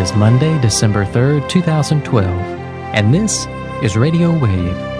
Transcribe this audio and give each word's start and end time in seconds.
is 0.00 0.14
Monday, 0.14 0.58
December 0.62 1.04
3rd, 1.04 1.46
2012, 1.50 2.26
and 2.94 3.12
this 3.12 3.46
is 3.82 3.98
Radio 3.98 4.32
Wave. 4.32 4.99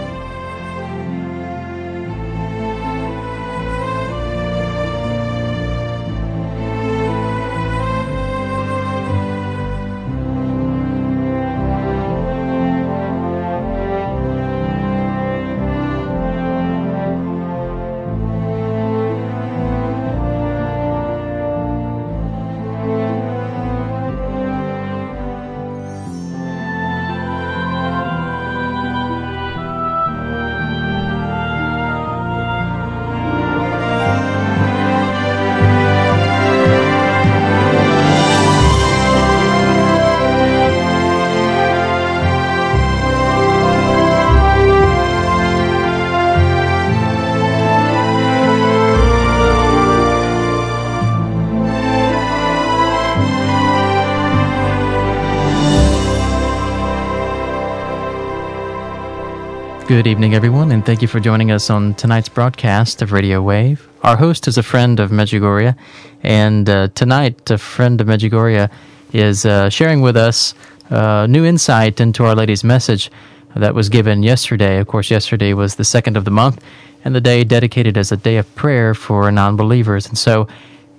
Evening, 60.20 60.34
everyone, 60.34 60.70
and 60.70 60.84
thank 60.84 61.00
you 61.00 61.08
for 61.08 61.18
joining 61.18 61.50
us 61.50 61.70
on 61.70 61.94
tonight's 61.94 62.28
broadcast 62.28 63.00
of 63.00 63.10
Radio 63.10 63.40
Wave. 63.40 63.88
Our 64.02 64.18
host 64.18 64.46
is 64.46 64.58
a 64.58 64.62
friend 64.62 65.00
of 65.00 65.10
Medjugorje, 65.10 65.74
and 66.22 66.68
uh, 66.68 66.88
tonight, 66.88 67.50
a 67.50 67.56
friend 67.56 67.98
of 68.02 68.06
Medjugorje 68.06 68.70
is 69.14 69.46
uh, 69.46 69.70
sharing 69.70 70.02
with 70.02 70.18
us 70.18 70.52
uh, 70.90 71.26
new 71.26 71.46
insight 71.46 72.02
into 72.02 72.26
Our 72.26 72.34
Lady's 72.34 72.62
message 72.62 73.10
that 73.56 73.74
was 73.74 73.88
given 73.88 74.22
yesterday. 74.22 74.76
Of 74.76 74.88
course, 74.88 75.10
yesterday 75.10 75.54
was 75.54 75.76
the 75.76 75.84
second 75.84 76.18
of 76.18 76.26
the 76.26 76.30
month, 76.30 76.62
and 77.02 77.14
the 77.14 77.22
day 77.22 77.42
dedicated 77.42 77.96
as 77.96 78.12
a 78.12 78.18
day 78.18 78.36
of 78.36 78.54
prayer 78.54 78.92
for 78.92 79.32
non 79.32 79.56
believers. 79.56 80.06
And 80.06 80.18
so, 80.18 80.46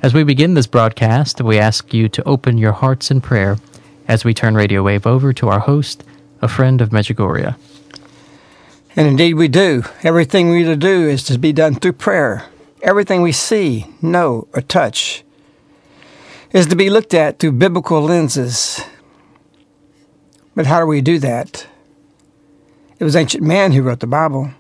as 0.01 0.15
we 0.15 0.23
begin 0.23 0.55
this 0.55 0.65
broadcast, 0.65 1.41
we 1.41 1.59
ask 1.59 1.93
you 1.93 2.09
to 2.09 2.27
open 2.27 2.57
your 2.57 2.71
hearts 2.71 3.11
in 3.11 3.21
prayer 3.21 3.59
as 4.07 4.25
we 4.25 4.33
turn 4.33 4.55
Radio 4.55 4.81
Wave 4.81 5.05
over 5.05 5.31
to 5.31 5.47
our 5.47 5.59
host, 5.59 6.03
a 6.41 6.47
friend 6.47 6.81
of 6.81 6.89
Medjugorje. 6.89 7.55
And 8.95 9.07
indeed, 9.07 9.35
we 9.35 9.47
do. 9.47 9.83
Everything 10.03 10.49
we 10.49 10.75
do 10.75 11.07
is 11.07 11.23
to 11.25 11.37
be 11.37 11.53
done 11.53 11.75
through 11.75 11.93
prayer. 11.93 12.45
Everything 12.81 13.21
we 13.21 13.31
see, 13.31 13.85
know, 14.01 14.47
or 14.53 14.61
touch 14.61 15.23
is 16.51 16.67
to 16.67 16.75
be 16.75 16.89
looked 16.89 17.13
at 17.13 17.39
through 17.39 17.53
biblical 17.53 18.01
lenses. 18.01 18.81
But 20.55 20.65
how 20.65 20.81
do 20.81 20.85
we 20.85 20.99
do 20.99 21.19
that? 21.19 21.67
It 22.99 23.03
was 23.05 23.15
ancient 23.15 23.43
man 23.43 23.71
who 23.71 23.81
wrote 23.81 24.01
the 24.01 24.07
Bible. 24.07 24.51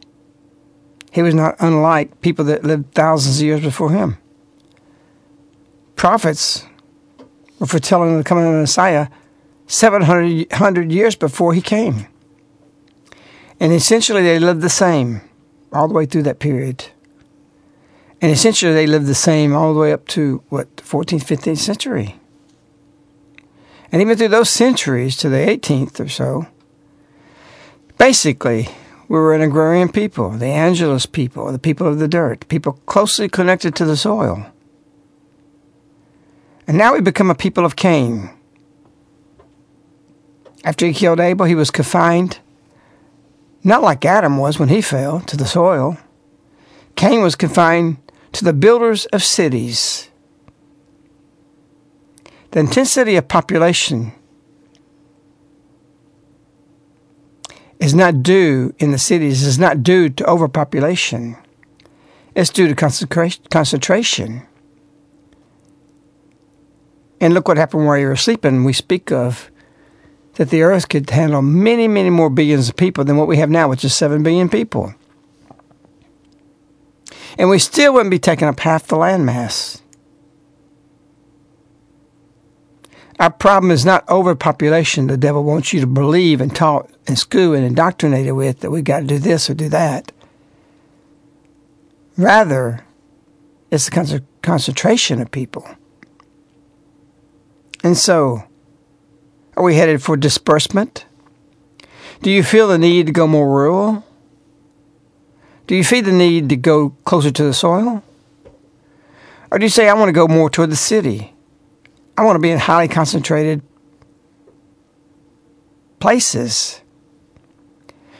He 1.11 1.21
was 1.21 1.35
not 1.35 1.57
unlike 1.59 2.21
people 2.21 2.45
that 2.45 2.63
lived 2.63 2.93
thousands 2.93 3.39
of 3.39 3.45
years 3.45 3.61
before 3.61 3.91
him. 3.91 4.17
Prophets 5.97 6.65
were 7.59 7.67
foretelling 7.67 8.17
the 8.17 8.23
coming 8.23 8.45
of 8.45 8.53
the 8.53 8.61
Messiah 8.61 9.09
700 9.67 10.91
years 10.91 11.15
before 11.17 11.53
he 11.53 11.61
came. 11.61 12.07
And 13.61 13.71
essentially, 13.71 14.23
they 14.23 14.39
lived 14.39 14.61
the 14.61 14.69
same 14.69 15.21
all 15.71 15.87
the 15.87 15.93
way 15.93 16.07
through 16.07 16.23
that 16.23 16.39
period. 16.39 16.85
And 18.19 18.31
essentially, 18.31 18.73
they 18.73 18.87
lived 18.87 19.05
the 19.05 19.13
same 19.13 19.55
all 19.55 19.75
the 19.75 19.79
way 19.79 19.93
up 19.93 20.07
to 20.09 20.41
what, 20.49 20.77
14th, 20.77 21.23
15th 21.23 21.59
century. 21.59 22.15
And 23.91 24.01
even 24.01 24.17
through 24.17 24.29
those 24.29 24.49
centuries 24.49 25.15
to 25.17 25.29
the 25.29 25.37
18th 25.37 25.99
or 25.99 26.09
so, 26.09 26.47
basically, 27.99 28.67
we 29.07 29.19
were 29.19 29.35
an 29.35 29.41
agrarian 29.41 29.89
people, 29.89 30.31
the 30.31 30.47
Angelus 30.47 31.05
people, 31.05 31.51
the 31.51 31.59
people 31.59 31.85
of 31.85 31.99
the 31.99 32.07
dirt, 32.07 32.47
people 32.47 32.79
closely 32.87 33.29
connected 33.29 33.75
to 33.75 33.85
the 33.85 33.95
soil. 33.95 34.43
And 36.65 36.79
now 36.79 36.95
we 36.95 37.01
become 37.01 37.29
a 37.29 37.35
people 37.35 37.63
of 37.63 37.75
Cain. 37.75 38.31
After 40.63 40.87
he 40.87 40.93
killed 40.93 41.19
Abel, 41.19 41.45
he 41.45 41.53
was 41.53 41.69
confined 41.69 42.39
not 43.63 43.83
like 43.83 44.05
Adam 44.05 44.37
was 44.37 44.57
when 44.59 44.69
he 44.69 44.81
fell 44.81 45.19
to 45.21 45.37
the 45.37 45.45
soil. 45.45 45.97
Cain 46.95 47.21
was 47.21 47.35
confined 47.35 47.97
to 48.33 48.43
the 48.43 48.53
builders 48.53 49.05
of 49.07 49.23
cities. 49.23 50.09
The 52.51 52.59
intensity 52.59 53.15
of 53.15 53.27
population 53.27 54.13
is 57.79 57.93
not 57.95 58.21
due 58.23 58.73
in 58.77 58.91
the 58.91 58.97
cities, 58.97 59.43
is 59.43 59.57
not 59.57 59.83
due 59.83 60.09
to 60.09 60.29
overpopulation. 60.29 61.37
It's 62.35 62.49
due 62.49 62.73
to 62.73 62.75
concentration. 62.75 64.47
And 67.19 67.33
look 67.33 67.47
what 67.47 67.57
happened 67.57 67.85
while 67.85 67.97
you 67.97 68.07
were 68.07 68.15
sleeping. 68.15 68.63
We 68.63 68.73
speak 68.73 69.11
of 69.11 69.51
that 70.35 70.49
the 70.49 70.61
earth 70.61 70.89
could 70.89 71.09
handle 71.09 71.41
many, 71.41 71.87
many 71.87 72.09
more 72.09 72.29
billions 72.29 72.69
of 72.69 72.75
people 72.75 73.03
than 73.03 73.17
what 73.17 73.27
we 73.27 73.37
have 73.37 73.49
now, 73.49 73.67
which 73.69 73.83
is 73.83 73.93
7 73.93 74.23
billion 74.23 74.49
people. 74.49 74.93
And 77.37 77.49
we 77.49 77.59
still 77.59 77.93
wouldn't 77.93 78.11
be 78.11 78.19
taking 78.19 78.47
up 78.47 78.59
half 78.59 78.87
the 78.87 78.95
landmass. 78.95 79.81
Our 83.19 83.29
problem 83.29 83.71
is 83.71 83.85
not 83.85 84.07
overpopulation. 84.09 85.07
The 85.07 85.17
devil 85.17 85.43
wants 85.43 85.73
you 85.73 85.79
to 85.81 85.87
believe 85.87 86.41
and 86.41 86.55
taught 86.55 86.89
in 87.07 87.15
school 87.15 87.53
and 87.53 87.63
indoctrinated 87.63 88.33
with 88.33 88.61
that 88.61 88.71
we've 88.71 88.83
got 88.83 89.01
to 89.01 89.05
do 89.05 89.19
this 89.19 89.49
or 89.49 89.53
do 89.53 89.69
that. 89.69 90.11
Rather, 92.17 92.83
it's 93.69 93.89
the 93.89 94.23
concentration 94.41 95.21
of 95.21 95.29
people. 95.31 95.67
And 97.83 97.97
so, 97.97 98.43
are 99.57 99.63
we 99.63 99.75
headed 99.75 100.01
for 100.01 100.15
disbursement? 100.17 101.05
Do 102.21 102.29
you 102.29 102.43
feel 102.43 102.67
the 102.67 102.77
need 102.77 103.07
to 103.07 103.11
go 103.11 103.27
more 103.27 103.47
rural? 103.47 104.05
Do 105.67 105.75
you 105.75 105.83
feel 105.83 106.03
the 106.03 106.11
need 106.11 106.49
to 106.49 106.55
go 106.55 106.91
closer 107.05 107.31
to 107.31 107.43
the 107.43 107.53
soil? 107.53 108.03
Or 109.49 109.59
do 109.59 109.65
you 109.65 109.69
say, 109.69 109.89
I 109.89 109.93
want 109.93 110.09
to 110.09 110.13
go 110.13 110.27
more 110.27 110.49
toward 110.49 110.71
the 110.71 110.75
city? 110.75 111.33
I 112.17 112.23
want 112.23 112.35
to 112.35 112.39
be 112.41 112.51
in 112.51 112.59
highly 112.59 112.87
concentrated 112.87 113.61
places. 115.99 116.81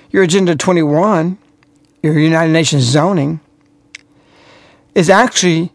Your 0.09 0.23
Agenda 0.23 0.55
21, 0.55 1.37
your 2.03 2.19
United 2.19 2.51
Nations 2.51 2.83
zoning, 2.83 3.39
is 4.93 5.09
actually 5.09 5.71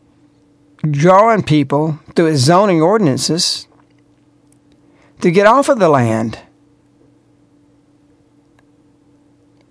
drawing 0.91 1.43
people 1.43 1.99
through 2.15 2.27
its 2.27 2.41
zoning 2.41 2.83
ordinances 2.83 3.66
to 5.21 5.31
get 5.31 5.47
off 5.47 5.69
of 5.69 5.79
the 5.79 5.89
land. 5.89 6.39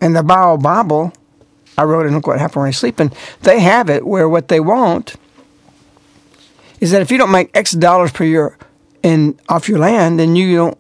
And 0.02 0.16
the 0.16 0.24
Bible 0.24 0.58
Bible, 0.58 1.14
I 1.78 1.84
wrote 1.84 2.06
in 2.06 2.14
Look 2.14 2.28
What 2.28 2.40
Happened 2.40 2.62
When 2.62 2.68
You're 2.68 2.74
Sleeping, 2.74 3.12
they 3.42 3.60
have 3.60 3.90
it 3.90 4.06
where 4.06 4.30
what 4.30 4.48
they 4.48 4.60
want 4.60 5.16
is 6.80 6.92
that 6.92 7.02
if 7.02 7.12
you 7.12 7.18
don't 7.18 7.32
make 7.32 7.50
X 7.56 7.72
dollars 7.72 8.12
per 8.12 8.24
year 8.24 8.58
in 9.02 9.40
off 9.50 9.70
your 9.70 9.80
land, 9.80 10.20
then 10.20 10.36
you 10.36 10.56
don't 10.56 10.78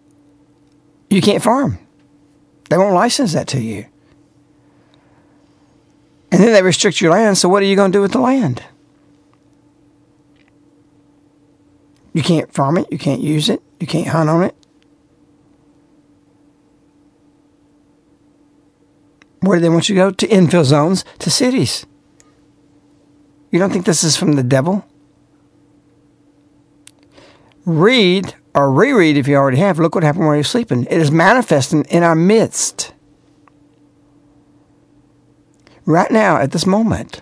you 1.09 1.21
can't 1.21 1.44
farm. 1.44 1.79
They 2.69 2.77
won't 2.77 2.95
license 2.95 3.33
that 3.33 3.47
to 3.50 3.62
you. 3.62 3.85
And 6.31 6.44
then 6.44 6.51
they 6.51 6.62
restrict 6.62 7.00
your 7.00 7.12
land, 7.12 7.38
so 7.38 7.47
what 7.47 7.63
are 7.63 7.65
you 7.65 7.75
going 7.75 7.91
to 7.91 7.97
do 7.97 8.01
with 8.01 8.12
the 8.12 8.19
land? 8.19 8.63
You 12.15 12.23
can't 12.23 12.53
farm 12.53 12.77
it, 12.77 12.88
you 12.89 12.97
can't 12.97 13.19
use 13.19 13.50
it, 13.50 13.62
you 13.77 13.85
can't 13.85 14.07
hunt 14.07 14.29
on 14.29 14.41
it. 14.41 14.56
Where 19.41 19.57
do 19.57 19.62
they 19.62 19.67
want 19.67 19.89
you 19.89 19.95
to 19.95 20.01
go? 20.01 20.12
To 20.12 20.27
infill 20.29 20.63
zones, 20.63 21.03
to 21.19 21.29
cities. 21.29 21.85
You 23.51 23.59
don't 23.59 23.69
think 23.69 23.85
this 23.85 24.01
is 24.01 24.15
from 24.15 24.33
the 24.33 24.44
devil? 24.44 24.85
Read 27.65 28.33
or 28.53 28.71
reread 28.71 29.17
if 29.17 29.27
you 29.27 29.35
already 29.35 29.57
have. 29.57 29.77
Look 29.77 29.94
what 29.94 30.06
happened 30.06 30.25
while 30.25 30.35
you're 30.35 30.45
sleeping. 30.45 30.85
It 30.85 31.01
is 31.01 31.12
manifesting 31.12 31.83
in 31.89 32.01
our 32.01 32.15
midst. 32.15 32.94
Right 35.85 36.12
now, 36.12 36.38
at 36.38 36.53
this 36.53 36.65
moment. 36.65 37.21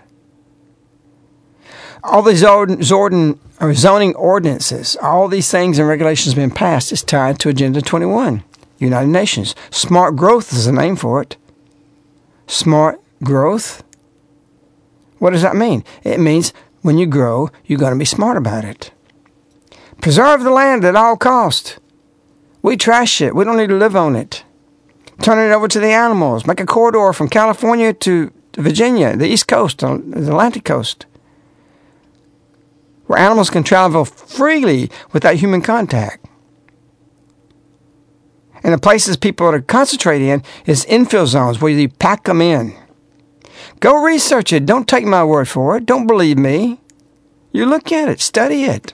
All 2.04 2.22
these 2.22 2.40
zoning, 2.40 3.40
or 3.62 3.74
zoning 3.74 4.16
ordinances, 4.16 4.98
all 5.02 5.28
these 5.28 5.50
things 5.50 5.80
and 5.80 5.88
regulations 5.88 6.36
being 6.36 6.52
passed 6.52 6.92
is 6.92 7.02
tied 7.02 7.40
to 7.40 7.50
Agenda 7.50 7.82
21, 7.82 8.44
United 8.78 9.08
Nations. 9.08 9.56
Smart 9.72 10.16
growth 10.16 10.52
is 10.52 10.66
the 10.66 10.72
name 10.72 10.96
for 10.96 11.22
it. 11.22 11.38
Smart 12.48 13.00
growth. 13.24 13.84
What 15.20 15.32
does 15.32 15.42
that 15.44 15.56
mean? 15.56 15.86
It 16.04 16.20
means 16.20 16.52
when 16.82 16.98
you 16.98 17.06
grow, 17.06 17.50
you're 17.66 17.80
going 17.80 17.94
to 17.94 18.00
be 18.00 18.06
smart 18.06 18.36
about 18.36 18.66
it. 18.66 18.92
Preserve 20.02 20.44
the 20.44 20.50
land 20.50 20.84
at 20.84 20.98
all 20.98 21.16
cost. 21.16 21.80
We 22.62 22.76
trash 22.76 23.22
it. 23.22 23.34
We 23.34 23.46
don't 23.46 23.58
need 23.58 23.70
to 23.70 23.78
live 23.78 23.96
on 23.96 24.18
it. 24.18 24.44
Turn 25.22 25.40
it 25.40 25.54
over 25.54 25.70
to 25.70 25.80
the 25.80 25.88
animals. 25.88 26.46
Make 26.46 26.60
a 26.60 26.66
corridor 26.66 27.14
from 27.14 27.30
California 27.30 27.94
to 27.94 28.34
Virginia, 28.58 29.16
the 29.16 29.28
East 29.28 29.48
Coast, 29.48 29.80
the 29.80 29.94
Atlantic 29.94 30.66
coast, 30.66 31.06
where 33.06 33.20
animals 33.20 33.50
can 33.50 33.64
travel 33.64 34.06
freely 34.06 34.90
without 35.12 35.36
human 35.36 35.62
contact. 35.62 36.26
And 38.64 38.74
the 38.74 38.78
places 38.78 39.18
people 39.18 39.48
are 39.48 39.62
concentrating 39.62 40.30
in 40.30 40.44
is 40.66 40.86
infill 40.86 41.28
zones 41.28 41.60
where 41.60 41.72
you 41.72 41.90
pack 41.90 42.24
them 42.24 42.42
in. 42.42 42.74
Go 43.82 44.02
research 44.02 44.54
it. 44.54 44.66
Don't 44.66 44.88
take 44.88 45.04
my 45.04 45.24
word 45.24 45.50
for 45.50 45.76
it. 45.76 45.86
Don't 45.86 46.08
believe 46.08 46.38
me. 46.38 46.80
You 47.52 47.66
look 47.66 47.92
at 47.92 48.08
it, 48.10 48.22
study 48.22 48.64
it. 48.64 48.94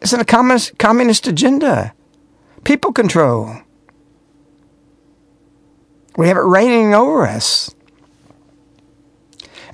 It's 0.00 0.12
in 0.12 0.20
a 0.20 0.24
communist, 0.24 0.78
communist 0.78 1.26
agenda. 1.26 1.92
People 2.64 2.92
control. 2.92 3.56
We 6.16 6.28
have 6.28 6.36
it 6.36 6.40
reigning 6.40 6.94
over 6.94 7.26
us. 7.26 7.74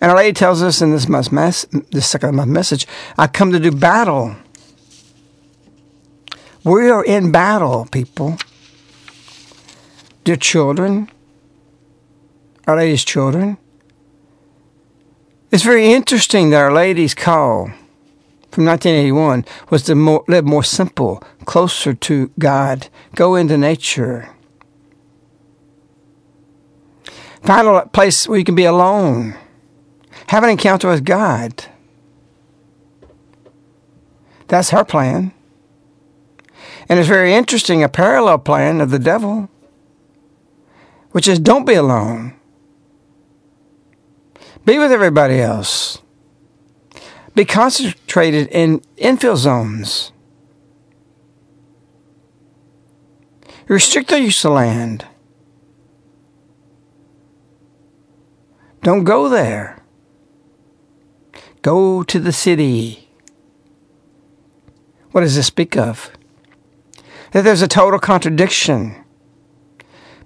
And 0.01 0.11
Our 0.11 0.17
Lady 0.17 0.33
tells 0.33 0.63
us 0.63 0.83
in 0.83 0.91
this 0.91 1.09
month's 1.09 1.67
this 1.91 2.07
second 2.07 2.37
month 2.37 2.51
message, 2.51 2.87
I 3.17 3.27
come 3.27 3.53
to 3.53 3.61
do 3.61 3.71
battle. 3.71 4.37
We 6.65 6.91
are 6.91 7.05
in 7.05 7.31
battle, 7.31 7.87
people. 7.91 8.39
Dear 10.25 10.37
children, 10.37 11.11
Our 12.67 12.77
Lady's 12.77 13.05
children. 13.05 13.57
It's 15.53 15.63
very 15.63 15.93
interesting 15.93 16.51
that 16.51 16.59
Our 16.59 16.73
Lady's 16.73 17.15
call 17.15 17.71
from 18.51 18.65
1981 18.65 19.45
was 19.71 19.85
to 19.85 19.95
more, 19.95 20.25
live 20.29 20.45
more 20.45 20.65
simple, 20.65 21.23
closer 21.45 21.95
to 21.95 22.31
God, 22.39 22.89
go 23.15 23.35
into 23.37 23.57
nature. 23.57 24.31
Find 27.43 27.69
a 27.69 27.87
place 27.87 28.27
where 28.27 28.39
you 28.39 28.45
can 28.45 28.55
be 28.55 28.65
alone. 28.65 29.37
Have 30.29 30.43
an 30.43 30.51
encounter 30.51 30.89
with 30.89 31.05
God. 31.05 31.67
That's 34.49 34.71
her 34.71 34.85
plan. 34.85 35.33
And 36.89 36.99
it's 36.99 37.09
very 37.09 37.35
interesting, 37.35 37.83
a 37.83 37.89
parallel 37.89 38.39
plan 38.39 38.81
of 38.81 38.91
the 38.91 38.99
devil, 38.99 39.49
which 41.11 41.27
is 41.27 41.39
don't 41.39 41.67
be 41.67 41.75
alone. 41.75 42.35
Be 44.65 44.79
with 44.79 44.93
everybody 44.93 45.41
else. 45.41 46.03
Be 47.35 47.45
concentrated 47.45 48.49
in 48.49 48.81
infill 48.97 49.37
zones. 49.37 50.13
Restrict 53.69 54.09
the 54.09 54.21
use 54.21 54.45
of 54.45 54.53
land. 54.53 55.05
Don't 58.83 59.05
go 59.05 59.29
there. 59.29 59.83
Go 61.67 62.05
to 62.05 62.21
the 62.21 62.31
city. 62.31 63.09
What 65.11 65.23
does 65.23 65.35
this 65.35 65.49
speak 65.49 65.77
of? 65.77 66.13
That 67.33 67.43
there's 67.43 67.61
a 67.61 67.67
total 67.67 67.99
contradiction 67.99 68.95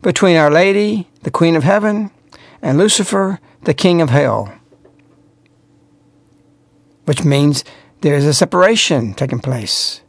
between 0.03 0.37
Our 0.37 0.51
Lady, 0.51 1.09
the 1.23 1.31
Queen 1.31 1.57
of 1.57 1.65
Heaven, 1.65 2.11
and 2.61 2.77
Lucifer, 2.77 3.41
the 3.63 3.73
King 3.73 4.03
of 4.03 4.11
Hell. 4.11 4.53
Which 7.07 7.25
means 7.25 7.65
there's 8.03 8.27
a 8.27 8.35
separation 8.35 9.15
taking 9.15 9.41
place. 9.41 10.03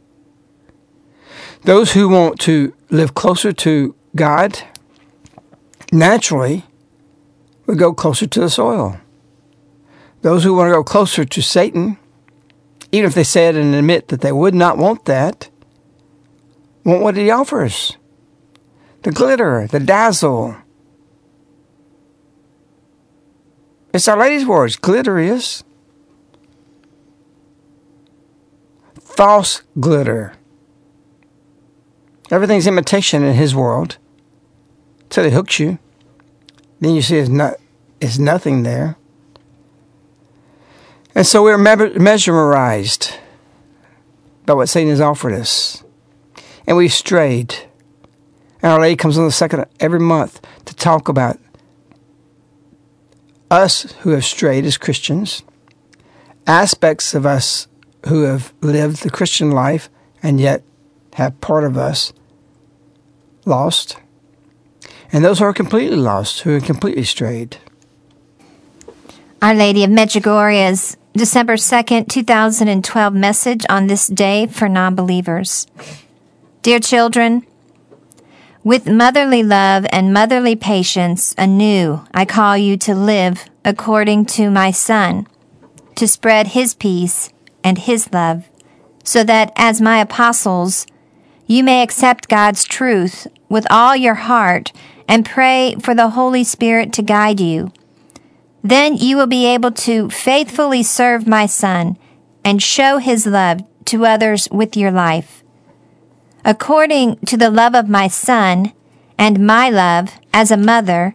Those 1.62 1.94
who 1.94 2.10
want 2.10 2.40
to 2.40 2.74
live 2.90 3.14
closer 3.14 3.54
to 3.54 3.94
God 4.14 4.58
naturally 5.90 6.66
would 7.64 7.78
go 7.78 7.94
closer 7.94 8.26
to 8.26 8.40
the 8.40 8.50
soil. 8.50 8.98
Those 10.22 10.44
who 10.44 10.54
want 10.54 10.68
to 10.68 10.74
go 10.74 10.84
closer 10.84 11.24
to 11.24 11.42
Satan, 11.42 11.98
even 12.92 13.08
if 13.08 13.14
they 13.14 13.24
say 13.24 13.48
it 13.48 13.56
and 13.56 13.74
admit 13.74 14.08
that 14.08 14.20
they 14.20 14.32
would 14.32 14.54
not 14.54 14.78
want 14.78 15.04
that, 15.04 15.50
want 16.84 17.02
what 17.02 17.16
he 17.16 17.30
offers 17.30 17.96
the 19.02 19.10
glitter, 19.10 19.66
the 19.66 19.80
dazzle. 19.80 20.56
It's 23.92 24.08
Our 24.08 24.16
Lady's 24.16 24.46
words 24.46 24.76
glitter 24.76 25.18
is 25.18 25.64
false 29.00 29.62
glitter. 29.78 30.34
Everything's 32.30 32.66
imitation 32.66 33.22
in 33.22 33.34
his 33.34 33.54
world 33.54 33.98
till 35.10 35.24
he 35.24 35.30
hooks 35.30 35.58
you. 35.58 35.78
Then 36.80 36.94
you 36.94 37.02
see 37.02 37.18
it's, 37.18 37.28
not, 37.28 37.56
it's 38.00 38.18
nothing 38.18 38.62
there. 38.62 38.96
And 41.14 41.26
so 41.26 41.42
we're 41.42 41.58
mesmerized 41.58 43.14
by 44.46 44.54
what 44.54 44.68
Satan 44.68 44.90
has 44.90 45.00
offered 45.00 45.34
us. 45.34 45.84
And 46.66 46.76
we've 46.76 46.92
strayed. 46.92 47.54
And 48.62 48.72
Our 48.72 48.80
Lady 48.80 48.96
comes 48.96 49.18
on 49.18 49.24
the 49.24 49.32
second 49.32 49.66
every 49.80 50.00
month 50.00 50.40
to 50.64 50.74
talk 50.74 51.08
about 51.08 51.38
us 53.50 53.92
who 54.00 54.10
have 54.10 54.24
strayed 54.24 54.64
as 54.64 54.78
Christians, 54.78 55.42
aspects 56.46 57.14
of 57.14 57.26
us 57.26 57.68
who 58.08 58.22
have 58.22 58.52
lived 58.62 59.02
the 59.02 59.10
Christian 59.10 59.50
life 59.50 59.90
and 60.22 60.40
yet 60.40 60.62
have 61.14 61.40
part 61.40 61.64
of 61.64 61.76
us 61.76 62.12
lost, 63.44 63.96
and 65.12 65.22
those 65.22 65.40
who 65.40 65.44
are 65.44 65.52
completely 65.52 65.96
lost, 65.96 66.40
who 66.40 66.56
are 66.56 66.60
completely 66.60 67.04
strayed. 67.04 67.58
Our 69.42 69.54
Lady 69.54 69.84
of 69.84 69.90
Medjugorje's 69.90 70.96
December 71.14 71.56
2nd, 71.56 72.08
2012 72.08 73.12
message 73.12 73.66
on 73.68 73.86
this 73.86 74.06
day 74.06 74.46
for 74.46 74.66
non 74.66 74.94
believers. 74.94 75.66
Dear 76.62 76.80
children, 76.80 77.46
with 78.64 78.88
motherly 78.88 79.42
love 79.42 79.84
and 79.92 80.14
motherly 80.14 80.56
patience 80.56 81.34
anew, 81.36 82.02
I 82.14 82.24
call 82.24 82.56
you 82.56 82.78
to 82.78 82.94
live 82.94 83.44
according 83.62 84.24
to 84.26 84.50
my 84.50 84.70
Son, 84.70 85.26
to 85.96 86.08
spread 86.08 86.48
his 86.48 86.72
peace 86.72 87.30
and 87.62 87.76
his 87.76 88.10
love, 88.10 88.48
so 89.04 89.22
that 89.22 89.52
as 89.54 89.82
my 89.82 89.98
apostles, 89.98 90.86
you 91.46 91.62
may 91.62 91.82
accept 91.82 92.30
God's 92.30 92.64
truth 92.64 93.26
with 93.50 93.66
all 93.70 93.94
your 93.94 94.14
heart 94.14 94.72
and 95.06 95.26
pray 95.26 95.74
for 95.78 95.94
the 95.94 96.10
Holy 96.10 96.42
Spirit 96.42 96.90
to 96.94 97.02
guide 97.02 97.38
you. 97.38 97.70
Then 98.62 98.96
you 98.96 99.16
will 99.16 99.26
be 99.26 99.46
able 99.46 99.72
to 99.72 100.08
faithfully 100.10 100.82
serve 100.82 101.26
my 101.26 101.46
Son 101.46 101.98
and 102.44 102.62
show 102.62 102.98
his 102.98 103.26
love 103.26 103.60
to 103.86 104.06
others 104.06 104.48
with 104.50 104.76
your 104.76 104.90
life. 104.90 105.42
According 106.44 107.16
to 107.26 107.36
the 107.36 107.50
love 107.50 107.74
of 107.74 107.88
my 107.88 108.08
Son 108.08 108.72
and 109.18 109.46
my 109.46 109.68
love 109.70 110.18
as 110.32 110.50
a 110.50 110.56
mother, 110.56 111.14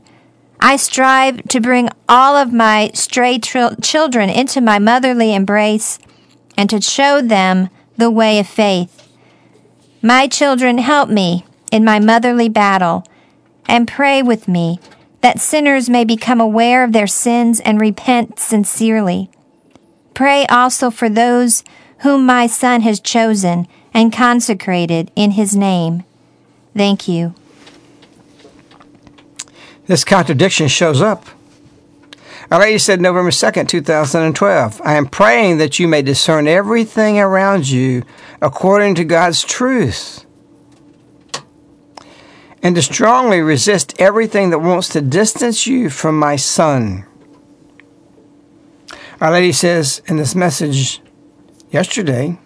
I 0.59 0.75
strive 0.75 1.43
to 1.49 1.59
bring 1.61 1.89
all 2.09 2.35
of 2.35 2.51
my 2.51 2.91
stray 2.93 3.37
tr- 3.37 3.75
children 3.81 4.29
into 4.29 4.59
my 4.59 4.79
motherly 4.79 5.33
embrace 5.33 5.99
and 6.57 6.69
to 6.69 6.81
show 6.81 7.21
them 7.21 7.69
the 7.95 8.09
way 8.09 8.39
of 8.39 8.47
faith. 8.47 9.07
My 10.01 10.27
children, 10.27 10.79
help 10.79 11.09
me 11.09 11.45
in 11.71 11.83
my 11.83 11.99
motherly 11.99 12.49
battle 12.49 13.03
and 13.67 13.87
pray 13.87 14.21
with 14.21 14.47
me 14.47 14.79
that 15.21 15.39
sinners 15.39 15.89
may 15.89 16.05
become 16.05 16.39
aware 16.39 16.83
of 16.83 16.93
their 16.93 17.07
sins 17.07 17.59
and 17.61 17.81
repent 17.81 18.39
sincerely. 18.39 19.29
Pray 20.13 20.45
also 20.47 20.89
for 20.89 21.09
those 21.09 21.63
whom 21.99 22.25
my 22.25 22.47
Son 22.47 22.81
has 22.81 22.99
chosen 22.99 23.67
and 23.93 24.13
consecrated 24.13 25.11
in 25.15 25.31
his 25.31 25.55
name. 25.55 26.03
Thank 26.75 27.07
you. 27.07 27.33
This 29.87 30.03
contradiction 30.03 30.67
shows 30.67 31.01
up. 31.01 31.25
Our 32.51 32.59
Lady 32.59 32.77
said 32.77 33.01
November 33.01 33.31
2nd, 33.31 33.67
2012, 33.67 34.81
I 34.83 34.93
am 34.95 35.07
praying 35.07 35.57
that 35.57 35.79
you 35.79 35.87
may 35.87 36.01
discern 36.01 36.47
everything 36.47 37.19
around 37.19 37.69
you 37.69 38.03
according 38.41 38.95
to 38.95 39.03
God's 39.03 39.43
truth 39.43 40.26
and 42.61 42.75
to 42.75 42.81
strongly 42.81 43.41
resist 43.41 43.99
everything 43.99 44.49
that 44.49 44.59
wants 44.59 44.89
to 44.89 45.01
distance 45.01 45.67
you 45.67 45.89
from 45.89 46.17
my 46.17 46.35
Son. 46.35 47.05
Our 49.21 49.31
Lady 49.31 49.51
says 49.51 50.01
in 50.07 50.17
this 50.17 50.35
message 50.35 51.01
yesterday, 51.71 52.37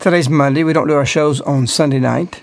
today's 0.00 0.28
Monday, 0.28 0.64
we 0.64 0.72
don't 0.72 0.88
do 0.88 0.94
our 0.94 1.06
shows 1.06 1.40
on 1.40 1.66
Sunday 1.66 2.00
night. 2.00 2.42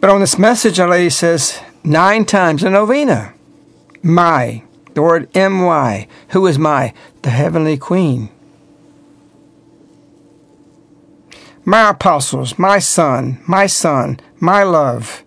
But 0.00 0.10
on 0.10 0.20
this 0.20 0.38
message, 0.38 0.80
Our 0.80 0.88
Lady 0.88 1.10
says 1.10 1.60
nine 1.84 2.24
times 2.24 2.64
a 2.64 2.70
novena, 2.70 3.34
my, 4.02 4.64
the 4.94 5.02
word 5.02 5.28
M-Y, 5.36 6.08
who 6.30 6.46
is 6.48 6.58
my? 6.58 6.92
The 7.22 7.30
Heavenly 7.30 7.76
Queen. 7.76 8.28
My 11.64 11.90
apostles, 11.90 12.58
my 12.58 12.80
son, 12.80 13.40
my 13.46 13.66
son, 13.66 14.18
my 14.40 14.64
love, 14.64 15.22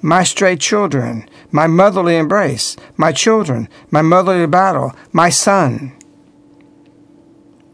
my 0.00 0.24
stray 0.24 0.56
children, 0.56 1.28
my 1.50 1.66
motherly 1.66 2.16
embrace, 2.16 2.76
my 2.96 3.12
children, 3.12 3.68
my 3.90 4.00
motherly 4.00 4.46
battle, 4.46 4.92
my 5.12 5.28
son. 5.28 5.92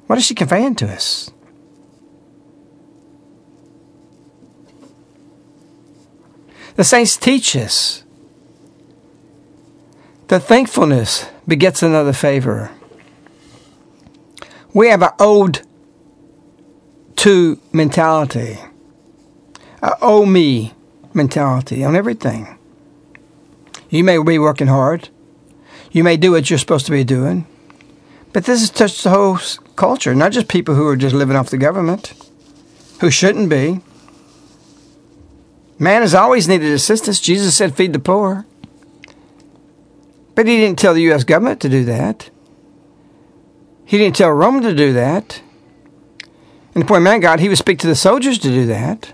What 0.06 0.18
is 0.18 0.24
she 0.24 0.34
conveying 0.34 0.74
to 0.76 0.88
us? 0.88 1.30
The 6.74 6.84
saints 6.84 7.16
teach 7.16 7.54
us 7.54 8.04
that 10.28 10.40
thankfulness 10.40 11.26
begets 11.46 11.82
another 11.82 12.12
favor. 12.12 12.70
We 14.72 14.88
have 14.88 15.02
an 15.02 15.10
ode 15.18 15.62
to 17.20 17.60
mentality, 17.70 18.56
a 19.82 19.94
oh 20.00 20.24
me 20.24 20.72
mentality 21.12 21.84
on 21.84 21.94
everything. 21.94 22.56
You 23.90 24.04
may 24.04 24.16
be 24.22 24.38
working 24.38 24.68
hard. 24.68 25.10
You 25.92 26.02
may 26.02 26.16
do 26.16 26.32
what 26.32 26.48
you're 26.48 26.58
supposed 26.58 26.86
to 26.86 26.92
be 26.92 27.04
doing. 27.04 27.46
But 28.32 28.46
this 28.46 28.60
has 28.60 28.70
touched 28.70 29.04
the 29.04 29.10
whole 29.10 29.38
culture, 29.76 30.14
not 30.14 30.32
just 30.32 30.48
people 30.48 30.74
who 30.74 30.86
are 30.88 30.96
just 30.96 31.14
living 31.14 31.36
off 31.36 31.50
the 31.50 31.58
government, 31.58 32.14
who 33.00 33.10
shouldn't 33.10 33.50
be. 33.50 33.82
Man 35.78 36.00
has 36.00 36.14
always 36.14 36.48
needed 36.48 36.72
assistance. 36.72 37.20
Jesus 37.20 37.54
said, 37.54 37.76
feed 37.76 37.92
the 37.92 37.98
poor. 37.98 38.46
But 40.34 40.46
he 40.46 40.56
didn't 40.56 40.78
tell 40.78 40.94
the 40.94 41.02
U.S. 41.02 41.24
government 41.24 41.60
to 41.60 41.68
do 41.68 41.84
that. 41.84 42.30
He 43.84 43.98
didn't 43.98 44.16
tell 44.16 44.30
Rome 44.30 44.62
to 44.62 44.74
do 44.74 44.94
that. 44.94 45.42
And 46.80 46.88
point 46.88 47.02
man 47.02 47.20
God, 47.20 47.40
he 47.40 47.48
would 47.50 47.58
speak 47.58 47.78
to 47.80 47.86
the 47.86 47.94
soldiers 47.94 48.38
to 48.38 48.48
do 48.48 48.64
that. 48.64 49.12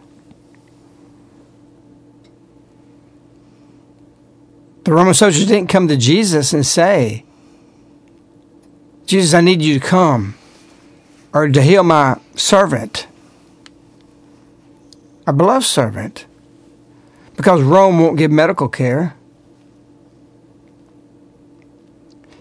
The 4.84 4.92
Roman 4.92 5.14
soldiers 5.14 5.48
didn't 5.48 5.66
come 5.66 5.88
to 5.88 5.96
Jesus 5.96 6.52
and 6.52 6.64
say, 6.64 7.24
Jesus, 9.04 9.34
I 9.34 9.40
need 9.40 9.62
you 9.62 9.80
to 9.80 9.84
come 9.84 10.36
or 11.32 11.48
to 11.48 11.60
heal 11.60 11.82
my 11.82 12.20
servant, 12.36 13.08
a 15.26 15.32
beloved 15.32 15.66
servant, 15.66 16.24
because 17.36 17.62
Rome 17.62 17.98
won't 17.98 18.16
give 18.16 18.30
medical 18.30 18.68
care. 18.68 19.16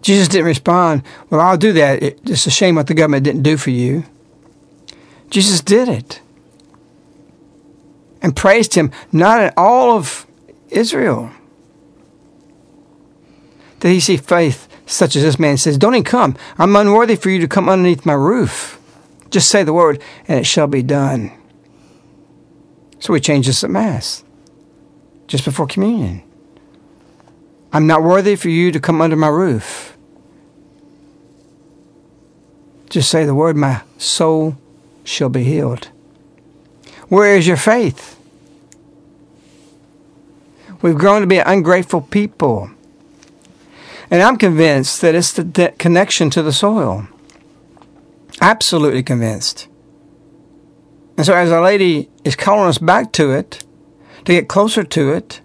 Jesus 0.04 0.28
didn't 0.28 0.46
respond, 0.46 1.02
Well, 1.32 1.42
I'll 1.42 1.58
do 1.58 1.74
that. 1.74 2.04
It's 2.04 2.46
a 2.46 2.52
shame 2.52 2.76
what 2.76 2.86
the 2.86 2.94
government 2.94 3.24
didn't 3.24 3.42
do 3.42 3.58
for 3.58 3.72
you. 3.72 4.04
Jesus 5.30 5.62
did 5.62 5.88
it 5.88 6.22
and 8.22 8.36
praised 8.36 8.76
him, 8.76 8.92
not 9.12 9.42
in 9.42 9.52
all 9.58 9.98
of 9.98 10.26
Israel 10.70 11.32
did 13.86 13.92
he 13.92 14.00
see 14.00 14.18
faith 14.18 14.68
such 14.88 15.16
as 15.16 15.22
this 15.22 15.38
man 15.38 15.58
says, 15.58 15.78
Don't 15.78 15.94
even 15.94 16.04
come. 16.04 16.36
I'm 16.58 16.76
unworthy 16.76 17.16
for 17.16 17.30
you 17.30 17.40
to 17.42 17.48
come 17.48 17.70
underneath 17.70 18.04
my 18.04 18.14
roof. 18.14 18.80
Just 19.30 19.50
say 19.50 19.64
the 19.64 19.74
word, 19.74 20.02
and 20.28 20.40
it 20.40 20.46
shall 20.46 20.66
be 20.66 20.82
done. 20.82 21.32
So 22.98 23.14
we 23.14 23.20
change 23.20 23.46
this 23.46 23.64
at 23.64 23.70
Mass, 23.70 24.24
just 25.28 25.46
before 25.46 25.68
communion. 25.68 26.24
I'm 27.72 27.86
not 27.86 28.02
worthy 28.02 28.36
for 28.36 28.50
you 28.50 28.72
to 28.72 28.80
come 28.80 29.02
under 29.02 29.16
my 29.16 29.28
roof. 29.28 29.96
Just 32.90 33.12
say 33.12 33.24
the 33.24 33.36
word, 33.36 33.56
my 33.56 33.84
soul 34.00 34.58
shall 35.06 35.30
be 35.30 35.44
healed. 35.44 35.90
Where 37.08 37.38
is 37.38 37.48
your 37.48 37.58
faith? 37.58 38.20
We've 40.82 40.98
grown 40.98 41.22
to 41.22 41.28
be 41.28 41.38
ungrateful 41.38 42.02
people. 42.02 42.70
And 44.12 44.22
I'm 44.22 44.38
convinced 44.38 45.02
that 45.02 45.16
it's 45.16 45.32
the 45.32 45.44
de- 45.44 45.72
connection 45.72 46.30
to 46.32 46.44
the 46.44 46.54
soil. 46.54 47.08
Absolutely 48.42 49.02
convinced. 49.02 49.68
And 51.18 51.26
so, 51.26 51.34
as 51.34 51.52
Our 51.52 51.64
Lady 51.64 52.10
is 52.24 52.36
calling 52.36 52.68
us 52.68 52.78
back 52.78 53.12
to 53.14 53.32
it, 53.32 53.64
to 54.26 54.34
get 54.34 54.48
closer 54.50 54.84
to 54.84 55.12
it, 55.14 55.42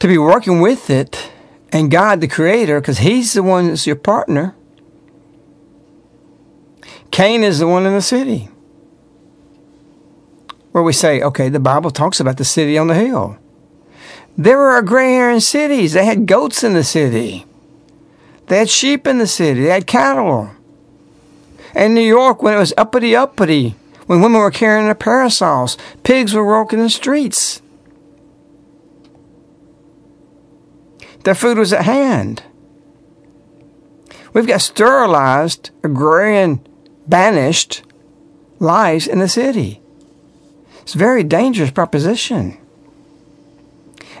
to 0.00 0.06
be 0.06 0.18
working 0.18 0.60
with 0.60 0.90
it, 0.90 1.30
and 1.72 1.90
God, 1.90 2.20
the 2.20 2.28
Creator, 2.28 2.80
because 2.80 2.98
He's 2.98 3.32
the 3.32 3.42
one 3.42 3.68
that's 3.68 3.86
your 3.86 3.96
partner. 3.96 4.54
Cain 7.12 7.44
is 7.44 7.58
the 7.58 7.68
one 7.68 7.86
in 7.86 7.92
the 7.92 8.02
city. 8.02 8.48
Where 10.72 10.82
we 10.82 10.94
say, 10.94 11.20
okay, 11.20 11.50
the 11.50 11.60
Bible 11.60 11.90
talks 11.90 12.18
about 12.18 12.38
the 12.38 12.44
city 12.44 12.78
on 12.78 12.86
the 12.88 12.94
hill. 12.94 13.38
There 14.36 14.56
were 14.56 14.78
agrarian 14.78 15.42
cities. 15.42 15.92
They 15.92 16.06
had 16.06 16.26
goats 16.26 16.64
in 16.64 16.72
the 16.72 16.82
city. 16.82 17.44
They 18.46 18.56
had 18.56 18.70
sheep 18.70 19.06
in 19.06 19.18
the 19.18 19.26
city. 19.26 19.64
They 19.64 19.68
had 19.68 19.86
cattle. 19.86 20.50
In 21.74 21.94
New 21.94 22.00
York, 22.00 22.42
when 22.42 22.54
it 22.54 22.58
was 22.58 22.72
uppity 22.78 23.14
uppity, 23.14 23.76
when 24.06 24.22
women 24.22 24.40
were 24.40 24.50
carrying 24.50 24.86
their 24.86 24.94
parasols, 24.94 25.76
pigs 26.04 26.32
were 26.32 26.44
walking 26.44 26.78
the 26.78 26.88
streets. 26.88 27.60
Their 31.24 31.34
food 31.34 31.58
was 31.58 31.74
at 31.74 31.84
hand. 31.84 32.42
We've 34.32 34.46
got 34.46 34.62
sterilized, 34.62 35.70
agrarian, 35.84 36.66
banished 37.08 37.82
lives 38.58 39.06
in 39.06 39.18
the 39.18 39.28
city. 39.28 39.80
It's 40.82 40.94
a 40.94 40.98
very 40.98 41.22
dangerous 41.22 41.70
proposition. 41.70 42.58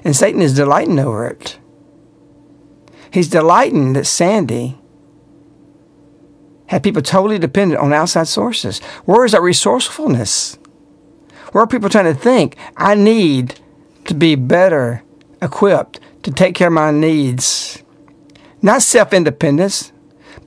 And 0.04 0.16
Satan 0.16 0.42
is 0.42 0.54
delighting 0.54 0.98
over 0.98 1.26
it. 1.26 1.58
He's 3.12 3.28
delighting 3.28 3.92
that 3.92 4.06
Sandy 4.06 4.78
had 6.66 6.82
people 6.82 7.02
totally 7.02 7.38
dependent 7.38 7.80
on 7.80 7.92
outside 7.92 8.26
sources. 8.26 8.80
Where 9.04 9.24
is 9.24 9.32
that 9.32 9.42
resourcefulness? 9.42 10.56
Where 11.52 11.64
are 11.64 11.66
people 11.66 11.90
trying 11.90 12.12
to 12.12 12.18
think, 12.18 12.56
I 12.76 12.94
need 12.94 13.60
to 14.06 14.14
be 14.14 14.34
better 14.36 15.02
equipped 15.42 16.00
to 16.22 16.30
take 16.30 16.54
care 16.54 16.68
of 16.68 16.72
my 16.72 16.90
needs? 16.90 17.82
Not 18.62 18.80
self 18.80 19.12
independence, 19.12 19.92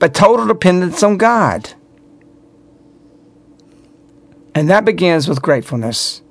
but 0.00 0.14
total 0.14 0.46
dependence 0.46 1.02
on 1.04 1.16
God. 1.16 1.74
And 4.56 4.70
that 4.70 4.86
begins 4.86 5.28
with 5.28 5.42
gratefulness. 5.42 6.22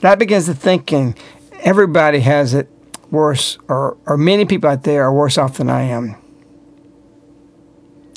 That 0.00 0.18
begins 0.18 0.46
the 0.48 0.54
thinking 0.54 1.14
everybody 1.60 2.18
has 2.18 2.54
it 2.54 2.68
worse, 3.08 3.56
or, 3.68 3.96
or 4.04 4.16
many 4.16 4.46
people 4.46 4.68
out 4.68 4.82
there 4.82 5.04
are 5.04 5.12
worse 5.12 5.38
off 5.38 5.58
than 5.58 5.70
I 5.70 5.82
am. 5.82 6.16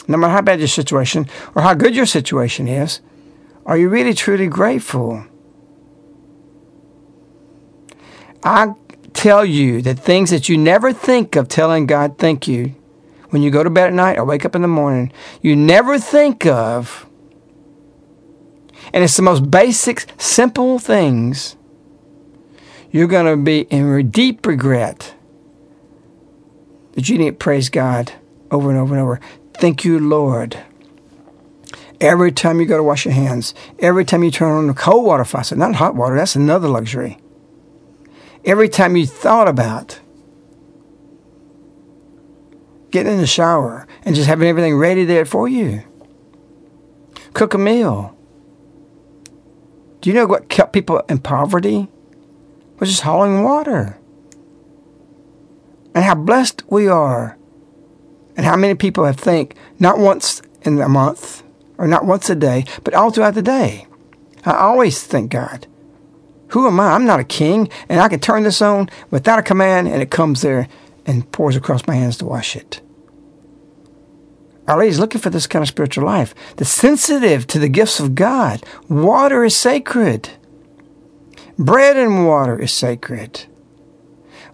No 0.08 0.18
matter 0.18 0.34
how 0.34 0.41
bad 0.41 0.58
your 0.58 0.68
situation 0.68 1.29
or 1.53 1.62
how 1.62 1.75
good 1.75 1.96
your 1.96 2.08
situation 2.08 2.68
is, 2.68 3.01
are 3.68 3.77
you 3.77 3.88
really 3.88 4.15
truly 4.15 4.48
grateful? 4.48 5.24
I 8.44 8.74
tell 9.13 9.46
you 9.46 9.84
that 9.84 10.00
things 10.00 10.32
that 10.32 10.50
you 10.50 10.58
never 10.58 10.91
think 10.91 11.36
of 11.36 11.50
telling 11.50 11.86
God 11.86 12.18
thank 12.18 12.48
you 12.48 12.74
when 13.29 13.44
you 13.44 13.51
go 13.51 13.63
to 13.63 13.70
bed 13.70 13.89
at 13.89 13.94
night 13.94 14.18
or 14.18 14.25
wake 14.25 14.44
up 14.44 14.56
in 14.56 14.63
the 14.63 14.68
morning, 14.68 15.13
you 15.44 15.56
never 15.56 16.00
think 16.00 16.48
of. 16.48 17.06
And 18.93 19.03
it's 19.03 19.15
the 19.15 19.22
most 19.22 19.50
basic, 19.51 20.05
simple 20.17 20.79
things 20.79 21.55
you're 22.91 23.08
going 23.08 23.25
to 23.25 23.41
be 23.41 23.62
in 23.62 24.10
deep 24.10 24.46
regret 24.46 25.13
that 26.93 27.08
you 27.08 27.17
didn't 27.17 27.39
praise 27.39 27.69
God 27.69 28.13
over 28.51 28.69
and 28.69 28.79
over 28.79 28.96
and 28.96 29.01
over. 29.01 29.19
Thank 29.53 29.86
you, 29.86 30.00
Lord. 30.00 30.58
Every 32.01 32.31
time 32.31 32.60
you 32.60 32.65
go 32.65 32.77
to 32.77 32.84
wash 32.84 33.05
your 33.05 33.13
hands, 33.13 33.53
every 33.79 34.05
time 34.05 34.24
you 34.24 34.31
turn 34.31 34.51
on 34.51 34.67
the 34.67 34.74
cold 34.74 35.05
water 35.05 35.25
faucet, 35.25 35.58
not 35.58 35.75
hot 35.75 35.96
water, 35.96 36.15
that's 36.15 36.36
another 36.36 36.67
luxury. 36.67 37.17
Every 38.46 38.69
time 38.69 38.96
you 38.96 39.05
thought 39.05 39.50
about 39.50 40.00
getting 42.91 43.13
in 43.13 43.19
the 43.19 43.27
shower 43.27 43.86
and 44.03 44.15
just 44.15 44.27
having 44.27 44.48
everything 44.48 44.77
ready 44.77 45.05
there 45.05 45.25
for 45.25 45.48
you. 45.48 45.84
Cook 47.34 47.53
a 47.53 47.58
meal. 47.58 48.17
Do 50.01 50.10
you 50.10 50.15
know 50.15 50.25
what 50.25 50.50
kept 50.50 50.74
people 50.74 51.01
in 51.10 51.20
poverty? 51.20 51.89
was 52.79 52.89
just 52.89 53.01
hauling 53.01 53.44
water. 53.44 53.98
and 55.94 56.06
how 56.06 56.15
blessed 56.15 56.63
we 56.70 56.88
are, 56.88 57.38
and 58.38 58.46
how 58.46 58.56
many 58.56 58.75
people 58.75 59.03
have 59.03 59.18
think 59.18 59.56
not 59.79 59.98
once 59.98 60.41
in 60.62 60.79
a 60.79 60.88
month 60.88 61.44
or 61.77 61.88
not 61.88 62.06
once 62.06 62.29
a 62.29 62.36
day, 62.36 62.63
but 62.84 62.94
all 62.94 63.12
throughout 63.12 63.34
the 63.34 63.41
day. 63.41 63.88
I 64.46 64.53
always 64.53 65.03
thank 65.03 65.32
God. 65.32 65.68
Who 66.50 66.68
am 66.68 66.79
I? 66.79 66.94
I'm 66.94 67.06
not 67.06 67.20
a 67.20 67.25
king, 67.25 67.70
and 67.89 68.00
I 68.00 68.08
can 68.08 68.20
turn 68.20 68.44
this 68.44 68.62
on 68.62 68.89
without 69.12 69.39
a 69.39 69.44
command, 69.44 69.88
and 69.88 70.01
it 70.01 70.12
comes 70.12 70.41
there 70.41 70.68
and 71.06 71.29
pours 71.32 71.56
across 71.56 71.86
my 71.88 71.96
hands 71.96 72.18
to 72.18 72.25
wash 72.25 72.56
it. 72.56 72.82
Our 74.70 74.78
Lady's 74.78 75.00
looking 75.00 75.20
for 75.20 75.32
this 75.32 75.48
kind 75.48 75.64
of 75.64 75.68
spiritual 75.68 76.06
life. 76.06 76.36
The 76.58 76.64
sensitive 76.64 77.48
to 77.48 77.58
the 77.58 77.70
gifts 77.70 78.00
of 78.00 78.14
God. 78.14 78.64
Water 78.88 79.44
is 79.44 79.58
sacred. 79.58 80.30
Bread 81.58 81.98
and 81.98 82.28
water 82.28 82.62
is 82.62 82.72
sacred. 82.72 83.46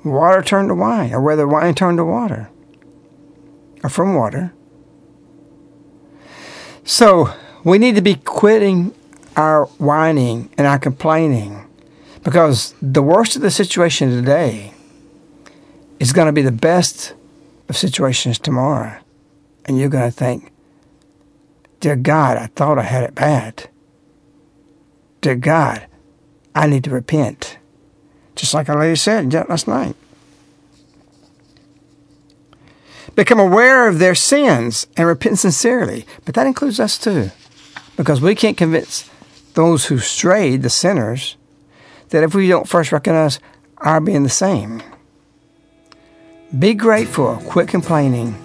Water 0.06 0.42
turned 0.42 0.70
to 0.70 0.76
wine, 0.76 1.14
or 1.14 1.20
whether 1.20 1.46
wine 1.46 1.76
turned 1.76 1.98
to 1.98 2.06
water, 2.06 2.50
or 3.84 3.90
from 3.90 4.16
water. 4.16 4.54
So 6.86 7.34
we 7.66 7.78
need 7.78 7.96
to 7.96 8.02
be 8.02 8.16
quitting 8.16 8.94
our 9.36 9.66
whining 9.80 10.50
and 10.58 10.66
our 10.66 10.80
complaining 10.80 11.68
because 12.24 12.74
the 12.82 13.04
worst 13.04 13.36
of 13.36 13.42
the 13.42 13.52
situation 13.52 14.12
today 14.12 14.74
is 16.00 16.14
going 16.14 16.28
to 16.28 16.32
be 16.32 16.42
the 16.42 16.54
best 16.54 17.14
of 17.68 17.76
situations 17.76 18.40
tomorrow. 18.40 18.98
And 19.66 19.78
you're 19.80 19.90
going 19.90 20.10
to 20.10 20.16
think, 20.16 20.52
Dear 21.80 21.96
God, 21.96 22.38
I 22.38 22.48
thought 22.48 22.80
I 22.80 22.84
had 22.84 23.04
it 23.04 23.16
bad. 23.16 23.70
Dear 25.22 25.36
God, 25.36 25.86
I 26.56 26.68
need 26.68 26.84
to 26.86 26.90
repent. 26.90 27.58
Just 28.36 28.54
like 28.54 28.70
our 28.70 28.80
lady 28.80 28.96
said 28.96 29.34
last 29.34 29.68
night. 29.68 29.96
Become 33.16 33.40
aware 33.40 33.88
of 33.88 34.00
their 34.00 34.16
sins 34.16 34.88
and 34.98 35.08
repent 35.08 35.40
sincerely. 35.40 36.06
But 36.26 36.36
that 36.36 36.48
includes 36.48 36.80
us 36.80 36.98
too. 36.98 37.32
Because 37.96 38.20
we 38.20 38.36
can't 38.36 38.58
convince 38.58 39.10
those 39.54 39.86
who 39.86 40.00
strayed, 40.00 40.64
the 40.64 40.70
sinners, 40.70 41.38
that 42.10 42.24
if 42.24 42.36
we 42.36 42.48
don't 42.48 42.68
first 42.68 42.92
recognize 42.92 43.40
our 43.78 44.02
being 44.02 44.24
the 44.24 44.30
same. 44.30 44.82
Be 46.58 46.74
grateful, 46.74 47.38
quit 47.46 47.68
complaining. 47.68 48.36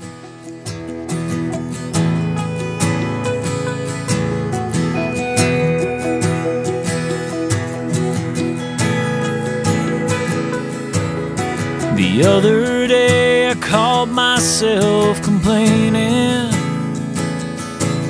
The 12.12 12.25
other 12.25 12.88
day 12.88 13.50
I 13.50 13.55
called 13.55 14.09
myself 14.09 15.23
complaining 15.23 16.50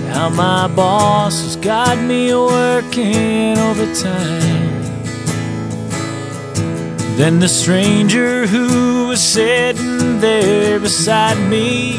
how 0.08 0.30
my 0.30 0.68
boss 0.68 1.42
has 1.42 1.56
got 1.56 1.98
me 1.98 2.32
working 2.34 3.58
overtime. 3.58 4.82
Then 7.18 7.40
the 7.40 7.48
stranger 7.48 8.46
who 8.46 9.08
was 9.08 9.22
sitting 9.22 10.18
there 10.18 10.80
beside 10.80 11.38
me 11.50 11.98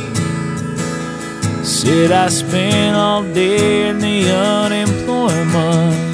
said 1.64 2.12
I 2.12 2.30
spent 2.30 2.96
all 2.96 3.22
day 3.32 3.90
in 3.90 4.00
the 4.00 4.32
unemployment. 4.32 6.11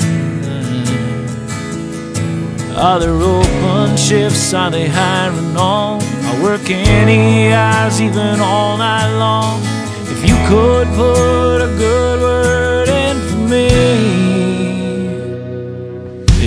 Are 2.79 3.01
open 3.01 3.97
shifts? 3.97 4.53
Are 4.53 4.69
they 4.69 4.87
hiring 4.87 5.57
on? 5.57 5.99
I 5.99 6.43
work 6.43 6.69
any 6.69 7.51
hours, 7.51 7.99
even 7.99 8.39
all 8.39 8.77
night 8.77 9.17
long. 9.17 9.59
If 10.13 10.21
you 10.29 10.35
could 10.45 10.87
put 10.89 11.57
a 11.65 11.75
good 11.75 12.21
word 12.21 12.87
in 12.87 13.17
for 13.29 13.37
me. 13.49 13.67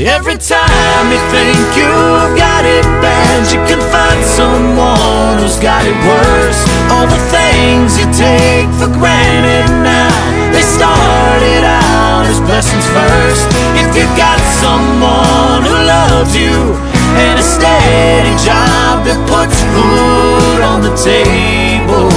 Every 0.06 0.38
time 0.38 1.10
you 1.10 1.18
think 1.34 1.58
you've 1.74 2.38
got 2.38 2.64
it 2.64 2.84
bad, 3.02 3.50
you 3.52 3.58
can 3.66 3.80
find 3.90 4.24
someone 4.24 5.38
who's 5.42 5.58
got 5.58 5.84
it 5.84 5.98
worse. 6.06 6.62
All 6.92 7.08
the 7.08 7.18
things 7.34 7.98
you 7.98 8.06
take 8.14 8.70
for 8.78 8.86
granted 8.86 9.66
now, 9.82 10.14
they 10.52 10.62
started 10.62 11.64
out 11.64 11.89
as 12.30 12.40
blessings 12.40 12.86
first. 12.94 13.46
If 13.82 13.90
you've 13.96 14.16
got 14.16 14.38
someone 14.62 15.62
who 15.66 15.74
loves 15.74 16.32
you 16.34 16.78
and 17.18 17.34
a 17.38 17.42
steady 17.42 18.34
job 18.46 19.02
that 19.04 19.18
puts 19.26 19.58
food 19.74 20.62
on 20.62 20.78
the 20.86 20.94
table, 20.94 22.08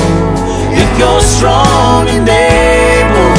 if 0.77 0.89
you're 0.99 1.25
strong 1.35 2.07
and 2.13 2.29
able, 2.29 3.33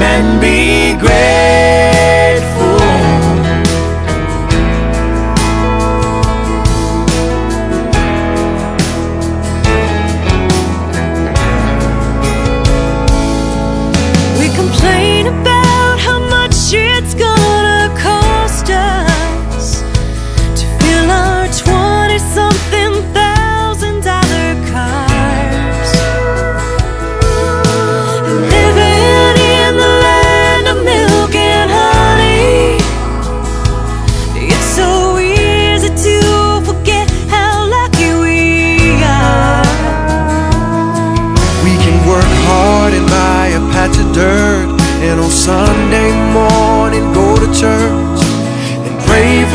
man, 0.00 0.40
be 0.40 0.98
grateful. 0.98 1.77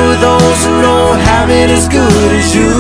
For 0.04 0.16
those 0.20 0.60
who 0.68 0.76
don't 0.82 1.20
have 1.32 1.50
it 1.50 1.70
as 1.72 1.88
good 1.88 2.30
as 2.36 2.52
you. 2.52 2.76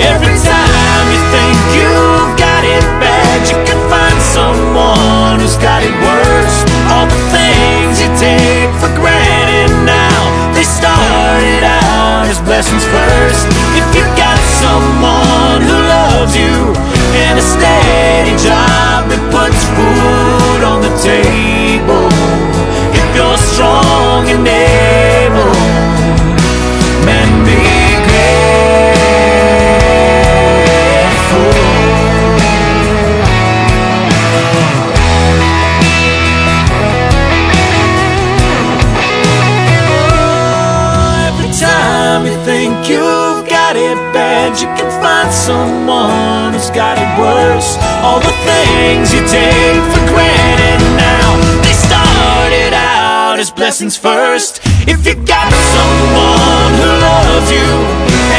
Every 0.00 0.36
time 0.40 1.04
you 1.12 1.20
think 1.34 1.56
you've 1.76 2.32
got 2.40 2.64
it 2.64 2.84
bad, 2.96 3.38
you 3.50 3.58
can 3.68 3.76
find 3.92 4.16
someone 4.38 5.36
who's 5.36 5.58
got 5.60 5.84
it 5.84 5.92
worse. 6.08 6.58
All 6.92 7.04
the 7.04 7.22
things 7.36 8.00
you 8.00 8.08
take 8.16 8.72
for 8.80 8.88
granted 8.96 9.68
now, 9.84 10.20
they 10.56 10.64
started 10.64 11.62
out 11.84 12.24
as 12.32 12.40
blessings 12.48 12.84
first. 12.88 13.44
If 13.76 13.84
you 13.92 14.04
got 14.16 14.40
someone 14.64 15.60
who 15.60 15.76
loves 15.76 16.32
you 16.32 16.56
and 17.20 17.36
a 17.36 17.44
steady 17.44 18.32
job 18.40 19.12
that 19.12 19.22
puts 19.28 19.60
food 19.76 20.60
on 20.64 20.80
the 20.80 20.92
table, 21.04 22.21
you've 42.88 43.48
got 43.48 43.76
it 43.76 43.96
bad, 44.12 44.58
you 44.60 44.66
can 44.78 44.90
find 45.02 45.32
someone 45.32 46.52
who's 46.52 46.70
got 46.70 46.98
it 46.98 47.10
worse. 47.20 47.76
All 48.02 48.20
the 48.20 48.34
things 48.42 49.12
you 49.14 49.20
take 49.26 49.82
for 49.92 50.04
granted 50.10 50.80
now, 50.98 51.36
they 51.62 51.74
started 51.74 52.72
out 52.74 53.38
as 53.38 53.50
blessings 53.50 53.96
first. 53.96 54.60
If 54.88 55.06
you 55.06 55.14
got 55.14 55.52
someone 55.52 56.70
who 56.80 56.90
loves 57.06 57.50
you 57.50 57.70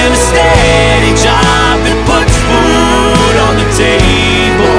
and 0.01 0.09
a 0.11 0.19
steady 0.19 1.13
job 1.19 1.79
that 1.85 1.99
puts 2.09 2.35
food 2.47 3.35
on 3.47 3.53
the 3.61 3.67
table, 3.79 4.77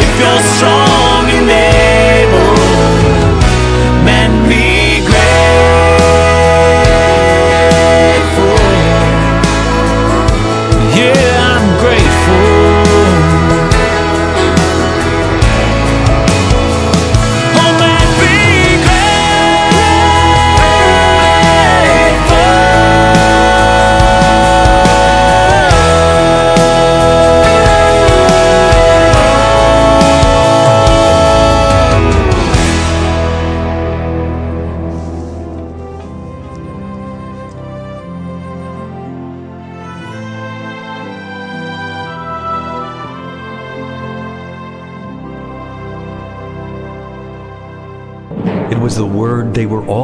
if 0.00 0.10
you're 0.20 0.42
strong 0.56 1.01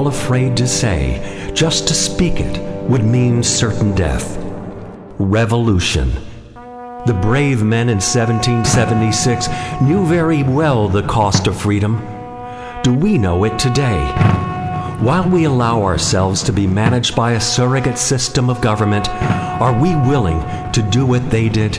afraid 0.08 0.56
to 0.56 0.66
say. 0.66 1.52
Just 1.54 1.86
to 1.88 1.94
speak 1.94 2.40
it 2.40 2.60
would 2.88 3.04
mean 3.04 3.42
certain 3.42 3.94
death. 3.94 4.36
Revolution. 5.18 6.10
The 7.06 7.18
brave 7.22 7.62
men 7.62 7.88
in 7.88 8.00
1776 8.00 9.48
knew 9.82 10.04
very 10.04 10.42
well 10.42 10.88
the 10.88 11.02
cost 11.02 11.46
of 11.46 11.60
freedom. 11.60 11.98
Do 12.82 12.92
we 12.92 13.18
know 13.18 13.44
it 13.44 13.58
today? 13.58 14.04
While 15.00 15.28
we 15.28 15.44
allow 15.44 15.82
ourselves 15.82 16.42
to 16.44 16.52
be 16.52 16.66
managed 16.66 17.14
by 17.14 17.32
a 17.32 17.40
surrogate 17.40 17.98
system 17.98 18.50
of 18.50 18.60
government, 18.60 19.08
are 19.60 19.78
we 19.78 19.94
willing 19.94 20.40
to 20.72 20.82
do 20.90 21.06
what 21.06 21.30
they 21.30 21.48
did? 21.48 21.74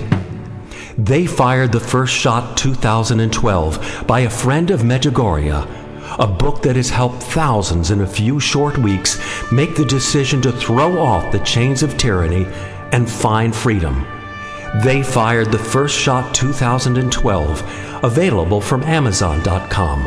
They 0.97 1.25
fired 1.25 1.71
the 1.71 1.79
first 1.79 2.13
shot 2.13 2.57
2012 2.57 4.05
by 4.05 4.21
a 4.21 4.29
friend 4.29 4.69
of 4.69 4.81
Medjugorje, 4.81 5.78
a 6.19 6.27
book 6.27 6.61
that 6.61 6.75
has 6.75 6.89
helped 6.89 7.23
thousands 7.23 7.91
in 7.91 8.01
a 8.01 8.07
few 8.07 8.39
short 8.39 8.77
weeks 8.77 9.19
make 9.51 9.75
the 9.75 9.85
decision 9.85 10.41
to 10.41 10.51
throw 10.51 10.99
off 10.99 11.31
the 11.31 11.39
chains 11.39 11.81
of 11.81 11.97
tyranny 11.97 12.45
and 12.91 13.09
find 13.09 13.55
freedom. 13.55 14.05
They 14.83 15.01
fired 15.01 15.51
the 15.51 15.57
first 15.57 15.97
shot 15.97 16.35
2012, 16.35 18.03
available 18.03 18.61
from 18.61 18.83
Amazon.com 18.83 20.05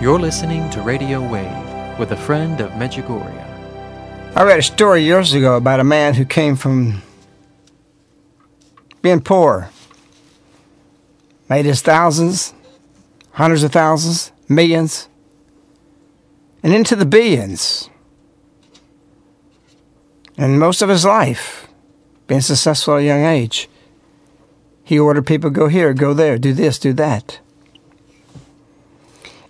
You're 0.00 0.20
listening 0.20 0.70
to 0.70 0.80
Radio 0.82 1.20
Wave 1.20 1.98
with 1.98 2.12
a 2.12 2.16
friend 2.16 2.60
of 2.60 2.70
Medjugorje. 2.72 3.44
I 4.36 4.44
read 4.44 4.60
a 4.60 4.62
story 4.62 5.02
years 5.02 5.34
ago 5.34 5.56
about 5.56 5.80
a 5.80 5.84
man 5.84 6.14
who 6.14 6.24
came 6.24 6.54
from 6.54 7.02
being 9.02 9.20
poor, 9.20 9.70
made 11.50 11.64
his 11.64 11.82
thousands, 11.82 12.54
hundreds 13.32 13.64
of 13.64 13.72
thousands, 13.72 14.30
millions, 14.48 15.08
and 16.62 16.74
into 16.74 16.96
the 16.96 17.06
billions. 17.06 17.88
And 20.36 20.58
most 20.58 20.82
of 20.82 20.88
his 20.88 21.04
life, 21.04 21.68
being 22.26 22.40
successful 22.40 22.94
at 22.94 23.00
a 23.00 23.04
young 23.04 23.24
age, 23.24 23.68
he 24.84 24.98
ordered 24.98 25.26
people 25.26 25.50
go 25.50 25.68
here, 25.68 25.92
go 25.92 26.14
there, 26.14 26.38
do 26.38 26.52
this, 26.52 26.78
do 26.78 26.92
that. 26.94 27.40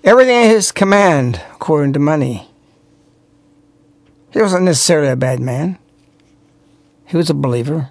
Everything 0.03 0.45
at 0.45 0.51
his 0.51 0.73
command, 0.73 1.43
according 1.53 1.93
to 1.93 1.99
money. 1.99 2.49
He 4.33 4.41
wasn't 4.41 4.65
necessarily 4.65 5.09
a 5.09 5.17
bad 5.17 5.41
man. 5.41 5.79
He 7.07 7.17
was 7.17 7.31
a 7.31 7.35
believer. 7.35 7.91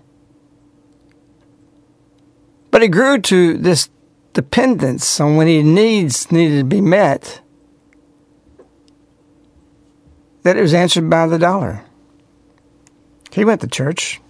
But 2.72 2.82
he 2.82 2.88
grew 2.88 3.20
to 3.22 3.58
this 3.58 3.90
dependence 4.34 5.20
on 5.20 5.36
when 5.36 5.48
his 5.48 5.64
needs 5.64 6.32
needed 6.32 6.58
to 6.58 6.64
be 6.64 6.82
met 6.82 7.42
that 10.48 10.56
it 10.56 10.62
was 10.62 10.74
answered 10.74 11.10
by 11.10 11.28
the 11.28 11.38
dollar. 11.38 11.84
He 13.34 13.44
went 13.44 13.60
to 13.60 13.68
church. 13.68 14.22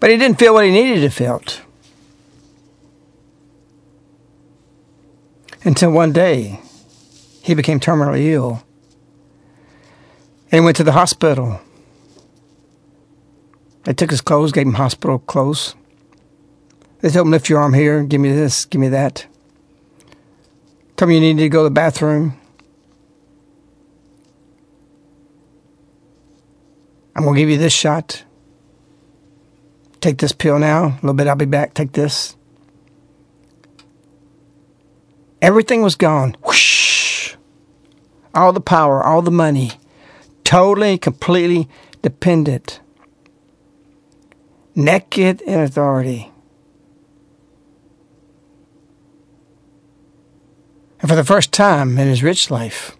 But 0.00 0.10
he 0.10 0.16
didn't 0.16 0.40
feel 0.40 0.52
what 0.52 0.64
he 0.64 0.72
needed 0.72 1.00
to 1.02 1.10
feel. 1.10 1.40
Until 5.62 5.92
one 5.92 6.12
day, 6.12 6.58
he 7.40 7.54
became 7.54 7.78
terminally 7.78 8.26
ill. 8.32 8.64
And 10.50 10.64
went 10.64 10.76
to 10.78 10.84
the 10.84 10.90
hospital. 10.90 11.60
They 13.84 13.94
took 13.94 14.10
his 14.10 14.20
clothes, 14.20 14.50
gave 14.50 14.66
him 14.66 14.74
hospital 14.74 15.20
clothes. 15.20 15.76
They 17.00 17.10
told 17.10 17.28
him, 17.28 17.30
lift 17.30 17.48
your 17.48 17.60
arm 17.60 17.74
here, 17.74 18.02
give 18.02 18.20
me 18.20 18.32
this, 18.32 18.64
give 18.64 18.80
me 18.80 18.88
that. 18.88 19.26
Told 20.96 21.10
him 21.10 21.14
you 21.14 21.20
needed 21.20 21.42
to 21.42 21.48
go 21.48 21.60
to 21.60 21.68
the 21.68 21.70
bathroom. 21.70 22.40
I'm 27.16 27.22
going 27.22 27.34
to 27.34 27.40
give 27.40 27.48
you 27.48 27.56
this 27.56 27.72
shot. 27.72 28.24
Take 30.02 30.18
this 30.18 30.32
pill 30.32 30.58
now. 30.58 30.84
A 30.84 30.94
little 30.96 31.14
bit, 31.14 31.26
I'll 31.26 31.34
be 31.34 31.46
back. 31.46 31.72
Take 31.72 31.92
this. 31.92 32.36
Everything 35.40 35.80
was 35.80 35.96
gone. 35.96 36.36
Whoosh! 36.44 37.34
All 38.34 38.52
the 38.52 38.60
power, 38.60 39.02
all 39.02 39.22
the 39.22 39.30
money. 39.30 39.72
Totally, 40.44 40.98
completely 40.98 41.70
dependent. 42.02 42.80
Naked 44.74 45.40
in 45.40 45.58
authority. 45.60 46.30
And 51.00 51.08
for 51.08 51.16
the 51.16 51.24
first 51.24 51.50
time 51.50 51.96
in 51.96 52.08
his 52.08 52.22
rich 52.22 52.50
life, 52.50 52.94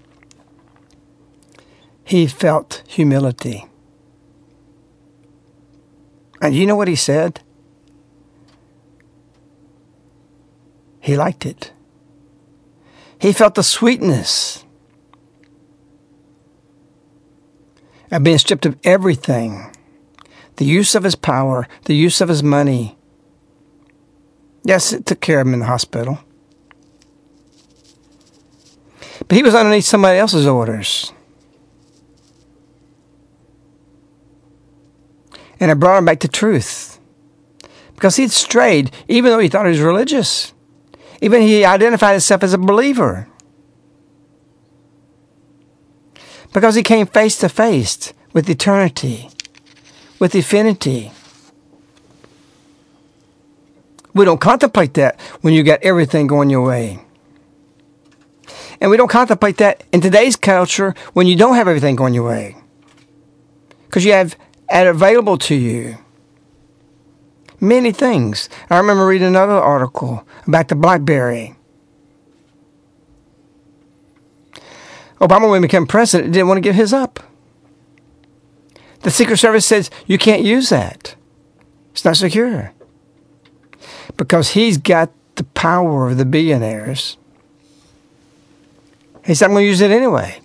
he 2.02 2.26
felt 2.26 2.82
humility. 2.86 3.66
And 6.40 6.54
you 6.54 6.66
know 6.66 6.76
what 6.76 6.88
he 6.88 6.96
said? 6.96 7.40
He 11.00 11.16
liked 11.16 11.46
it. 11.46 11.72
He 13.20 13.32
felt 13.32 13.54
the 13.54 13.62
sweetness 13.62 14.64
of 18.10 18.22
being 18.22 18.38
stripped 18.38 18.66
of 18.66 18.78
everything 18.84 19.72
the 20.56 20.64
use 20.64 20.94
of 20.94 21.04
his 21.04 21.14
power, 21.14 21.68
the 21.84 21.94
use 21.94 22.20
of 22.20 22.28
his 22.28 22.42
money. 22.42 22.96
Yes, 24.64 24.92
it 24.92 25.06
took 25.06 25.20
care 25.20 25.40
of 25.40 25.46
him 25.46 25.54
in 25.54 25.60
the 25.60 25.66
hospital. 25.66 26.18
But 29.28 29.36
he 29.36 29.42
was 29.42 29.54
underneath 29.54 29.84
somebody 29.84 30.18
else's 30.18 30.46
orders. 30.46 31.12
And 35.58 35.70
it 35.70 35.80
brought 35.80 35.98
him 35.98 36.04
back 36.04 36.20
to 36.20 36.28
truth. 36.28 36.98
Because 37.94 38.16
he'd 38.16 38.30
strayed, 38.30 38.90
even 39.08 39.30
though 39.30 39.38
he 39.38 39.48
thought 39.48 39.64
he 39.64 39.70
was 39.70 39.80
religious. 39.80 40.52
Even 41.22 41.40
he 41.42 41.64
identified 41.64 42.12
himself 42.12 42.42
as 42.42 42.52
a 42.52 42.58
believer. 42.58 43.26
Because 46.52 46.74
he 46.74 46.82
came 46.82 47.06
face 47.06 47.38
to 47.38 47.48
face 47.48 48.12
with 48.32 48.50
eternity, 48.50 49.30
with 50.18 50.34
infinity. 50.34 51.10
We 54.14 54.24
don't 54.24 54.40
contemplate 54.40 54.94
that 54.94 55.20
when 55.40 55.54
you 55.54 55.62
got 55.62 55.82
everything 55.82 56.26
going 56.26 56.50
your 56.50 56.64
way. 56.66 57.00
And 58.80 58.90
we 58.90 58.96
don't 58.96 59.08
contemplate 59.08 59.56
that 59.58 59.84
in 59.92 60.00
today's 60.00 60.36
culture 60.36 60.94
when 61.12 61.26
you 61.26 61.36
don't 61.36 61.54
have 61.54 61.68
everything 61.68 61.96
going 61.96 62.14
your 62.14 62.26
way. 62.26 62.56
Because 63.86 64.04
you 64.04 64.12
have 64.12 64.36
at 64.68 64.86
available 64.86 65.38
to 65.38 65.54
you 65.54 65.98
many 67.60 67.92
things. 67.92 68.48
I 68.68 68.78
remember 68.78 69.06
reading 69.06 69.28
another 69.28 69.54
article 69.54 70.26
about 70.46 70.68
the 70.68 70.74
Blackberry. 70.74 71.56
Obama, 75.20 75.48
when 75.48 75.62
he 75.62 75.66
became 75.66 75.86
president, 75.86 76.32
didn't 76.32 76.48
want 76.48 76.58
to 76.58 76.62
give 76.62 76.74
his 76.74 76.92
up. 76.92 77.20
The 79.00 79.10
Secret 79.10 79.38
Service 79.38 79.64
says 79.64 79.90
you 80.06 80.18
can't 80.18 80.42
use 80.42 80.68
that. 80.68 81.14
It's 81.92 82.04
not 82.04 82.16
secure. 82.16 82.74
Because 84.16 84.50
he's 84.50 84.76
got 84.76 85.10
the 85.36 85.44
power 85.44 86.08
of 86.08 86.18
the 86.18 86.24
billionaires 86.24 87.16
he 89.26 89.34
said, 89.34 89.46
I'm 89.46 89.52
going 89.52 89.64
to 89.64 89.68
use 89.68 89.80
it 89.80 89.90
anyway. 89.90 90.38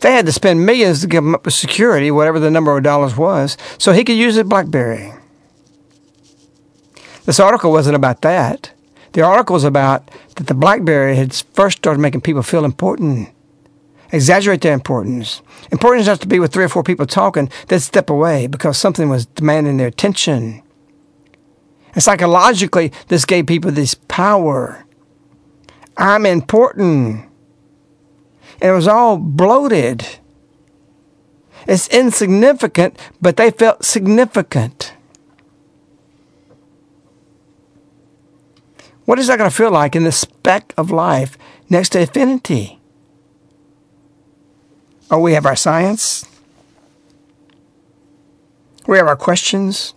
They 0.00 0.12
had 0.12 0.26
to 0.26 0.32
spend 0.32 0.64
millions 0.64 1.02
to 1.02 1.06
give 1.06 1.24
him 1.24 1.34
up 1.34 1.44
with 1.44 1.54
security, 1.54 2.10
whatever 2.10 2.38
the 2.38 2.50
number 2.50 2.76
of 2.76 2.82
dollars 2.82 3.16
was, 3.16 3.56
so 3.78 3.92
he 3.92 4.04
could 4.04 4.16
use 4.16 4.36
it 4.36 4.48
BlackBerry. 4.48 5.12
This 7.26 7.38
article 7.38 7.70
wasn't 7.70 7.96
about 7.96 8.22
that. 8.22 8.72
The 9.12 9.22
article 9.22 9.54
was 9.54 9.64
about 9.64 10.10
that 10.36 10.46
the 10.46 10.54
BlackBerry 10.54 11.16
had 11.16 11.34
first 11.34 11.78
started 11.78 12.00
making 12.00 12.22
people 12.22 12.42
feel 12.42 12.64
important, 12.64 13.28
exaggerate 14.10 14.62
their 14.62 14.72
importance. 14.72 15.42
Importance 15.70 16.06
has 16.06 16.18
to 16.20 16.28
be 16.28 16.40
with 16.40 16.52
three 16.52 16.64
or 16.64 16.68
four 16.68 16.82
people 16.82 17.06
talking, 17.06 17.50
then 17.68 17.80
step 17.80 18.08
away 18.08 18.46
because 18.46 18.78
something 18.78 19.08
was 19.10 19.26
demanding 19.26 19.76
their 19.76 19.88
attention. 19.88 20.62
And 21.92 22.02
psychologically, 22.02 22.92
this 23.08 23.24
gave 23.24 23.46
people 23.46 23.70
this 23.70 23.94
power. 23.94 24.86
I'm 25.96 26.24
important 26.24 27.29
it 28.60 28.70
was 28.70 28.86
all 28.86 29.16
bloated. 29.16 30.06
It's 31.66 31.88
insignificant, 31.88 32.98
but 33.20 33.36
they 33.36 33.50
felt 33.50 33.84
significant. 33.84 34.94
What 39.04 39.18
is 39.18 39.26
that 39.26 39.38
going 39.38 39.50
to 39.50 39.56
feel 39.56 39.70
like 39.70 39.96
in 39.96 40.04
the 40.04 40.12
speck 40.12 40.72
of 40.76 40.90
life 40.90 41.36
next 41.68 41.90
to 41.90 42.00
infinity? 42.00 42.78
Oh, 45.10 45.18
we 45.18 45.32
have 45.32 45.46
our 45.46 45.56
science. 45.56 46.24
We 48.86 48.98
have 48.98 49.08
our 49.08 49.16
questions. 49.16 49.94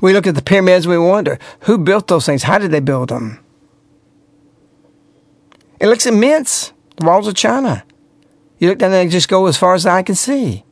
We 0.00 0.12
look 0.12 0.26
at 0.26 0.34
the 0.34 0.42
pyramids, 0.42 0.86
we 0.86 0.98
wonder 0.98 1.38
who 1.60 1.78
built 1.78 2.08
those 2.08 2.26
things? 2.26 2.42
How 2.44 2.58
did 2.58 2.70
they 2.70 2.80
build 2.80 3.08
them? 3.08 3.40
It 5.80 5.88
looks 5.88 6.06
immense, 6.06 6.73
the 6.96 7.06
walls 7.06 7.26
of 7.26 7.34
China. 7.34 7.84
You 8.58 8.68
look 8.68 8.78
down 8.78 8.92
there 8.92 9.02
and 9.02 9.10
just 9.10 9.28
go 9.28 9.46
as 9.46 9.56
far 9.56 9.74
as 9.74 9.86
I 9.86 10.02
can 10.02 10.14
see. 10.14 10.64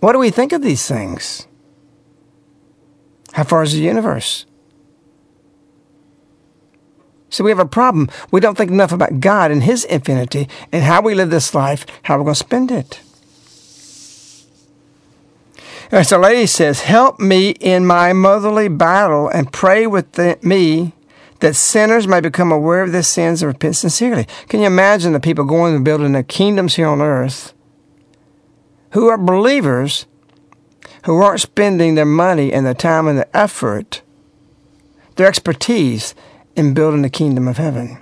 What 0.00 0.12
do 0.12 0.18
we 0.18 0.30
think 0.30 0.52
of 0.52 0.62
these 0.62 0.86
things? 0.86 1.46
How 3.32 3.44
far 3.44 3.62
is 3.62 3.72
the 3.72 3.80
universe? 3.80 4.46
So 7.30 7.42
we 7.42 7.50
have 7.50 7.58
a 7.58 7.66
problem. 7.66 8.08
We 8.30 8.40
don't 8.40 8.56
think 8.56 8.70
enough 8.70 8.92
about 8.92 9.18
God 9.18 9.50
and 9.50 9.62
His 9.64 9.84
infinity 9.84 10.48
and 10.70 10.84
how 10.84 11.02
we 11.02 11.14
live 11.14 11.30
this 11.30 11.54
life, 11.54 11.84
how 12.02 12.16
we're 12.16 12.24
going 12.24 12.34
to 12.34 12.38
spend 12.38 12.70
it. 12.70 13.00
And 15.90 16.06
so, 16.06 16.18
lady 16.18 16.46
says, 16.46 16.82
Help 16.82 17.18
me 17.18 17.50
in 17.50 17.86
my 17.86 18.12
motherly 18.12 18.68
battle 18.68 19.28
and 19.28 19.52
pray 19.52 19.86
with 19.86 20.12
the, 20.12 20.38
me 20.42 20.92
that 21.44 21.54
sinners 21.54 22.08
may 22.08 22.22
become 22.22 22.50
aware 22.50 22.80
of 22.80 22.90
their 22.90 23.02
sins 23.02 23.42
and 23.42 23.52
repent 23.52 23.76
sincerely. 23.76 24.26
Can 24.48 24.60
you 24.60 24.66
imagine 24.66 25.12
the 25.12 25.20
people 25.20 25.44
going 25.44 25.74
and 25.74 25.84
building 25.84 26.12
their 26.12 26.22
kingdoms 26.22 26.76
here 26.76 26.88
on 26.88 27.02
earth 27.02 27.52
who 28.92 29.08
are 29.08 29.18
believers 29.18 30.06
who 31.04 31.20
aren't 31.20 31.42
spending 31.42 31.96
their 31.96 32.06
money 32.06 32.50
and 32.50 32.64
their 32.64 32.72
time 32.72 33.06
and 33.06 33.18
their 33.18 33.28
effort, 33.34 34.00
their 35.16 35.26
expertise 35.26 36.14
in 36.56 36.72
building 36.72 37.02
the 37.02 37.10
kingdom 37.10 37.46
of 37.46 37.58
heaven 37.58 38.00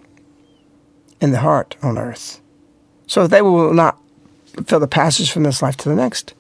in 1.20 1.32
the 1.32 1.40
heart 1.40 1.74
on 1.82 1.98
earth? 1.98 2.40
So 3.08 3.26
they 3.26 3.42
will 3.42 3.74
not 3.74 3.98
fill 4.66 4.78
the 4.78 4.86
passage 4.86 5.32
from 5.32 5.42
this 5.42 5.60
life 5.60 5.76
to 5.78 5.88
the 5.88 5.96
next. 5.96 6.32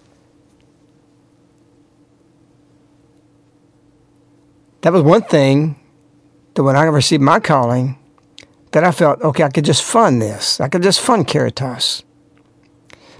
That 4.82 4.92
was 4.92 5.02
one 5.02 5.22
thing 5.22 5.81
that 6.54 6.62
when 6.62 6.76
I 6.76 6.84
received 6.84 7.22
my 7.22 7.40
calling, 7.40 7.98
that 8.72 8.84
I 8.84 8.90
felt, 8.90 9.20
okay, 9.22 9.44
I 9.44 9.50
could 9.50 9.64
just 9.64 9.82
fund 9.82 10.20
this. 10.20 10.60
I 10.60 10.68
could 10.68 10.82
just 10.82 11.00
fund 11.00 11.26
Caritas. 11.26 12.02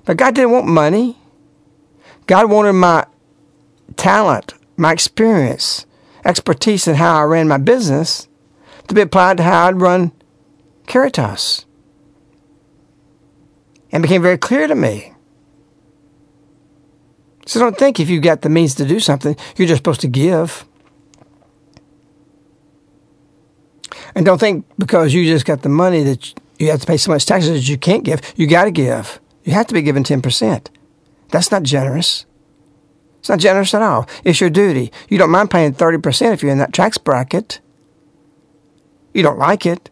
But 0.05 0.16
God 0.16 0.35
didn't 0.35 0.51
want 0.51 0.66
money. 0.66 1.18
God 2.27 2.51
wanted 2.51 2.73
my 2.73 3.07
talent, 3.97 4.55
my 4.77 4.92
experience, 4.92 5.87
expertise 6.25 6.88
in 6.88 6.97
how 6.97 7.18
I 7.18 7.25
ran 7.25 7.49
my 7.49 7.59
business 7.59 8.29
to 8.88 8.95
be 8.95 9.01
applied 9.01 9.37
to 9.37 9.42
how 9.42 9.66
I'd 9.68 9.81
run 9.81 10.12
Caritas. 10.87 11.64
And 13.90 14.03
became 14.03 14.23
very 14.23 14.38
clear 14.38 14.66
to 14.66 14.75
me. 14.75 15.12
So 17.45 17.61
don't 17.61 17.77
think 17.77 18.01
if 18.01 18.09
you've 18.09 18.23
got 18.23 18.42
the 18.42 18.49
means 18.49 18.75
to 18.77 18.87
do 18.87 19.01
something, 19.01 19.37
you're 19.57 19.68
just 19.68 19.81
supposed 19.81 20.01
to 20.03 20.09
give. 20.09 20.64
And 24.14 24.27
don't 24.27 24.38
think 24.38 24.66
because 24.79 25.14
you 25.14 25.25
just 25.25 25.46
got 25.46 25.62
the 25.62 25.68
money 25.68 26.03
that 26.03 26.35
you 26.59 26.70
have 26.70 26.81
to 26.81 26.87
pay 26.87 26.96
so 26.96 27.11
much 27.11 27.27
taxes 27.27 27.51
that 27.51 27.68
you 27.68 27.79
can't 27.79 28.05
give. 28.05 28.20
You 28.37 28.46
got 28.46 28.64
to 28.64 28.70
give. 28.70 29.20
You 29.44 29.53
have 29.53 29.66
to 29.68 29.75
be 29.75 29.83
given 29.83 30.05
10%. 30.05 30.68
That's 31.31 31.51
not 31.51 31.62
generous. 31.62 32.27
It's 33.18 33.29
not 33.29 33.38
generous 33.38 33.75
at 33.75 33.83
all. 33.83 34.09
It's 34.25 34.40
your 34.40 34.51
duty. 34.51 34.92
You 35.09 35.18
don't 35.18 35.31
mind 35.31 35.51
paying 35.51 35.75
30% 35.75 36.33
if 36.33 36.42
you're 36.42 36.53
in 36.53 36.59
that 36.59 36.72
tax 36.72 36.98
bracket. 36.98 37.61
You 39.14 39.22
don't 39.22 39.38
like 39.38 39.66
it, 39.66 39.90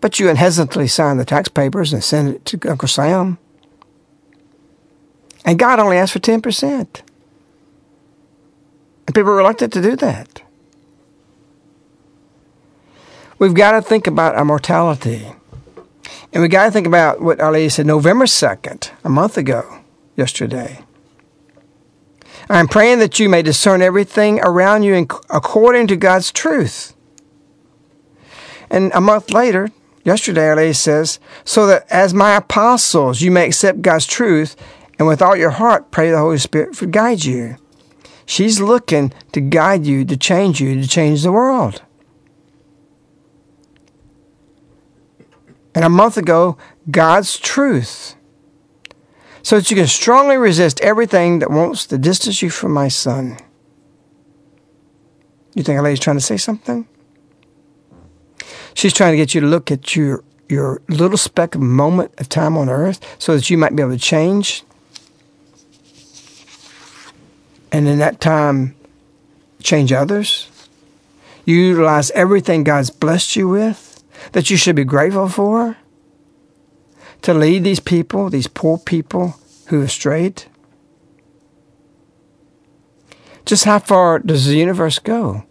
but 0.00 0.18
you 0.18 0.28
unhesitantly 0.28 0.88
sign 0.88 1.16
the 1.16 1.24
tax 1.24 1.48
papers 1.48 1.92
and 1.92 2.02
send 2.02 2.34
it 2.34 2.44
to 2.46 2.70
Uncle 2.70 2.88
Sam. 2.88 3.38
And 5.44 5.58
God 5.58 5.78
only 5.78 5.96
asked 5.96 6.12
for 6.12 6.18
10%. 6.18 7.02
And 9.06 9.14
people 9.14 9.30
are 9.30 9.36
reluctant 9.36 9.72
to 9.74 9.82
do 9.82 9.94
that. 9.96 10.42
We've 13.38 13.54
got 13.54 13.72
to 13.72 13.82
think 13.82 14.06
about 14.06 14.34
our 14.34 14.44
mortality. 14.44 15.26
And 16.32 16.42
we've 16.42 16.50
got 16.50 16.66
to 16.66 16.70
think 16.70 16.86
about 16.86 17.20
what 17.20 17.38
Lady 17.38 17.68
said 17.68 17.86
November 17.86 18.24
2nd, 18.24 18.90
a 19.04 19.08
month 19.08 19.36
ago, 19.36 19.80
yesterday. 20.16 20.80
I'm 22.48 22.68
praying 22.68 23.00
that 23.00 23.18
you 23.18 23.28
may 23.28 23.42
discern 23.42 23.82
everything 23.82 24.40
around 24.40 24.84
you 24.84 24.94
in, 24.94 25.08
according 25.28 25.88
to 25.88 25.96
God's 25.96 26.32
truth. 26.32 26.94
And 28.70 28.90
a 28.94 29.00
month 29.00 29.30
later, 29.32 29.70
yesterday, 30.04 30.54
Lady 30.54 30.72
says, 30.72 31.18
so 31.44 31.66
that 31.66 31.86
as 31.90 32.14
my 32.14 32.36
apostles, 32.36 33.20
you 33.20 33.30
may 33.30 33.46
accept 33.46 33.82
God's 33.82 34.06
truth 34.06 34.56
and 34.98 35.06
with 35.06 35.20
all 35.20 35.36
your 35.36 35.50
heart 35.50 35.90
pray 35.90 36.10
the 36.10 36.18
Holy 36.18 36.38
Spirit 36.38 36.74
to 36.76 36.86
guide 36.86 37.24
you. 37.24 37.56
She's 38.24 38.60
looking 38.60 39.12
to 39.32 39.40
guide 39.40 39.86
you, 39.86 40.04
to 40.06 40.16
change 40.16 40.60
you, 40.60 40.80
to 40.80 40.88
change 40.88 41.22
the 41.22 41.32
world. 41.32 41.82
And 45.76 45.84
a 45.84 45.90
month 45.90 46.16
ago, 46.16 46.56
God's 46.90 47.38
truth. 47.38 48.16
So 49.42 49.56
that 49.56 49.70
you 49.70 49.76
can 49.76 49.86
strongly 49.86 50.38
resist 50.38 50.80
everything 50.80 51.40
that 51.40 51.50
wants 51.50 51.86
to 51.88 51.98
distance 51.98 52.40
you 52.40 52.48
from 52.48 52.72
my 52.72 52.88
son. 52.88 53.36
You 55.54 55.62
think 55.62 55.78
a 55.78 55.82
lady's 55.82 56.00
trying 56.00 56.16
to 56.16 56.22
say 56.22 56.38
something? 56.38 56.88
She's 58.72 58.94
trying 58.94 59.12
to 59.12 59.16
get 59.18 59.34
you 59.34 59.42
to 59.42 59.46
look 59.46 59.70
at 59.70 59.94
your 59.94 60.24
your 60.48 60.80
little 60.88 61.18
speck 61.18 61.54
of 61.54 61.60
moment 61.60 62.12
of 62.18 62.28
time 62.28 62.56
on 62.56 62.68
earth 62.68 63.00
so 63.18 63.34
that 63.34 63.50
you 63.50 63.58
might 63.58 63.74
be 63.74 63.82
able 63.82 63.92
to 63.92 63.98
change. 63.98 64.62
And 67.70 67.86
in 67.86 67.98
that 67.98 68.20
time, 68.20 68.76
change 69.62 69.92
others. 69.92 70.48
You 71.44 71.56
utilize 71.56 72.10
everything 72.12 72.64
God's 72.64 72.90
blessed 72.90 73.36
you 73.36 73.48
with 73.48 73.85
that 74.32 74.50
you 74.50 74.56
should 74.56 74.76
be 74.76 74.84
grateful 74.84 75.28
for 75.28 75.76
to 77.22 77.34
lead 77.34 77.64
these 77.64 77.80
people, 77.80 78.30
these 78.30 78.46
poor 78.46 78.78
people 78.78 79.36
who 79.68 79.80
have 79.80 79.90
strayed. 79.90 80.44
Just 83.44 83.64
how 83.64 83.78
far 83.78 84.18
does 84.18 84.46
the 84.46 84.56
universe 84.56 84.98
go? 84.98 85.44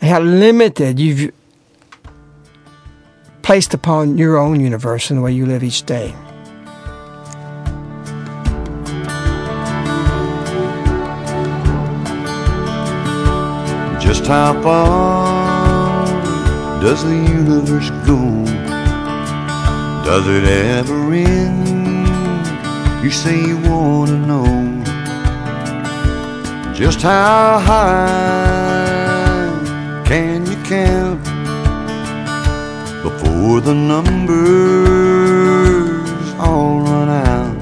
And 0.00 0.10
how 0.10 0.20
limited 0.20 1.00
you've 1.00 1.32
placed 3.42 3.74
upon 3.74 4.18
your 4.18 4.36
own 4.36 4.60
universe 4.60 5.10
and 5.10 5.18
the 5.18 5.22
way 5.22 5.32
you 5.32 5.46
live 5.46 5.62
each 5.62 5.84
day. 5.84 6.14
Just 14.00 14.26
how 14.26 14.60
far 14.62 15.25
does 16.80 17.02
the 17.04 17.14
universe 17.14 17.90
go? 18.06 18.20
Does 20.04 20.26
it 20.28 20.44
ever 20.44 21.12
end? 21.12 21.66
You 23.02 23.10
say 23.10 23.36
you 23.40 23.58
want 23.68 24.10
to 24.10 24.18
know 24.18 24.66
just 26.74 27.00
how 27.02 27.58
high 27.58 29.46
can 30.04 30.44
you 30.46 30.56
count 30.64 31.22
before 33.02 33.60
the 33.60 33.74
numbers 33.74 34.36
all 36.38 36.80
run 36.80 37.08
out? 37.08 37.56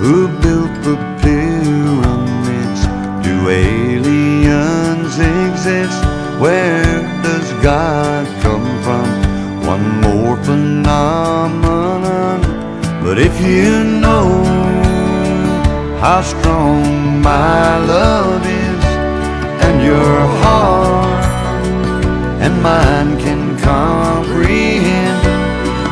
Who 0.00 0.28
built 0.42 0.72
the 0.82 0.96
pyramids? 1.22 2.82
Do 3.24 3.48
aliens 3.48 5.18
exist? 5.18 6.02
Where 6.40 6.93
God 7.64 8.26
come 8.42 8.66
from? 8.82 9.08
One 9.66 9.86
more 10.02 10.36
phenomenon. 10.44 12.40
But 13.02 13.18
if 13.18 13.40
you 13.40 13.82
know 14.04 14.28
how 15.98 16.20
strong 16.20 17.22
my 17.22 17.78
love 17.78 18.44
is, 18.44 18.84
and 19.64 19.82
your 19.82 20.18
heart 20.42 21.24
and 22.44 22.54
mine 22.62 23.18
can 23.18 23.56
comprehend 23.60 25.22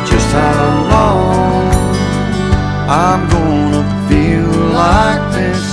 just 0.06 0.28
how 0.40 0.64
long 0.94 1.70
I'm 2.86 3.22
gonna 3.30 3.84
feel 4.10 4.52
like 4.84 5.24
this, 5.32 5.64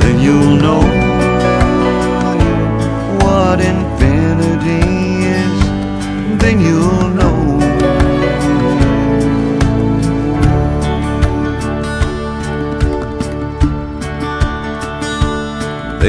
then 0.00 0.18
you'll 0.18 0.56
know 0.56 0.91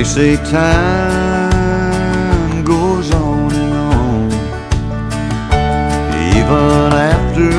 They 0.04 0.10
say 0.10 0.36
time 0.52 1.56
goes 2.66 3.10
on 3.14 3.54
and 3.54 3.74
on, 3.74 4.32
even 6.36 6.92
after 7.14 7.50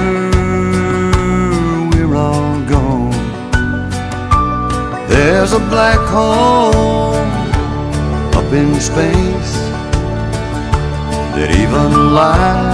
we're 1.88 2.14
all 2.14 2.60
gone. 2.68 3.16
There's 5.08 5.52
a 5.54 5.58
black 5.58 6.00
hole 6.06 7.14
up 8.38 8.52
in 8.52 8.78
space 8.78 9.54
that 11.34 11.50
even 11.50 12.12
light 12.12 12.73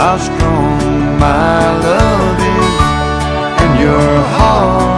how 0.00 0.16
strong 0.16 1.18
my 1.18 1.78
love 1.86 2.40
is, 2.40 2.76
and 3.62 3.72
your 3.78 4.12
heart 4.34 4.89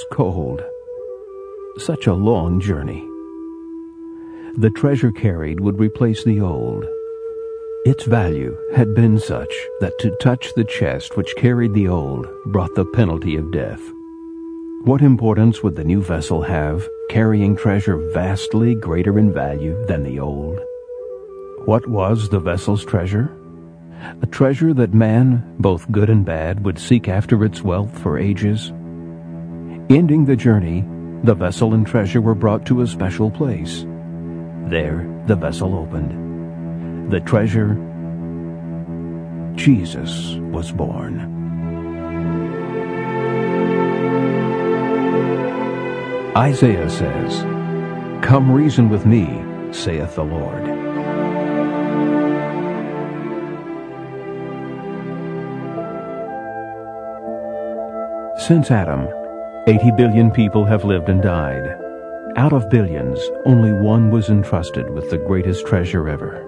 was 0.00 0.16
cold. 0.16 0.62
Such 1.78 2.06
a 2.06 2.14
long 2.14 2.60
journey. 2.60 3.06
The 4.56 4.70
treasure 4.70 5.12
carried 5.12 5.60
would 5.60 5.78
replace 5.78 6.24
the 6.24 6.40
old. 6.40 6.84
Its 7.84 8.04
value 8.04 8.56
had 8.74 8.94
been 8.94 9.18
such 9.18 9.52
that 9.80 9.98
to 10.00 10.16
touch 10.20 10.54
the 10.54 10.64
chest 10.64 11.16
which 11.16 11.36
carried 11.36 11.74
the 11.74 11.88
old 11.88 12.26
brought 12.46 12.74
the 12.74 12.84
penalty 12.84 13.36
of 13.36 13.52
death. 13.52 13.80
What 14.84 15.02
importance 15.02 15.62
would 15.62 15.76
the 15.76 15.84
new 15.84 16.02
vessel 16.02 16.42
have, 16.42 16.86
carrying 17.10 17.56
treasure 17.56 17.96
vastly 18.12 18.74
greater 18.74 19.18
in 19.18 19.32
value 19.32 19.84
than 19.86 20.02
the 20.02 20.18
old? 20.18 20.58
What 21.66 21.86
was 21.88 22.28
the 22.28 22.40
vessel's 22.40 22.84
treasure? 22.84 23.30
A 24.22 24.26
treasure 24.26 24.72
that 24.74 24.94
man, 24.94 25.56
both 25.58 25.90
good 25.92 26.08
and 26.08 26.24
bad, 26.24 26.64
would 26.64 26.78
seek 26.78 27.08
after 27.08 27.44
its 27.44 27.62
wealth 27.62 27.98
for 27.98 28.18
ages. 28.18 28.72
Ending 29.90 30.24
the 30.24 30.36
journey, 30.36 30.84
the 31.24 31.34
vessel 31.34 31.74
and 31.74 31.84
treasure 31.84 32.20
were 32.20 32.36
brought 32.36 32.64
to 32.66 32.82
a 32.82 32.86
special 32.86 33.28
place. 33.28 33.84
There, 34.68 35.04
the 35.26 35.34
vessel 35.34 35.74
opened. 35.74 37.10
The 37.10 37.18
treasure, 37.18 37.74
Jesus, 39.56 40.36
was 40.52 40.70
born. 40.70 41.18
Isaiah 46.36 46.88
says, 46.88 47.42
Come 48.24 48.52
reason 48.52 48.90
with 48.90 49.06
me, 49.06 49.26
saith 49.72 50.14
the 50.14 50.22
Lord. 50.22 50.66
Since 58.38 58.70
Adam, 58.70 59.08
80 59.70 59.92
billion 59.92 60.32
people 60.32 60.64
have 60.64 60.84
lived 60.84 61.08
and 61.08 61.22
died. 61.22 61.62
Out 62.34 62.52
of 62.52 62.68
billions, 62.70 63.20
only 63.44 63.72
one 63.72 64.10
was 64.10 64.28
entrusted 64.28 64.90
with 64.90 65.10
the 65.10 65.18
greatest 65.18 65.64
treasure 65.64 66.08
ever. 66.08 66.44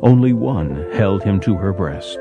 Only 0.00 0.32
one 0.32 0.88
held 0.92 1.24
him 1.24 1.40
to 1.40 1.56
her 1.56 1.72
breast. 1.72 2.18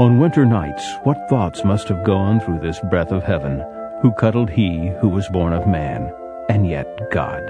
On 0.00 0.18
winter 0.18 0.44
nights, 0.44 0.84
what 1.04 1.28
thoughts 1.28 1.64
must 1.64 1.86
have 1.86 2.02
gone 2.02 2.40
through 2.40 2.58
this 2.58 2.80
breath 2.90 3.12
of 3.12 3.22
heaven, 3.22 3.64
who 4.02 4.10
cuddled 4.18 4.50
he 4.50 4.90
who 5.00 5.08
was 5.08 5.28
born 5.28 5.52
of 5.52 5.68
man, 5.68 6.12
and 6.48 6.68
yet 6.68 7.08
God? 7.12 7.44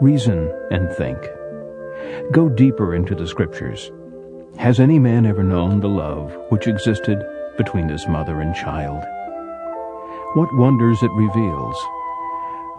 Reason 0.00 0.52
and 0.72 0.90
think. 0.90 1.18
Go 2.32 2.48
deeper 2.48 2.96
into 2.96 3.14
the 3.14 3.28
Scriptures. 3.28 3.92
Has 4.58 4.80
any 4.80 4.98
man 4.98 5.26
ever 5.26 5.44
known 5.44 5.78
the 5.78 5.88
love 5.88 6.36
which 6.48 6.66
existed 6.66 7.24
between 7.56 7.88
his 7.88 8.08
mother 8.08 8.40
and 8.40 8.52
child? 8.52 9.04
What 10.34 10.54
wonders 10.54 11.02
it 11.02 11.10
reveals. 11.10 11.76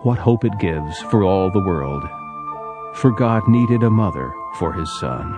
What 0.04 0.18
hope 0.18 0.45
it 0.45 0.58
gives 0.58 0.97
for 1.12 1.24
all 1.24 1.52
the 1.52 1.60
world. 1.60 2.02
For 2.93 3.12
God 3.12 3.45
needed 3.49 3.84
a 3.84 3.89
mother 3.89 4.34
for 4.58 4.72
his 4.72 4.89
son. 5.02 5.38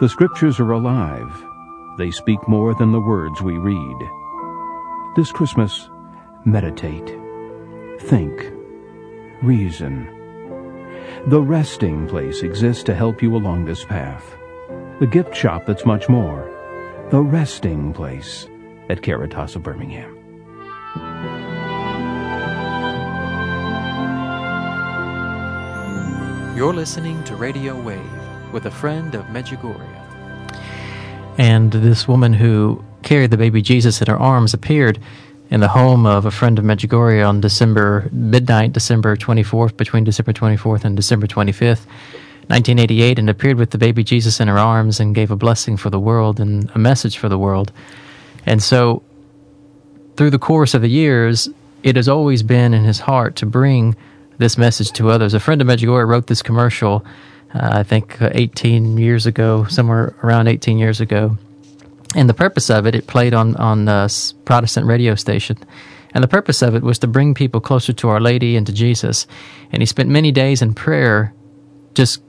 The 0.00 0.08
Scriptures 0.10 0.60
are 0.60 0.72
alive. 0.72 1.42
They 1.96 2.10
speak 2.10 2.46
more 2.46 2.74
than 2.74 2.92
the 2.92 3.00
words 3.00 3.40
we 3.40 3.56
read. 3.56 3.96
This 5.16 5.32
Christmas, 5.32 5.88
meditate, 6.44 7.16
think, 8.00 8.52
reason. 9.42 10.14
The 11.28 11.40
resting 11.40 12.06
place 12.06 12.42
exists 12.42 12.84
to 12.84 12.94
help 12.94 13.22
you 13.22 13.34
along 13.34 13.64
this 13.64 13.82
path. 13.82 14.36
The 15.00 15.06
gift 15.06 15.34
shop 15.34 15.64
that's 15.64 15.86
much 15.86 16.06
more. 16.10 16.50
The 17.10 17.22
resting 17.22 17.94
place 17.94 18.46
at 18.90 19.00
Caritas 19.00 19.56
of 19.56 19.62
Birmingham. 19.62 20.17
You're 26.58 26.74
listening 26.74 27.22
to 27.22 27.36
Radio 27.36 27.80
Wave 27.80 28.52
with 28.52 28.66
a 28.66 28.70
friend 28.72 29.14
of 29.14 29.24
Medjugorje. 29.26 29.78
And 31.38 31.70
this 31.70 32.08
woman 32.08 32.32
who 32.32 32.84
carried 33.04 33.30
the 33.30 33.36
baby 33.36 33.62
Jesus 33.62 34.00
in 34.02 34.08
her 34.08 34.16
arms 34.16 34.54
appeared 34.54 34.98
in 35.50 35.60
the 35.60 35.68
home 35.68 36.04
of 36.04 36.26
a 36.26 36.32
friend 36.32 36.58
of 36.58 36.64
Medjugorje 36.64 37.24
on 37.24 37.40
December 37.40 38.08
midnight, 38.10 38.72
December 38.72 39.14
24th, 39.14 39.76
between 39.76 40.02
December 40.02 40.32
24th 40.32 40.82
and 40.84 40.96
December 40.96 41.28
25th, 41.28 41.86
1988, 42.48 43.20
and 43.20 43.30
appeared 43.30 43.56
with 43.56 43.70
the 43.70 43.78
baby 43.78 44.02
Jesus 44.02 44.40
in 44.40 44.48
her 44.48 44.58
arms 44.58 44.98
and 44.98 45.14
gave 45.14 45.30
a 45.30 45.36
blessing 45.36 45.76
for 45.76 45.90
the 45.90 46.00
world 46.00 46.40
and 46.40 46.72
a 46.74 46.78
message 46.80 47.18
for 47.18 47.28
the 47.28 47.38
world. 47.38 47.70
And 48.46 48.60
so, 48.60 49.04
through 50.16 50.30
the 50.30 50.40
course 50.40 50.74
of 50.74 50.82
the 50.82 50.90
years, 50.90 51.48
it 51.84 51.94
has 51.94 52.08
always 52.08 52.42
been 52.42 52.74
in 52.74 52.82
his 52.82 52.98
heart 52.98 53.36
to 53.36 53.46
bring 53.46 53.94
this 54.38 54.56
message 54.56 54.92
to 54.92 55.10
others. 55.10 55.34
A 55.34 55.40
friend 55.40 55.60
of 55.60 55.66
Medjugorje 55.66 56.06
wrote 56.06 56.26
this 56.26 56.42
commercial, 56.42 57.04
uh, 57.54 57.70
I 57.72 57.82
think 57.82 58.20
uh, 58.22 58.30
18 58.32 58.98
years 58.98 59.26
ago, 59.26 59.64
somewhere 59.64 60.14
around 60.22 60.48
18 60.48 60.78
years 60.78 61.00
ago 61.00 61.36
and 62.14 62.28
the 62.28 62.34
purpose 62.34 62.70
of 62.70 62.86
it, 62.86 62.94
it 62.94 63.06
played 63.06 63.34
on 63.34 63.54
on 63.56 63.86
a 63.88 64.08
Protestant 64.44 64.86
radio 64.86 65.14
station, 65.14 65.58
and 66.14 66.24
the 66.24 66.28
purpose 66.28 66.62
of 66.62 66.74
it 66.74 66.82
was 66.82 66.98
to 67.00 67.06
bring 67.06 67.34
people 67.34 67.60
closer 67.60 67.92
to 67.92 68.08
Our 68.08 68.20
Lady 68.20 68.56
and 68.56 68.66
to 68.66 68.72
Jesus. 68.72 69.26
And 69.72 69.82
he 69.82 69.86
spent 69.86 70.08
many 70.08 70.32
days 70.32 70.62
in 70.62 70.72
prayer, 70.72 71.34
just 71.94 72.22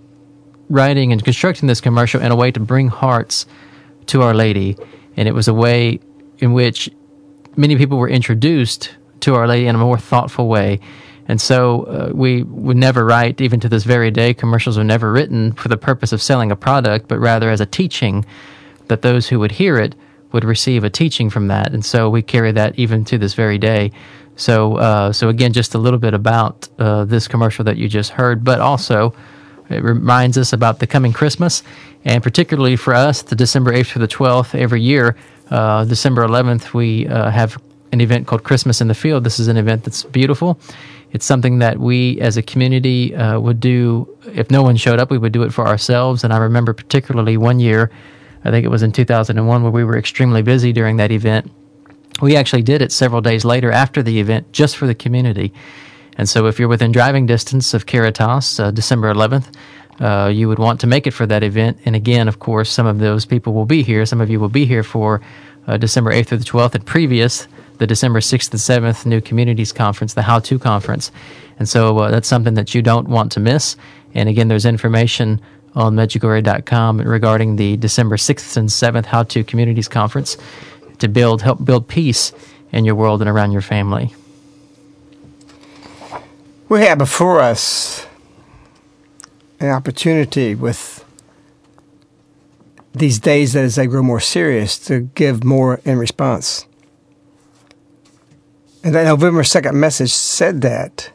writing 0.70 1.12
and 1.12 1.24
constructing 1.24 1.68
this 1.68 1.82
commercial 1.82 2.22
in 2.22 2.32
a 2.32 2.36
way 2.36 2.52
to 2.52 2.60
bring 2.60 2.90
hearts 2.90 3.46
to 4.08 4.22
Our 4.22 4.34
Lady. 4.34 4.76
And 5.16 5.28
it 5.28 5.34
was 5.34 5.48
a 5.48 5.54
way 5.54 6.00
in 6.40 6.52
which 6.54 6.90
many 7.56 7.78
people 7.78 7.98
were 7.98 8.10
introduced 8.10 8.96
to 9.22 9.36
Our 9.36 9.48
Lady 9.48 9.68
in 9.68 9.76
a 9.76 9.80
more 9.80 9.98
thoughtful 9.98 10.50
way. 10.50 10.82
And 11.30 11.40
so 11.40 11.84
uh, 11.84 12.12
we 12.12 12.42
would 12.42 12.76
never 12.76 13.06
write, 13.06 13.40
even 13.40 13.60
to 13.60 13.70
this 13.70 13.84
very 13.84 14.10
day, 14.10 14.34
commercials 14.34 14.80
are 14.80 14.84
never 14.84 15.12
written 15.12 15.54
for 15.54 15.68
the 15.68 15.78
purpose 15.78 16.12
of 16.12 16.24
selling 16.24 16.52
a 16.52 16.56
product, 16.56 17.08
but 17.08 17.20
rather 17.20 17.52
as 17.52 17.62
a 17.62 17.68
teaching 17.68 18.26
that 18.88 19.04
those 19.04 19.30
who 19.30 19.40
would 19.40 19.52
hear 19.52 19.78
it 19.78 19.94
would 20.32 20.44
receive 20.44 20.84
a 20.84 20.90
teaching 20.90 21.30
from 21.30 21.48
that. 21.48 21.72
And 21.72 21.86
so 21.86 22.10
we 22.10 22.24
carry 22.24 22.52
that 22.54 22.80
even 22.80 23.06
to 23.06 23.20
this 23.20 23.36
very 23.36 23.60
day. 23.60 23.92
So, 24.38 24.78
uh, 24.78 25.14
so 25.14 25.30
again, 25.30 25.54
just 25.54 25.76
a 25.76 25.78
little 25.78 26.00
bit 26.00 26.16
about 26.16 26.68
uh, 26.80 27.06
this 27.06 27.28
commercial 27.28 27.64
that 27.66 27.78
you 27.78 27.88
just 27.88 28.10
heard, 28.12 28.44
but 28.44 28.60
also 28.60 29.14
it 29.70 29.84
reminds 29.84 30.36
us 30.36 30.52
about 30.52 30.80
the 30.80 30.88
coming 30.88 31.14
Christmas, 31.14 31.62
and 32.06 32.24
particularly 32.24 32.76
for 32.76 32.96
us, 32.96 33.22
the 33.22 33.36
December 33.36 33.72
8th 33.72 33.88
through 33.88 34.02
the 34.02 34.08
12th 34.08 34.56
every 34.56 34.82
year. 34.82 35.16
Uh, 35.52 35.86
December 35.86 36.26
11th, 36.26 36.74
we 36.74 37.08
uh, 37.08 37.30
have 37.30 37.62
an 37.92 38.02
event 38.02 38.26
called 38.26 38.44
Christmas 38.44 38.82
in 38.82 38.88
the 38.88 38.96
Field. 38.96 39.24
This 39.24 39.40
is 39.40 39.48
an 39.48 39.58
event 39.58 39.84
that's 39.84 40.04
beautiful. 40.04 40.60
It's 41.12 41.26
something 41.26 41.60
that 41.60 41.80
we 41.80 42.20
as 42.22 42.38
a 42.38 42.42
community 42.42 43.16
uh, 43.16 43.40
would 43.40 43.60
do. 43.60 44.18
If 44.26 44.52
no 44.52 44.62
one 44.62 44.76
showed 44.76 45.00
up, 45.00 45.10
we 45.10 45.18
would 45.18 45.32
do 45.32 45.44
it 45.44 45.54
for 45.54 45.68
ourselves. 45.68 46.24
And 46.24 46.32
I 46.32 46.38
remember 46.38 46.74
particularly 46.74 47.36
one 47.38 47.60
year 47.60 47.92
I 48.44 48.52
think 48.52 48.66
it 48.66 48.70
was 48.70 48.84
in 48.84 48.92
2001 48.92 49.64
where 49.64 49.72
we 49.72 49.84
were 49.84 49.98
extremely 49.98 50.42
busy 50.42 50.72
during 50.72 50.98
that 50.98 51.12
event. 51.12 51.52
We 52.22 52.36
actually 52.36 52.64
did 52.64 52.82
it 52.82 52.92
several 52.92 53.22
days 53.22 53.46
later 53.46 53.72
after 53.72 54.02
the 54.04 54.20
event 54.20 54.52
just 54.52 54.78
for 54.78 54.88
the 54.88 54.96
community. 54.96 55.54
And 56.18 56.28
so 56.28 56.48
if 56.48 56.60
you're 56.60 56.68
within 56.68 56.92
driving 56.92 57.26
distance 57.26 57.74
of 57.74 57.86
Caritas, 57.86 58.60
uh, 58.60 58.72
December 58.72 59.14
11th, 59.14 59.56
uh, 60.00 60.30
you 60.30 60.48
would 60.48 60.60
want 60.60 60.80
to 60.82 60.88
make 60.88 61.08
it 61.08 61.12
for 61.12 61.26
that 61.26 61.44
event. 61.44 61.78
And 61.86 61.96
again, 61.96 62.28
of 62.28 62.40
course, 62.40 62.70
some 62.70 62.86
of 62.86 63.00
those 63.00 63.26
people 63.26 63.54
will 63.54 63.66
be 63.66 63.84
here. 63.84 64.06
Some 64.06 64.22
of 64.22 64.30
you 64.30 64.40
will 64.40 64.50
be 64.50 64.66
here 64.66 64.84
for 64.84 65.22
uh, 65.68 65.78
December 65.78 66.12
8th 66.12 66.28
through 66.28 66.38
the 66.40 66.46
12th 66.46 66.76
and 66.76 66.86
previous, 66.86 67.48
the 67.80 67.88
December 67.88 68.20
6th 68.20 68.52
and 68.52 68.84
7th 68.84 69.06
New 69.06 69.22
Communities 69.22 69.72
Conference, 69.72 70.14
the 70.14 70.22
How 70.22 70.40
To 70.40 70.60
Conference. 70.60 71.12
And 71.58 71.68
so 71.68 71.98
uh, 71.98 72.12
that's 72.12 72.28
something 72.28 72.54
that 72.54 72.76
you 72.76 72.82
don't 72.82 73.10
want 73.10 73.32
to 73.34 73.40
miss. 73.40 73.76
And 74.14 74.30
again, 74.30 74.48
there's 74.48 74.66
information 74.66 75.42
on 75.76 75.96
Medjugorje.com 75.96 77.00
regarding 77.00 77.56
the 77.56 77.78
December 77.78 78.18
6th 78.18 78.58
and 78.58 78.70
7th 78.70 79.06
How 79.06 79.24
to 79.24 79.44
Communities 79.44 79.88
Conference 79.88 80.38
to 81.00 81.08
build 81.08 81.42
help 81.42 81.64
build 81.64 81.88
peace 81.88 82.34
in 82.72 82.86
your 82.86 82.96
world 82.96 83.22
and 83.22 83.30
around 83.30 83.52
your 83.52 83.62
family. 83.62 84.14
We 86.68 86.82
have 86.82 86.98
before 86.98 87.40
us 87.40 88.06
an 89.60 89.70
opportunity 89.70 90.54
with 90.56 91.04
these 92.94 93.20
days 93.20 93.56
as 93.56 93.76
they 93.76 93.88
grow 93.88 94.04
more 94.04 94.20
serious 94.20 94.78
to 94.80 95.02
give 95.16 95.44
more 95.44 95.80
in 95.86 95.98
response. 95.98 96.66
And 98.84 98.96
that 98.96 99.04
November 99.04 99.44
2nd 99.44 99.74
message 99.74 100.12
said 100.12 100.62
that. 100.62 101.12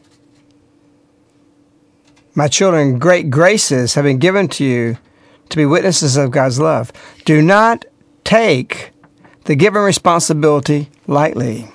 My 2.35 2.47
children, 2.47 2.99
great 2.99 3.29
graces 3.29 3.95
have 3.95 4.03
been 4.03 4.19
given 4.19 4.47
to 4.49 4.63
you 4.63 4.97
to 5.49 5.57
be 5.57 5.65
witnesses 5.65 6.17
of 6.17 6.31
God's 6.31 6.59
love. 6.59 6.91
Do 7.23 7.41
not 7.41 7.85
take 8.23 8.91
the 9.45 9.55
given 9.55 9.81
responsibility 9.81 10.89
lightly. 11.07 11.67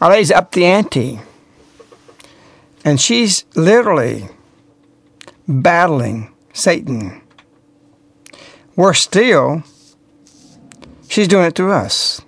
Our 0.00 0.10
lady's 0.10 0.30
up 0.30 0.52
the 0.52 0.64
ante, 0.64 1.20
and 2.84 3.00
she's 3.00 3.44
literally 3.54 4.28
battling 5.48 6.32
Satan. 6.52 7.20
Worse 8.76 9.00
still, 9.00 9.62
she's 11.08 11.28
doing 11.28 11.46
it 11.46 11.54
through 11.54 11.72
us. 11.72 12.20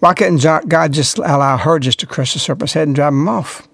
Why 0.00 0.14
couldn't 0.14 0.42
God 0.68 0.92
just 0.92 1.18
allow 1.18 1.56
her 1.56 1.78
just 1.78 1.98
to 2.00 2.06
crush 2.06 2.34
the 2.34 2.38
serpent's 2.38 2.74
head 2.74 2.86
and 2.86 2.94
drive 2.94 3.12
him 3.12 3.28
off? 3.28 3.66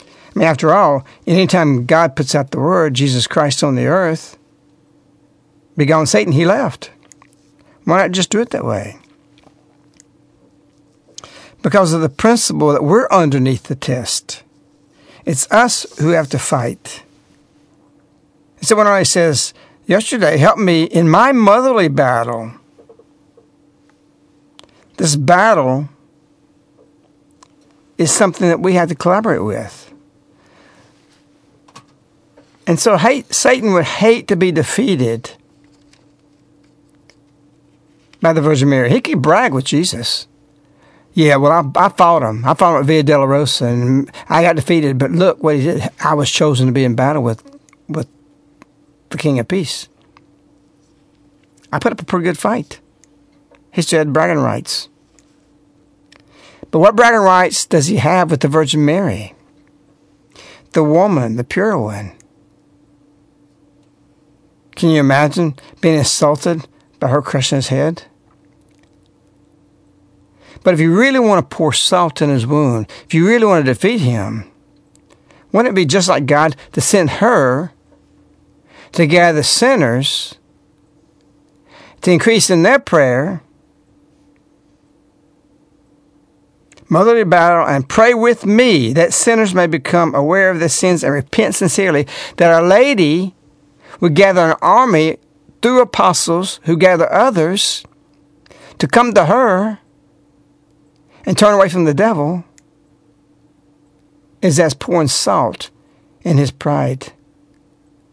I 0.00 0.38
mean, 0.38 0.48
after 0.48 0.74
all, 0.74 1.06
anytime 1.26 1.86
God 1.86 2.16
puts 2.16 2.34
out 2.34 2.50
the 2.50 2.60
word, 2.60 2.94
Jesus 2.94 3.26
Christ 3.26 3.62
on 3.62 3.74
the 3.74 3.86
earth, 3.86 4.38
begone 5.76 6.06
Satan, 6.06 6.32
he 6.32 6.44
left. 6.44 6.90
Why 7.84 7.98
not 7.98 8.10
just 8.12 8.30
do 8.30 8.40
it 8.40 8.50
that 8.50 8.64
way? 8.64 8.98
Because 11.62 11.92
of 11.92 12.00
the 12.00 12.08
principle 12.08 12.72
that 12.72 12.84
we're 12.84 13.08
underneath 13.08 13.64
the 13.64 13.74
test. 13.74 14.42
It's 15.24 15.50
us 15.50 15.86
who 15.98 16.10
have 16.10 16.28
to 16.30 16.38
fight. 16.38 17.02
So 18.62 18.76
when 18.76 18.86
I 18.86 19.02
says, 19.02 19.52
yesterday, 19.86 20.36
help 20.38 20.58
me 20.58 20.84
in 20.84 21.08
my 21.08 21.32
motherly 21.32 21.88
battle. 21.88 22.52
This 24.96 25.16
battle 25.16 25.88
is 27.98 28.10
something 28.10 28.48
that 28.48 28.60
we 28.60 28.74
have 28.74 28.88
to 28.88 28.94
collaborate 28.94 29.44
with. 29.44 29.92
And 32.66 32.80
so 32.80 32.96
hate, 32.96 33.32
Satan 33.32 33.72
would 33.72 33.84
hate 33.84 34.26
to 34.28 34.36
be 34.36 34.50
defeated 34.50 35.32
by 38.20 38.32
the 38.32 38.40
Virgin 38.40 38.68
Mary. 38.68 38.90
He 38.90 39.00
could 39.00 39.22
brag 39.22 39.54
with 39.54 39.64
Jesus. 39.64 40.26
Yeah, 41.14 41.36
well, 41.36 41.52
I, 41.52 41.86
I 41.86 41.88
fought 41.88 42.22
him. 42.22 42.44
I 42.44 42.54
fought 42.54 42.74
him 42.74 42.80
at 42.80 42.86
Via 42.86 43.02
Dolorosa, 43.02 43.72
and 43.72 44.10
I 44.28 44.42
got 44.42 44.56
defeated. 44.56 44.98
But 44.98 45.12
look 45.12 45.42
what 45.42 45.56
he 45.56 45.62
did. 45.62 45.88
I 46.04 46.14
was 46.14 46.30
chosen 46.30 46.66
to 46.66 46.72
be 46.72 46.84
in 46.84 46.94
battle 46.94 47.22
with, 47.22 47.42
with 47.88 48.08
the 49.10 49.16
King 49.16 49.38
of 49.38 49.48
Peace. 49.48 49.88
I 51.72 51.78
put 51.78 51.92
up 51.92 52.02
a 52.02 52.04
pretty 52.04 52.24
good 52.24 52.38
fight. 52.38 52.80
He 53.76 53.82
said 53.82 54.14
bragging 54.14 54.42
rights. 54.42 54.88
But 56.70 56.78
what 56.78 56.96
bragging 56.96 57.20
rights 57.20 57.66
does 57.66 57.88
he 57.88 57.96
have 57.96 58.30
with 58.30 58.40
the 58.40 58.48
Virgin 58.48 58.86
Mary? 58.86 59.34
The 60.72 60.82
woman, 60.82 61.36
the 61.36 61.44
pure 61.44 61.76
one. 61.78 62.12
Can 64.76 64.88
you 64.88 65.00
imagine 65.00 65.56
being 65.82 65.98
insulted 65.98 66.66
by 67.00 67.08
her 67.08 67.20
crushing 67.20 67.56
his 67.56 67.68
head? 67.68 68.04
But 70.64 70.72
if 70.72 70.80
you 70.80 70.98
really 70.98 71.18
want 71.18 71.50
to 71.50 71.54
pour 71.54 71.74
salt 71.74 72.22
in 72.22 72.30
his 72.30 72.46
wound, 72.46 72.90
if 73.04 73.12
you 73.12 73.28
really 73.28 73.44
want 73.44 73.66
to 73.66 73.74
defeat 73.74 74.00
him, 74.00 74.50
wouldn't 75.52 75.74
it 75.74 75.76
be 75.76 75.84
just 75.84 76.08
like 76.08 76.24
God 76.24 76.56
to 76.72 76.80
send 76.80 77.10
her 77.10 77.72
to 78.92 79.06
gather 79.06 79.42
sinners, 79.42 80.36
to 82.00 82.10
increase 82.10 82.48
in 82.48 82.62
their 82.62 82.78
prayer, 82.78 83.42
motherly 86.88 87.24
battle, 87.24 87.66
and 87.66 87.88
pray 87.88 88.14
with 88.14 88.46
me 88.46 88.92
that 88.92 89.12
sinners 89.12 89.54
may 89.54 89.66
become 89.66 90.14
aware 90.14 90.50
of 90.50 90.60
their 90.60 90.68
sins 90.68 91.02
and 91.02 91.12
repent 91.12 91.54
sincerely, 91.54 92.06
that 92.36 92.52
Our 92.52 92.62
Lady 92.62 93.34
would 94.00 94.14
gather 94.14 94.50
an 94.50 94.56
army 94.62 95.18
through 95.62 95.80
apostles 95.80 96.60
who 96.64 96.76
gather 96.76 97.12
others 97.12 97.84
to 98.78 98.86
come 98.86 99.14
to 99.14 99.26
her 99.26 99.78
and 101.24 101.36
turn 101.36 101.54
away 101.54 101.68
from 101.68 101.84
the 101.84 101.94
devil 101.94 102.44
is 104.42 104.60
as 104.60 104.74
pouring 104.74 105.08
salt 105.08 105.70
in 106.22 106.36
his 106.36 106.50
pride 106.50 107.12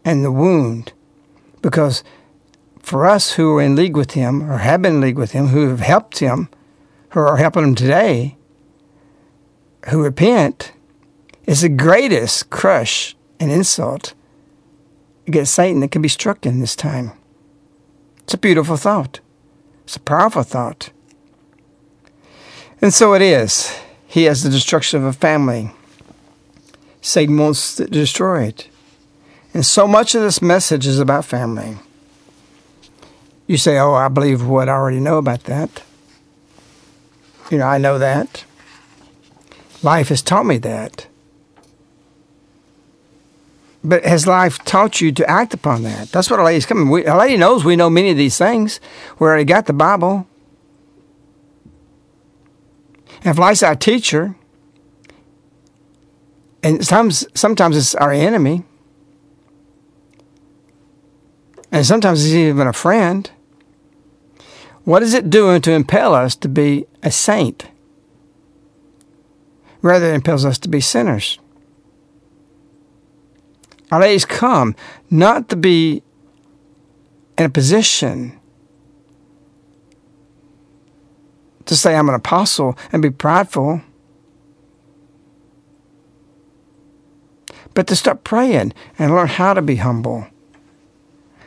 and 0.04 0.24
the 0.24 0.32
wound. 0.32 0.92
Because 1.62 2.02
for 2.80 3.06
us 3.06 3.32
who 3.32 3.56
are 3.56 3.62
in 3.62 3.76
league 3.76 3.96
with 3.96 4.12
him 4.12 4.50
or 4.50 4.58
have 4.58 4.82
been 4.82 4.96
in 4.96 5.00
league 5.00 5.18
with 5.18 5.32
him, 5.32 5.48
who 5.48 5.68
have 5.68 5.80
helped 5.80 6.18
him, 6.18 6.48
who 7.10 7.20
are 7.20 7.36
helping 7.36 7.62
him 7.62 7.74
today, 7.74 8.36
who 9.90 10.02
repent, 10.02 10.72
is 11.46 11.60
the 11.60 11.68
greatest 11.68 12.50
crush 12.50 13.14
and 13.38 13.50
insult 13.50 14.14
against 15.26 15.54
Satan 15.54 15.80
that 15.80 15.90
can 15.90 16.02
be 16.02 16.08
struck 16.08 16.46
in 16.46 16.60
this 16.60 16.76
time. 16.76 17.12
It's 18.20 18.34
a 18.34 18.38
beautiful 18.38 18.76
thought. 18.76 19.20
It's 19.84 19.96
a 19.96 20.00
powerful 20.00 20.42
thought. 20.42 20.90
And 22.80 22.92
so 22.92 23.14
it 23.14 23.22
is. 23.22 23.74
He 24.06 24.24
has 24.24 24.42
the 24.42 24.50
destruction 24.50 25.00
of 25.00 25.06
a 25.06 25.12
family. 25.12 25.70
Satan 27.00 27.36
wants 27.36 27.76
to 27.76 27.86
destroy 27.86 28.44
it. 28.44 28.68
And 29.52 29.64
so 29.64 29.86
much 29.86 30.14
of 30.14 30.22
this 30.22 30.40
message 30.40 30.86
is 30.86 30.98
about 30.98 31.24
family. 31.24 31.76
You 33.46 33.56
say, 33.56 33.78
Oh, 33.78 33.94
I 33.94 34.08
believe 34.08 34.46
what 34.46 34.68
I 34.68 34.72
already 34.72 35.00
know 35.00 35.18
about 35.18 35.44
that. 35.44 35.82
You 37.50 37.58
know, 37.58 37.66
I 37.66 37.78
know 37.78 37.98
that. 37.98 38.44
Life 39.84 40.08
has 40.08 40.22
taught 40.22 40.46
me 40.46 40.56
that. 40.58 41.06
But 43.84 44.02
has 44.06 44.26
life 44.26 44.58
taught 44.64 45.02
you 45.02 45.12
to 45.12 45.30
act 45.30 45.52
upon 45.52 45.82
that? 45.82 46.10
That's 46.10 46.30
what 46.30 46.40
a 46.40 46.42
lady's 46.42 46.64
coming. 46.64 46.88
We, 46.88 47.04
a 47.04 47.14
lady 47.14 47.36
knows 47.36 47.66
we 47.66 47.76
know 47.76 47.90
many 47.90 48.10
of 48.10 48.16
these 48.16 48.38
things. 48.38 48.80
We 49.18 49.26
already 49.26 49.44
got 49.44 49.66
the 49.66 49.74
Bible. 49.74 50.26
And 53.18 53.26
if 53.26 53.38
life's 53.38 53.62
our 53.62 53.76
teacher, 53.76 54.34
and 56.62 56.84
sometimes 56.84 57.26
sometimes 57.34 57.76
it's 57.76 57.94
our 57.94 58.10
enemy, 58.10 58.64
and 61.70 61.84
sometimes 61.84 62.24
it's 62.24 62.32
even 62.32 62.66
a 62.66 62.72
friend. 62.72 63.30
What 64.84 65.02
is 65.02 65.12
it 65.12 65.28
doing 65.28 65.60
to 65.60 65.72
impel 65.72 66.14
us 66.14 66.34
to 66.36 66.48
be 66.48 66.86
a 67.02 67.10
saint? 67.10 67.66
Rather, 69.84 70.14
impels 70.14 70.46
us 70.46 70.58
to 70.60 70.70
be 70.70 70.80
sinners. 70.80 71.38
Our 73.92 74.00
ladies 74.00 74.24
come 74.24 74.74
not 75.10 75.50
to 75.50 75.56
be 75.56 76.02
in 77.36 77.44
a 77.44 77.50
position 77.50 78.40
to 81.66 81.76
say 81.76 81.94
I'm 81.94 82.08
an 82.08 82.14
apostle 82.14 82.78
and 82.92 83.02
be 83.02 83.10
prideful, 83.10 83.82
but 87.74 87.86
to 87.88 87.94
start 87.94 88.24
praying 88.24 88.72
and 88.98 89.14
learn 89.14 89.28
how 89.28 89.52
to 89.52 89.60
be 89.60 89.76
humble 89.76 90.26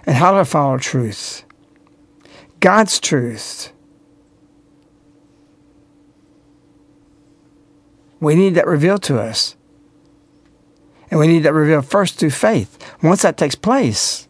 and 0.05 0.15
how 0.15 0.38
to 0.38 0.45
follow 0.45 0.77
truth. 0.77 1.43
God's 2.59 2.99
truth. 2.99 3.73
We 8.20 8.36
need 8.36 8.55
that 8.55 8.68
revealed 8.68 9.03
to 9.03 9.20
us. 9.20 9.55
And 11.09 11.20
we 11.20 11.28
need 11.28 11.43
that 11.43 11.53
revealed 11.53 11.86
first 11.86 12.20
through 12.20 12.32
faith. 12.32 12.78
Once 13.01 13.22
that 13.22 13.38
takes 13.38 13.55
place, 13.55 14.28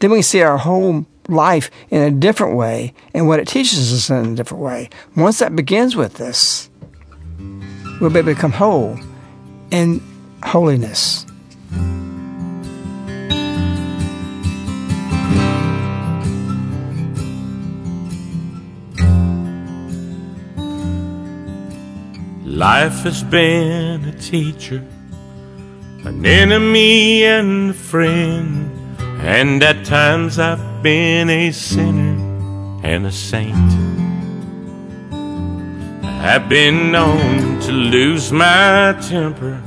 then 0.00 0.10
we 0.10 0.22
see 0.22 0.42
our 0.42 0.58
whole 0.58 1.06
life 1.28 1.70
in 1.90 2.02
a 2.02 2.10
different 2.10 2.56
way 2.56 2.92
and 3.14 3.28
what 3.28 3.38
it 3.40 3.48
teaches 3.48 3.92
us 3.92 4.10
in 4.10 4.32
a 4.32 4.34
different 4.34 4.62
way. 4.62 4.90
Once 5.16 5.38
that 5.38 5.54
begins 5.54 5.96
with 5.96 6.14
this, 6.14 6.68
we'll 8.00 8.10
be 8.10 8.18
able 8.18 8.30
to 8.30 8.34
become 8.34 8.52
whole 8.52 8.98
in 9.70 10.02
holiness. 10.42 11.26
Life 22.60 23.04
has 23.04 23.22
been 23.22 24.04
a 24.04 24.12
teacher, 24.12 24.84
an 26.04 26.26
enemy 26.26 27.24
and 27.24 27.70
a 27.70 27.72
friend, 27.72 28.70
and 29.22 29.62
at 29.62 29.86
times 29.86 30.38
I've 30.38 30.82
been 30.82 31.30
a 31.30 31.52
sinner 31.52 32.18
and 32.84 33.06
a 33.06 33.12
saint. 33.12 33.56
I've 36.04 36.50
been 36.50 36.92
known 36.92 37.60
to 37.60 37.72
lose 37.72 38.30
my 38.30 38.94
temper, 39.08 39.58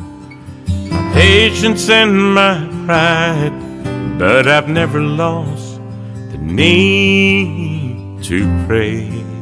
my 0.67 1.13
patience 1.15 1.89
and 1.89 2.35
my 2.35 2.59
pride, 2.85 4.19
but 4.19 4.47
I've 4.47 4.69
never 4.69 5.01
lost 5.01 5.81
the 6.29 6.37
need 6.37 8.23
to 8.25 8.65
pray. 8.67 9.32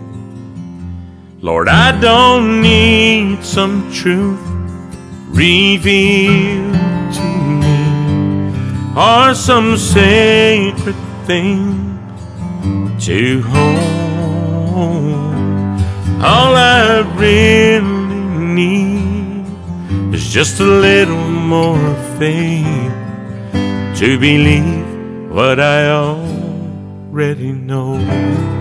Lord, 1.44 1.70
I 1.70 2.00
don't 2.00 2.62
need 2.62 3.44
some 3.44 3.92
truth 3.92 4.40
revealed 5.30 6.76
to 7.16 7.24
me 7.62 8.94
or 8.96 9.34
some 9.34 9.76
sacred 9.76 10.96
thing 11.26 11.98
to 13.00 13.42
hold. 13.42 13.80
All 16.22 16.56
I 16.56 17.00
really 17.18 18.06
need 18.54 20.14
is 20.14 20.32
just 20.32 20.60
a 20.60 20.64
little 20.64 21.28
more 21.28 21.96
faith 22.20 22.94
to 23.98 24.20
believe 24.20 25.32
what 25.32 25.60
I 25.60 25.90
already 25.90 27.52
know. 27.52 28.61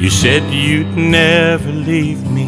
You 0.00 0.08
said 0.08 0.50
you'd 0.50 0.96
never 0.96 1.70
leave 1.70 2.24
me. 2.30 2.44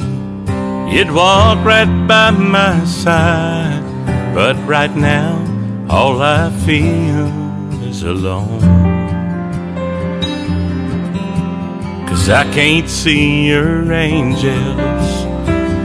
You'd 0.91 1.11
walk 1.11 1.63
right 1.67 2.07
by 2.09 2.31
my 2.31 2.83
side. 2.87 3.83
But 4.35 4.57
right 4.67 4.97
now, 4.97 5.37
all 5.91 6.23
I 6.23 6.49
feel 6.65 7.29
is 7.85 8.05
alone. 8.05 8.61
Cause 12.09 12.31
I 12.31 12.45
can't 12.55 12.89
see 12.89 13.49
your 13.49 13.93
angels 13.93 15.27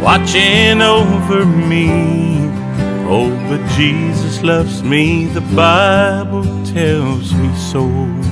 watching 0.01 0.82
over 0.82 1.45
me. 1.45 1.89
Oh, 3.09 3.30
but 3.49 3.61
Jesus 3.72 4.41
loves 4.41 4.84
me, 4.84 5.26
the 5.26 5.41
Bible 5.41 6.45
tells 6.63 7.34
me 7.34 7.53
so. 7.57 8.26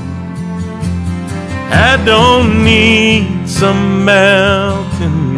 I 1.69 2.01
don't 2.05 2.63
need 2.63 3.49
some 3.49 4.05
mountain 4.05 5.35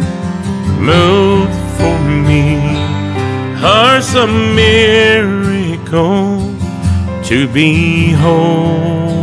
move 0.80 1.48
for 1.76 1.98
me 2.28 2.58
or 3.62 4.00
some 4.00 4.54
miracle 4.54 6.38
to 7.24 7.48
be 7.48 8.12
whole. 8.12 9.18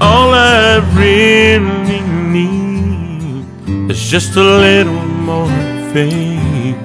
All 0.00 0.30
I 0.32 0.78
really 0.94 2.00
need 2.36 3.90
is 3.90 4.00
just 4.10 4.36
a 4.36 4.42
little 4.42 5.04
more 5.28 5.48
faith 5.92 6.78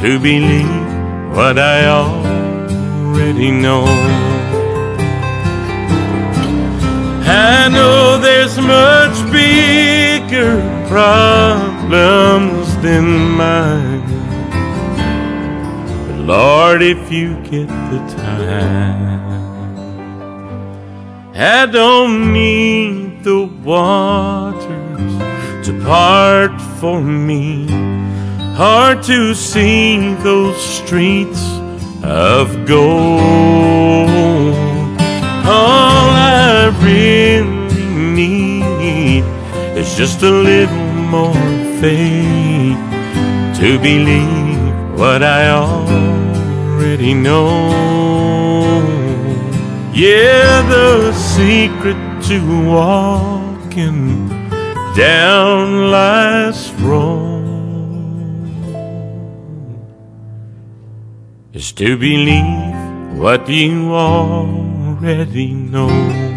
to 0.00 0.18
believe 0.18 1.36
what 1.36 1.58
I 1.58 1.86
already 1.86 3.50
know. 3.50 4.31
I 7.24 7.68
know 7.68 8.18
there's 8.18 8.58
much 8.58 9.14
bigger 9.32 10.56
problems 10.88 12.76
than 12.78 13.30
mine. 13.30 14.02
But 16.06 16.18
Lord, 16.26 16.82
if 16.82 17.12
you 17.12 17.34
get 17.42 17.68
the 17.68 18.14
time, 18.16 19.22
I 21.34 21.66
don't 21.66 22.32
need 22.32 23.24
the 23.24 23.46
waters 23.64 25.66
to 25.66 25.80
part 25.84 26.60
for 26.80 27.00
me 27.00 27.66
Hard 28.54 29.02
to 29.04 29.34
see 29.34 30.12
those 30.16 30.62
streets 30.62 31.42
of 32.04 32.66
gold. 32.66 33.24
All 35.46 35.91
just 39.96 40.22
a 40.22 40.30
little 40.30 40.86
more 41.14 41.34
faith 41.80 42.78
to 43.58 43.78
believe 43.78 44.98
what 44.98 45.22
I 45.22 45.50
already 45.50 47.14
know. 47.14 47.48
Yeah, 49.92 50.62
the 50.68 51.12
secret 51.12 52.22
to 52.28 52.38
walking 52.66 54.28
down 54.96 55.90
life's 55.90 56.70
road 56.80 57.42
is 61.52 61.72
to 61.72 61.96
believe 61.98 63.18
what 63.18 63.48
you 63.48 63.92
already 63.92 65.52
know. 65.52 66.31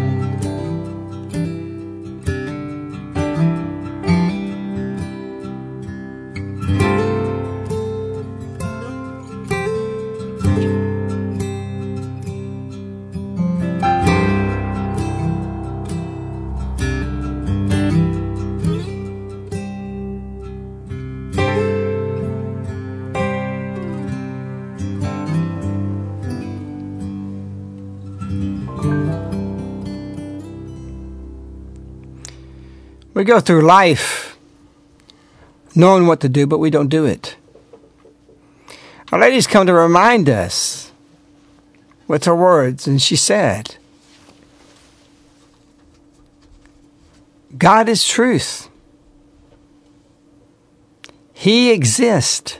Go 33.36 33.40
through 33.40 33.60
life 33.60 34.38
knowing 35.74 36.06
what 36.06 36.20
to 36.20 36.28
do, 36.28 36.46
but 36.46 36.58
we 36.58 36.70
don't 36.70 36.88
do 36.88 37.04
it. 37.04 37.36
Our 39.12 39.18
lady's 39.18 39.46
come 39.46 39.66
to 39.66 39.74
remind 39.74 40.30
us 40.30 40.90
with 42.08 42.24
her 42.24 42.34
words, 42.34 42.86
and 42.86 43.00
she 43.00 43.14
said, 43.14 43.76
God 47.58 47.90
is 47.90 48.08
truth. 48.08 48.70
He 51.34 51.72
exists. 51.72 52.58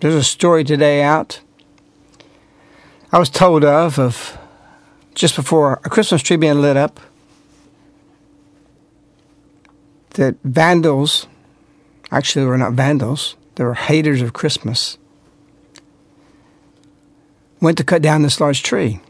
There's 0.00 0.14
a 0.14 0.24
story 0.24 0.64
today 0.64 1.02
out 1.02 1.40
I 3.12 3.18
was 3.18 3.28
told 3.28 3.62
of 3.62 3.98
of 3.98 4.38
just 5.14 5.36
before 5.36 5.80
a 5.84 5.90
Christmas 5.90 6.22
tree 6.22 6.36
being 6.36 6.60
lit 6.60 6.76
up 6.76 7.00
that 10.10 10.36
vandals 10.44 11.26
actually 12.10 12.44
they 12.44 12.48
were 12.48 12.58
not 12.58 12.72
vandals 12.72 13.36
they 13.54 13.64
were 13.64 13.74
haters 13.74 14.22
of 14.22 14.32
Christmas 14.32 14.98
went 17.62 17.78
to 17.78 17.84
cut 17.84 18.02
down 18.02 18.22
this 18.22 18.40
large 18.40 18.62
tree. 18.62 19.00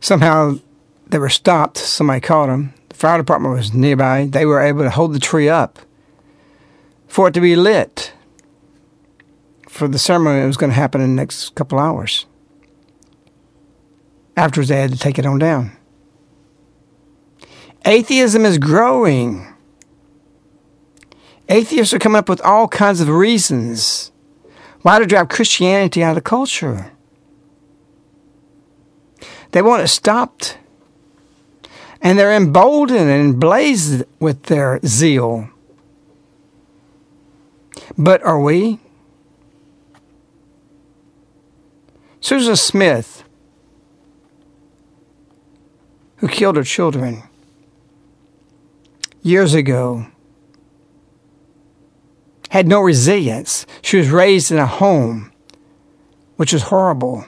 Somehow 0.00 0.58
they 1.06 1.18
were 1.18 1.28
stopped. 1.28 1.78
Somebody 1.78 2.20
caught 2.20 2.48
them 2.48 2.74
the 2.88 2.96
fire 2.96 3.16
department 3.16 3.54
was 3.54 3.72
nearby. 3.72 4.26
They 4.26 4.44
were 4.44 4.60
able 4.60 4.82
to 4.82 4.90
hold 4.90 5.14
the 5.14 5.20
tree 5.20 5.48
up 5.48 5.78
for 7.06 7.28
it 7.28 7.34
to 7.34 7.40
be 7.40 7.56
lit 7.56 8.12
for 9.68 9.88
the 9.88 9.98
ceremony 9.98 10.40
that 10.40 10.46
was 10.46 10.56
going 10.56 10.70
to 10.70 10.76
happen 10.76 11.00
in 11.00 11.10
the 11.10 11.22
next 11.22 11.54
couple 11.54 11.78
hours. 11.78 12.26
Afterwards, 14.38 14.68
they 14.68 14.80
had 14.80 14.92
to 14.92 14.96
take 14.96 15.18
it 15.18 15.26
on 15.26 15.40
down. 15.40 15.72
Atheism 17.84 18.44
is 18.44 18.56
growing. 18.56 19.52
Atheists 21.48 21.92
are 21.92 21.98
coming 21.98 22.20
up 22.20 22.28
with 22.28 22.40
all 22.42 22.68
kinds 22.68 23.00
of 23.00 23.08
reasons 23.08 24.12
why 24.82 25.00
to 25.00 25.06
drive 25.06 25.28
Christianity 25.28 26.04
out 26.04 26.10
of 26.10 26.14
the 26.14 26.20
culture. 26.20 26.92
They 29.50 29.60
want 29.60 29.82
it 29.82 29.88
stopped. 29.88 30.56
And 32.00 32.16
they're 32.16 32.32
emboldened 32.32 33.10
and 33.10 33.40
blazed 33.40 34.04
with 34.20 34.44
their 34.44 34.78
zeal. 34.86 35.50
But 37.96 38.22
are 38.22 38.38
we? 38.38 38.78
Susan 42.20 42.54
Smith, 42.54 43.24
who 46.18 46.28
killed 46.28 46.56
her 46.56 46.64
children 46.64 47.22
years 49.22 49.54
ago, 49.54 50.06
had 52.50 52.66
no 52.66 52.80
resilience. 52.80 53.66
She 53.82 53.96
was 53.98 54.10
raised 54.10 54.50
in 54.50 54.58
a 54.58 54.66
home 54.66 55.32
which 56.36 56.52
was 56.52 56.64
horrible. 56.64 57.26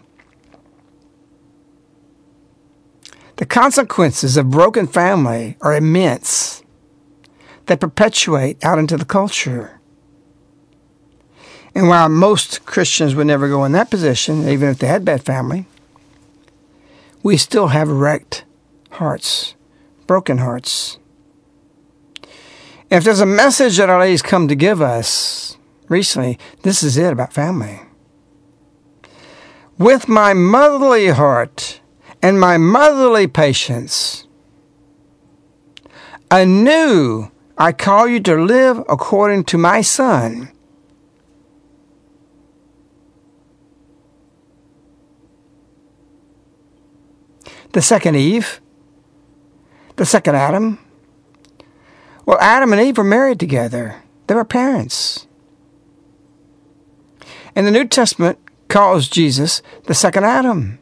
The 3.36 3.46
consequences 3.46 4.36
of 4.36 4.50
broken 4.50 4.86
family 4.86 5.56
are 5.60 5.74
immense. 5.74 6.62
They 7.66 7.76
perpetuate 7.76 8.64
out 8.64 8.78
into 8.78 8.96
the 8.96 9.04
culture. 9.04 9.80
And 11.74 11.88
while 11.88 12.08
most 12.08 12.64
Christians 12.66 13.14
would 13.14 13.26
never 13.26 13.48
go 13.48 13.64
in 13.64 13.72
that 13.72 13.90
position, 13.90 14.48
even 14.48 14.68
if 14.68 14.78
they 14.78 14.86
had 14.86 15.04
bad 15.04 15.24
family, 15.24 15.66
we 17.22 17.36
still 17.36 17.68
have 17.68 17.88
wrecked 17.88 18.44
hearts, 18.90 19.54
broken 20.06 20.38
hearts. 20.38 20.98
If 22.90 23.04
there's 23.04 23.20
a 23.20 23.26
message 23.26 23.76
that 23.76 23.88
Our 23.88 24.00
Lady's 24.00 24.22
come 24.22 24.48
to 24.48 24.54
give 24.54 24.82
us 24.82 25.56
recently, 25.88 26.38
this 26.62 26.82
is 26.82 26.96
it 26.96 27.12
about 27.12 27.32
family. 27.32 27.80
With 29.78 30.08
my 30.08 30.34
motherly 30.34 31.08
heart 31.08 31.80
and 32.20 32.38
my 32.38 32.58
motherly 32.58 33.26
patience, 33.26 34.26
anew 36.30 37.30
I 37.56 37.72
call 37.72 38.08
you 38.08 38.20
to 38.20 38.36
live 38.36 38.78
according 38.88 39.44
to 39.44 39.58
my 39.58 39.80
Son 39.80 40.52
the 47.72 47.82
second 47.82 48.16
Eve, 48.16 48.60
the 50.00 50.06
second 50.06 50.34
Adam. 50.34 50.78
Well, 52.24 52.38
Adam 52.40 52.72
and 52.72 52.80
Eve 52.80 52.96
were 52.96 53.04
married 53.04 53.38
together, 53.38 54.02
they 54.28 54.34
were 54.34 54.46
parents. 54.46 55.26
And 57.54 57.66
the 57.66 57.70
New 57.70 57.86
Testament 57.86 58.38
calls 58.68 59.10
Jesus 59.10 59.60
the 59.84 59.92
second 59.92 60.24
Adam. 60.24 60.78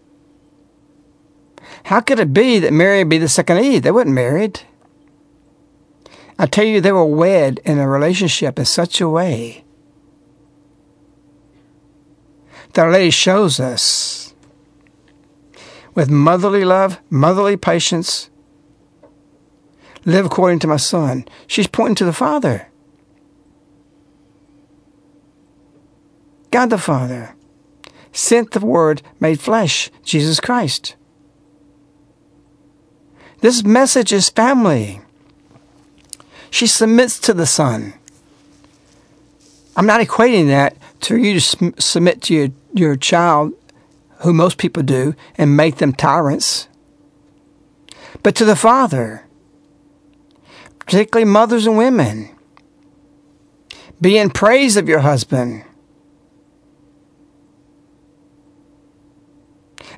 How 1.86 1.98
could 1.98 2.20
it 2.20 2.32
be 2.32 2.60
that 2.60 2.72
Mary 2.72 2.98
would 2.98 3.08
be 3.08 3.18
the 3.18 3.28
second 3.28 3.58
Eve? 3.58 3.82
They 3.82 3.90
weren't 3.90 4.08
married. 4.08 4.60
I 6.38 6.46
tell 6.46 6.64
you, 6.64 6.80
they 6.80 6.92
were 6.92 7.04
wed 7.04 7.58
in 7.64 7.80
a 7.80 7.88
relationship 7.88 8.56
in 8.56 8.66
such 8.66 9.00
a 9.00 9.08
way 9.08 9.64
that 12.74 12.82
Our 12.82 12.92
Lady 12.92 13.10
shows 13.10 13.58
us 13.58 14.32
with 15.96 16.08
motherly 16.08 16.64
love, 16.64 17.00
motherly 17.10 17.56
patience. 17.56 18.30
Live 20.08 20.24
according 20.24 20.58
to 20.60 20.66
my 20.66 20.78
son. 20.78 21.26
She's 21.46 21.66
pointing 21.66 21.96
to 21.96 22.06
the 22.06 22.14
Father. 22.14 22.68
God 26.50 26.70
the 26.70 26.78
Father 26.78 27.36
sent 28.10 28.52
the 28.52 28.60
Word 28.60 29.02
made 29.20 29.38
flesh, 29.38 29.90
Jesus 30.02 30.40
Christ. 30.40 30.96
This 33.42 33.62
message 33.62 34.10
is 34.10 34.30
family. 34.30 35.02
She 36.48 36.66
submits 36.66 37.18
to 37.18 37.34
the 37.34 37.44
Son. 37.44 37.92
I'm 39.76 39.84
not 39.84 40.00
equating 40.00 40.46
that 40.46 40.78
to 41.02 41.18
you 41.18 41.38
to 41.38 41.74
submit 41.78 42.22
to 42.22 42.34
your, 42.34 42.48
your 42.72 42.96
child 42.96 43.52
who 44.20 44.32
most 44.32 44.56
people 44.56 44.82
do, 44.82 45.14
and 45.36 45.54
make 45.54 45.76
them 45.76 45.92
tyrants, 45.92 46.66
but 48.22 48.34
to 48.36 48.46
the 48.46 48.56
Father, 48.56 49.27
particularly 50.88 51.30
mothers 51.30 51.66
and 51.66 51.76
women. 51.76 52.30
Be 54.00 54.16
in 54.16 54.30
praise 54.30 54.78
of 54.78 54.88
your 54.88 55.00
husband. 55.00 55.64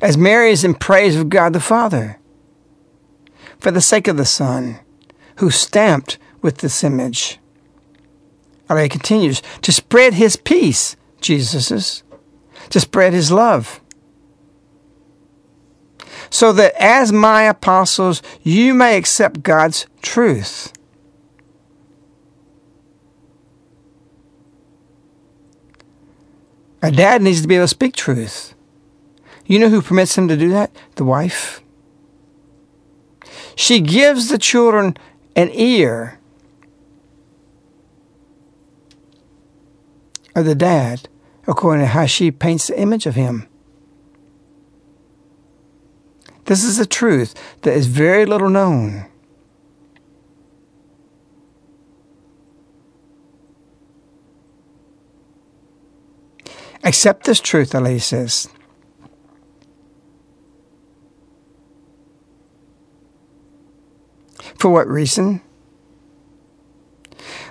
As 0.02 0.18
Mary 0.18 0.50
is 0.50 0.64
in 0.64 0.74
praise 0.74 1.14
of 1.14 1.28
God 1.28 1.52
the 1.52 1.60
Father, 1.60 2.18
for 3.60 3.70
the 3.70 3.80
sake 3.80 4.08
of 4.08 4.16
the 4.16 4.24
Son, 4.24 4.80
who's 5.36 5.54
stamped 5.54 6.18
with 6.42 6.58
this 6.58 6.82
image. 6.82 7.38
Right, 8.68 8.82
he 8.82 8.88
continues 8.88 9.42
to 9.62 9.70
spread 9.70 10.14
his 10.14 10.34
peace, 10.34 10.96
Jesus 11.20 11.70
is, 11.70 12.02
to 12.70 12.80
spread 12.80 13.12
his 13.12 13.30
love 13.30 13.80
so 16.30 16.52
that 16.52 16.72
as 16.80 17.12
my 17.12 17.42
apostles, 17.42 18.22
you 18.42 18.72
may 18.72 18.96
accept 18.96 19.42
God's 19.42 19.86
truth. 20.00 20.72
A 26.82 26.90
dad 26.90 27.22
needs 27.22 27.42
to 27.42 27.48
be 27.48 27.56
able 27.56 27.64
to 27.64 27.68
speak 27.68 27.94
truth. 27.94 28.54
You 29.46 29.58
know 29.58 29.68
who 29.68 29.82
permits 29.82 30.16
him 30.16 30.28
to 30.28 30.36
do 30.36 30.48
that? 30.50 30.70
The 30.94 31.04
wife. 31.04 31.60
She 33.54 33.80
gives 33.80 34.28
the 34.28 34.38
children 34.38 34.96
an 35.36 35.50
ear 35.52 36.18
of 40.34 40.44
the 40.44 40.54
dad, 40.54 41.08
according 41.46 41.84
to 41.84 41.88
how 41.88 42.06
she 42.06 42.30
paints 42.30 42.68
the 42.68 42.80
image 42.80 43.06
of 43.06 43.16
him. 43.16 43.46
This 46.44 46.64
is 46.64 46.78
a 46.78 46.86
truth 46.86 47.34
that 47.62 47.74
is 47.74 47.86
very 47.86 48.24
little 48.24 48.48
known. 48.48 49.09
Accept 56.82 57.24
this 57.24 57.40
truth, 57.40 57.74
lady 57.74 57.98
says. 57.98 58.48
For 64.58 64.70
what 64.70 64.88
reason? 64.88 65.40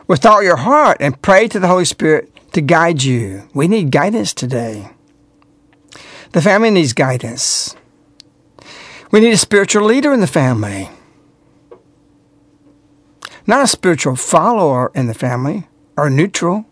With 0.08 0.26
all 0.26 0.44
your 0.44 0.58
heart 0.58 0.98
and 1.00 1.22
pray 1.22 1.48
to 1.48 1.60
the 1.60 1.68
Holy 1.68 1.86
Spirit 1.86 2.32
to 2.54 2.62
guide 2.62 3.04
you. 3.04 3.48
We 3.54 3.68
need 3.68 3.92
guidance 3.92 4.34
today. 4.34 4.90
The 6.32 6.42
family 6.42 6.70
needs 6.70 6.94
guidance. 6.94 7.76
We 9.12 9.20
need 9.20 9.34
a 9.34 9.38
spiritual 9.38 9.86
leader 9.86 10.14
in 10.14 10.20
the 10.20 10.28
family. 10.28 10.90
Not 13.48 13.64
a 13.64 13.68
spiritual 13.68 14.16
follower 14.16 14.92
in 14.94 15.08
the 15.08 15.16
family 15.16 15.68
or 15.98 16.10
neutral. 16.10 16.66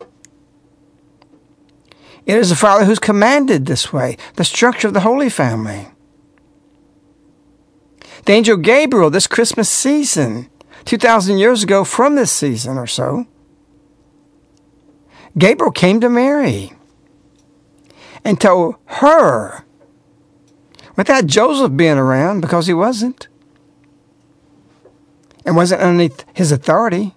It 2.27 2.37
is 2.37 2.49
the 2.49 2.57
Father 2.57 2.83
who's 2.83 2.99
commanded 2.99 3.65
this 3.65 3.93
way, 3.93 4.17
the 4.35 4.43
structure 4.43 4.89
of 4.89 4.93
the 4.93 4.99
Holy 4.99 5.29
Family. 5.29 5.87
The 8.25 8.33
angel 8.33 8.57
Gabriel, 8.57 9.09
this 9.09 9.27
Christmas 9.27 9.69
season, 9.69 10.49
2,000 10.83 11.37
years 11.37 11.63
ago 11.63 11.85
from 11.85 12.15
this 12.15 12.29
season 12.29 12.77
or 12.77 12.85
so, 12.85 13.27
Gabriel 15.37 15.71
came 15.71 16.01
to 16.01 16.09
Mary 16.09 16.73
and 18.25 18.41
told 18.41 18.75
her, 18.85 19.63
without 20.97 21.27
Joseph 21.27 21.77
being 21.77 21.97
around, 21.97 22.41
because 22.41 22.67
he 22.67 22.73
wasn't, 22.73 23.29
and 25.45 25.55
wasn't 25.55 25.81
underneath 25.81 26.25
his 26.33 26.51
authority, 26.51 27.15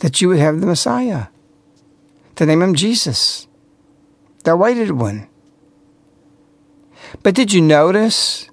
that 0.00 0.20
you 0.20 0.28
would 0.28 0.38
have 0.38 0.60
the 0.60 0.66
Messiah 0.66 1.28
to 2.42 2.46
name 2.46 2.62
him 2.62 2.74
Jesus, 2.74 3.46
the 4.42 4.52
awaited 4.52 4.90
one. 4.90 5.28
But 7.22 7.34
did 7.34 7.52
you 7.52 7.60
notice 7.60 8.48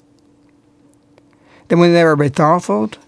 that 1.67 1.77
when 1.77 1.93
they 1.93 2.03
were 2.03 2.15
betrothed, 2.15 2.99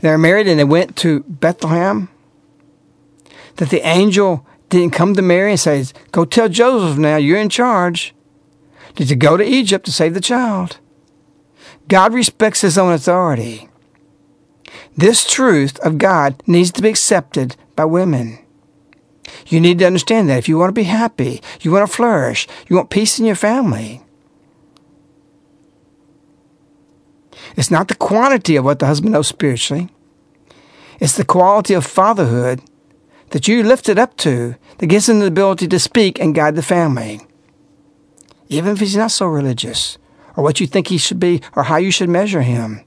they 0.00 0.10
were 0.10 0.18
married 0.18 0.48
and 0.48 0.58
they 0.58 0.64
went 0.64 0.96
to 0.96 1.20
Bethlehem, 1.28 2.08
that 3.56 3.70
the 3.70 3.86
angel 3.86 4.44
didn't 4.68 4.90
come 4.92 5.14
to 5.14 5.22
Mary 5.22 5.52
and 5.52 5.60
say, 5.60 5.84
Go 6.10 6.24
tell 6.24 6.48
Joseph 6.48 6.98
now, 6.98 7.16
you're 7.16 7.38
in 7.38 7.48
charge. 7.48 8.14
Did 8.96 9.10
you 9.10 9.16
go 9.16 9.36
to 9.36 9.44
Egypt 9.44 9.84
to 9.86 9.92
save 9.92 10.14
the 10.14 10.20
child? 10.20 10.78
God 11.86 12.12
respects 12.12 12.62
his 12.62 12.76
own 12.76 12.92
authority. 12.92 13.68
This 14.96 15.28
truth 15.28 15.78
of 15.80 15.98
God 15.98 16.42
needs 16.46 16.72
to 16.72 16.82
be 16.82 16.88
accepted 16.88 17.56
by 17.76 17.84
women. 17.84 18.40
You 19.46 19.60
need 19.60 19.78
to 19.78 19.86
understand 19.86 20.28
that 20.28 20.38
if 20.38 20.48
you 20.48 20.58
want 20.58 20.68
to 20.70 20.80
be 20.80 20.84
happy, 20.84 21.42
you 21.60 21.72
want 21.72 21.88
to 21.88 21.94
flourish, 21.94 22.46
you 22.68 22.76
want 22.76 22.90
peace 22.90 23.18
in 23.18 23.24
your 23.24 23.36
family. 23.36 24.02
It's 27.56 27.70
not 27.70 27.88
the 27.88 27.94
quantity 27.94 28.56
of 28.56 28.64
what 28.64 28.78
the 28.78 28.86
husband 28.86 29.12
knows 29.12 29.28
spiritually. 29.28 29.88
It's 31.00 31.16
the 31.16 31.24
quality 31.24 31.74
of 31.74 31.86
fatherhood 31.86 32.60
that 33.30 33.48
you 33.48 33.62
lift 33.62 33.88
it 33.88 33.98
up 33.98 34.16
to 34.18 34.56
that 34.78 34.86
gives 34.86 35.08
him 35.08 35.20
the 35.20 35.26
ability 35.26 35.68
to 35.68 35.78
speak 35.78 36.20
and 36.20 36.34
guide 36.34 36.56
the 36.56 36.62
family. 36.62 37.20
Even 38.48 38.72
if 38.72 38.80
he's 38.80 38.96
not 38.96 39.10
so 39.10 39.26
religious, 39.26 39.98
or 40.36 40.42
what 40.42 40.60
you 40.60 40.66
think 40.66 40.88
he 40.88 40.98
should 40.98 41.20
be, 41.20 41.42
or 41.54 41.64
how 41.64 41.76
you 41.76 41.90
should 41.90 42.08
measure 42.08 42.42
him. 42.42 42.82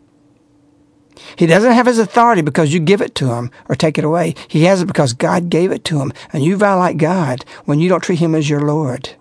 He 1.36 1.46
doesn't 1.46 1.74
have 1.74 1.86
his 1.86 2.00
authority 2.00 2.42
because 2.42 2.74
you 2.74 2.80
give 2.80 3.02
it 3.02 3.16
to 3.16 3.34
him 3.34 3.52
or 3.70 3.76
take 3.76 3.98
it 3.98 4.04
away. 4.04 4.36
He 4.48 4.64
has 4.64 4.82
it 4.82 4.88
because 4.88 5.14
God 5.14 5.50
gave 5.50 5.72
it 5.72 5.84
to 5.86 6.00
him. 6.02 6.14
And 6.34 6.44
you 6.44 6.58
violate 6.58 6.98
God 6.98 7.46
when 7.66 7.80
you 7.80 7.90
don't 7.90 8.04
treat 8.04 8.20
him 8.20 8.36
as 8.36 8.50
your 8.50 8.62
Lord. 8.62 9.16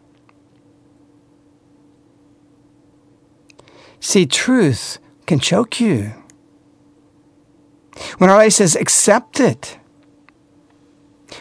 See, 4.01 4.27
truth 4.27 4.99
can 5.27 5.41
choke 5.41 5.81
you. 5.81 6.13
When 8.19 8.31
Our 8.31 8.39
Lady 8.39 8.51
says, 8.51 8.77
accept 8.77 9.41
it. 9.41 9.79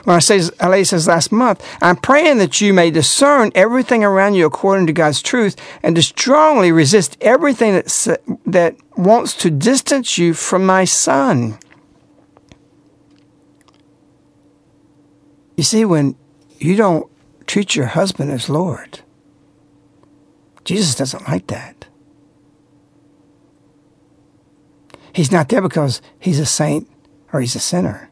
When 0.03 0.15
I 0.15 0.19
say, 0.19 0.41
Our 0.59 0.69
Lady 0.69 0.83
says 0.83 1.07
last 1.07 1.31
month, 1.31 1.65
I'm 1.81 1.95
praying 1.95 2.37
that 2.37 2.61
you 2.61 2.73
may 2.73 2.91
discern 2.91 3.51
everything 3.55 4.03
around 4.03 4.35
you 4.35 4.45
according 4.45 4.87
to 4.87 4.93
God's 4.93 5.21
truth 5.21 5.55
and 5.81 5.95
to 5.95 6.03
strongly 6.03 6.71
resist 6.71 7.17
everything 7.21 7.73
that, 7.73 8.17
that 8.45 8.75
wants 8.99 9.33
to 9.33 9.49
distance 9.49 10.17
you 10.17 10.33
from 10.33 10.65
my 10.65 10.83
son. 10.83 11.57
You 15.55 15.63
see, 15.63 15.85
when 15.85 16.15
you 16.57 16.75
don't 16.75 17.09
treat 17.47 17.75
your 17.77 17.85
husband 17.85 18.29
as 18.29 18.49
Lord, 18.49 18.99
Jesus 20.65 20.95
doesn't 20.95 21.29
like 21.29 21.47
that. 21.47 21.87
He's 25.13 25.31
not 25.31 25.47
there 25.47 25.61
because 25.61 26.01
he's 26.19 26.39
a 26.39 26.45
saint 26.45 26.89
or 27.31 27.39
he's 27.39 27.55
a 27.55 27.59
sinner. 27.59 28.11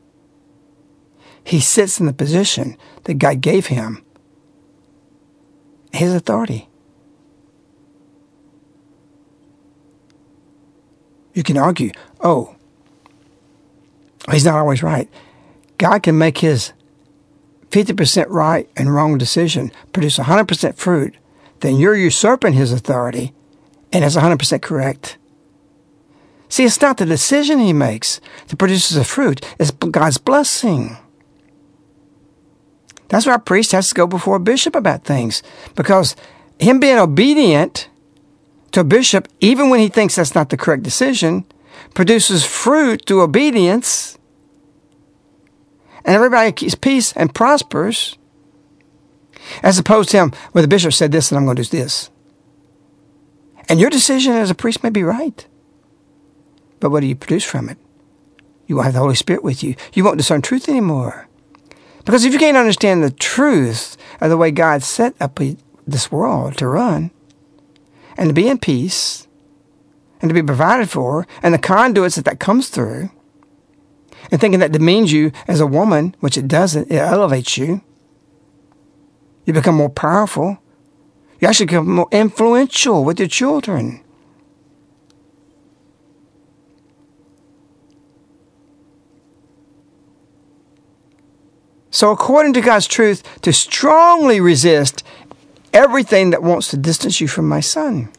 He 1.44 1.60
sits 1.60 2.00
in 2.00 2.06
the 2.06 2.14
position 2.14 2.78
that 3.04 3.16
God 3.16 3.42
gave 3.42 3.68
him 3.68 4.04
his 5.92 6.14
authority. 6.14 6.67
You 11.38 11.44
can 11.44 11.56
argue, 11.56 11.92
oh, 12.22 12.56
he's 14.32 14.44
not 14.44 14.56
always 14.56 14.82
right. 14.82 15.08
God 15.78 16.02
can 16.02 16.18
make 16.18 16.40
his 16.40 16.74
50% 17.70 18.26
right 18.30 18.68
and 18.76 18.92
wrong 18.92 19.20
decision 19.20 19.72
produce 19.94 20.18
100% 20.18 20.76
fruit, 20.78 21.14
then 21.60 21.78
you're 21.78 21.96
usurping 21.96 22.54
his 22.54 22.72
authority 22.72 23.34
and 23.94 24.04
it's 24.04 24.16
100% 24.16 24.64
correct. 24.64 25.20
See, 26.50 26.66
it's 26.66 26.82
not 26.82 26.98
the 26.98 27.06
decision 27.06 27.60
he 27.60 27.72
makes 27.72 28.20
that 28.48 28.58
produces 28.58 28.98
the 28.98 29.04
fruit, 29.04 29.46
it's 29.60 29.70
God's 29.70 30.18
blessing. 30.18 30.98
That's 33.10 33.28
why 33.28 33.36
a 33.36 33.40
priest 33.40 33.74
has 33.74 33.90
to 33.90 33.94
go 33.94 34.08
before 34.08 34.38
a 34.38 34.40
bishop 34.40 34.76
about 34.76 35.04
things. 35.04 35.44
Because 35.76 36.16
him 36.58 36.80
being 36.80 36.98
obedient 36.98 37.90
to 38.72 38.82
a 38.82 38.84
bishop, 38.84 39.28
even 39.40 39.70
when 39.70 39.80
he 39.80 39.88
thinks 39.88 40.16
that's 40.16 40.36
not 40.36 40.50
the 40.50 40.58
correct 40.58 40.84
decision, 40.84 41.46
produces 41.94 42.46
fruit 42.46 43.04
through 43.06 43.22
obedience. 43.22 44.18
And 46.06 46.16
everybody 46.16 46.52
keeps 46.52 46.76
peace 46.76 47.14
and 47.14 47.34
prospers. 47.34 48.18
As 49.64 49.80
opposed 49.80 50.10
to 50.10 50.18
him, 50.18 50.34
well, 50.54 50.62
the 50.62 50.68
bishop 50.68 50.94
said 50.94 51.12
this 51.12 51.32
and 51.32 51.38
I'm 51.38 51.46
going 51.46 51.58
to 51.58 51.64
do 51.64 51.78
this. 51.78 52.10
And 53.70 53.80
your 53.80 53.90
decision 53.90 54.34
as 54.34 54.50
a 54.50 54.56
priest 54.56 54.84
may 54.84 54.90
be 54.90 55.04
right. 55.04 55.46
But 56.80 56.92
what 56.92 57.02
do 57.02 57.08
you 57.08 57.16
produce 57.16 57.44
from 57.44 57.70
it? 57.70 57.78
You 58.66 58.76
won't 58.76 58.86
have 58.86 58.94
the 58.94 59.00
Holy 59.00 59.16
Spirit 59.16 59.44
with 59.44 59.64
you. 59.64 59.76
You 59.94 60.04
won't 60.04 60.18
discern 60.18 60.42
truth 60.42 60.70
anymore. 60.70 61.28
Because 62.06 62.24
if 62.24 62.34
you 62.34 62.40
can't 62.40 62.58
understand 62.58 63.04
the 63.04 63.12
truth 63.12 63.98
of 64.22 64.30
the 64.30 64.38
way 64.38 64.52
God 64.52 64.84
set 64.84 65.14
up 65.20 65.40
this 65.86 66.12
world 66.12 66.58
to 66.58 66.68
run 66.68 67.12
and 68.18 68.30
to 68.30 68.34
be 68.34 68.48
in 68.48 68.58
peace 68.58 69.28
and 70.22 70.30
to 70.30 70.34
be 70.34 70.44
provided 70.44 70.90
for 70.90 71.28
and 71.44 71.54
the 71.54 71.60
conduits 71.60 72.16
that 72.16 72.26
that 72.26 72.40
comes 72.40 72.70
through 72.70 73.10
and 74.32 74.42
thinking 74.42 74.60
that 74.60 74.72
demeans 74.72 75.12
you 75.12 75.32
as 75.48 75.60
a 75.60 75.68
woman, 75.68 76.16
which 76.20 76.38
it 76.38 76.48
doesn't, 76.48 76.92
it 76.92 76.98
elevates 76.98 77.58
you. 77.58 77.82
You 79.46 79.54
become 79.54 79.76
more 79.76 79.90
powerful. 79.90 80.58
You 81.40 81.48
actually 81.48 81.68
become 81.68 81.90
more 81.90 82.10
influential 82.12 83.06
with 83.06 83.20
your 83.20 83.30
children. 83.30 84.04
So, 91.90 92.12
according 92.12 92.54
to 92.54 92.62
God's 92.62 92.86
truth, 92.86 93.42
to 93.42 93.52
strongly 93.54 94.40
resist 94.40 95.04
everything 95.74 96.32
that 96.32 96.44
wants 96.44 96.70
to 96.70 96.78
distance 96.78 97.22
you 97.22 97.28
from 97.28 97.48
my 97.48 97.60
son. 97.60 98.10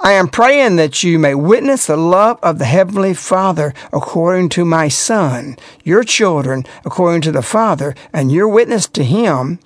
I 0.00 0.12
am 0.12 0.28
praying 0.28 0.76
that 0.76 1.02
you 1.02 1.18
may 1.18 1.34
witness 1.34 1.86
the 1.86 1.96
love 1.96 2.38
of 2.40 2.58
the 2.58 2.64
Heavenly 2.64 3.14
Father 3.14 3.74
according 3.92 4.48
to 4.50 4.64
my 4.64 4.86
Son, 4.86 5.56
your 5.82 6.04
children 6.04 6.64
according 6.84 7.22
to 7.22 7.32
the 7.32 7.42
Father, 7.42 7.96
and 8.12 8.30
your 8.30 8.46
witness 8.46 8.86
to 8.88 9.02
Him, 9.02 9.58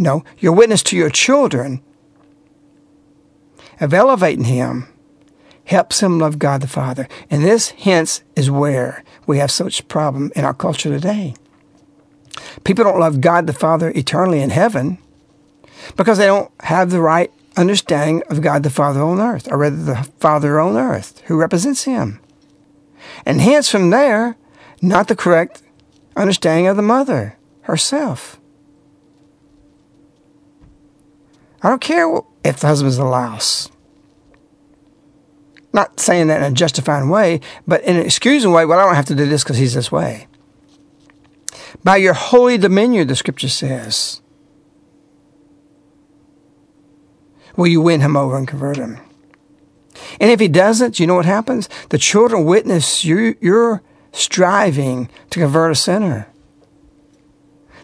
no, 0.00 0.24
your 0.38 0.52
witness 0.52 0.82
to 0.84 0.96
your 0.96 1.10
children, 1.10 1.80
of 3.80 3.94
elevating 3.94 4.44
Him, 4.44 4.88
helps 5.64 6.00
him 6.00 6.18
love 6.18 6.40
God 6.40 6.60
the 6.60 6.66
Father. 6.66 7.06
And 7.30 7.44
this, 7.44 7.70
hence, 7.70 8.22
is 8.34 8.50
where 8.50 9.04
we 9.28 9.38
have 9.38 9.52
such 9.52 9.86
problem 9.86 10.32
in 10.34 10.44
our 10.44 10.54
culture 10.54 10.90
today. 10.90 11.34
People 12.64 12.84
don't 12.84 13.00
love 13.00 13.20
God 13.20 13.46
the 13.46 13.52
Father 13.52 13.90
eternally 13.94 14.40
in 14.40 14.50
heaven 14.50 14.98
because 15.96 16.18
they 16.18 16.26
don't 16.26 16.50
have 16.60 16.90
the 16.90 17.00
right 17.00 17.32
understanding 17.56 18.22
of 18.28 18.42
God 18.42 18.62
the 18.62 18.70
Father 18.70 19.02
on 19.02 19.20
earth, 19.20 19.48
or 19.50 19.58
rather 19.58 19.82
the 19.82 20.08
Father 20.18 20.60
on 20.60 20.76
earth 20.76 21.22
who 21.26 21.36
represents 21.36 21.84
him. 21.84 22.20
And 23.26 23.40
hence 23.40 23.68
from 23.68 23.90
there, 23.90 24.36
not 24.80 25.08
the 25.08 25.16
correct 25.16 25.62
understanding 26.16 26.66
of 26.66 26.76
the 26.76 26.82
mother 26.82 27.36
herself. 27.62 28.38
I 31.62 31.68
don't 31.68 31.80
care 31.80 32.20
if 32.44 32.60
the 32.60 32.66
husband's 32.66 32.98
a 32.98 33.04
louse. 33.04 33.70
Not 35.72 36.00
saying 36.00 36.28
that 36.28 36.42
in 36.42 36.52
a 36.52 36.54
justifying 36.54 37.10
way, 37.10 37.40
but 37.66 37.82
in 37.84 37.96
an 37.96 38.04
excusing 38.04 38.52
way, 38.52 38.64
well, 38.64 38.78
I 38.78 38.84
don't 38.84 38.94
have 38.94 39.04
to 39.06 39.14
do 39.14 39.26
this 39.26 39.44
because 39.44 39.58
he's 39.58 39.74
this 39.74 39.92
way. 39.92 40.26
By 41.82 41.96
your 41.96 42.14
holy 42.14 42.58
dominion, 42.58 43.08
the 43.08 43.16
scripture 43.16 43.48
says, 43.48 44.20
will 47.56 47.66
you 47.66 47.80
win 47.80 48.00
him 48.00 48.16
over 48.16 48.36
and 48.36 48.48
convert 48.48 48.76
him? 48.76 48.98
And 50.20 50.30
if 50.30 50.40
he 50.40 50.48
doesn't, 50.48 51.00
you 51.00 51.06
know 51.06 51.14
what 51.14 51.26
happens? 51.26 51.68
The 51.90 51.98
children 51.98 52.44
witness 52.44 53.04
you, 53.04 53.36
your 53.40 53.82
striving 54.12 55.08
to 55.30 55.40
convert 55.40 55.72
a 55.72 55.74
sinner, 55.74 56.28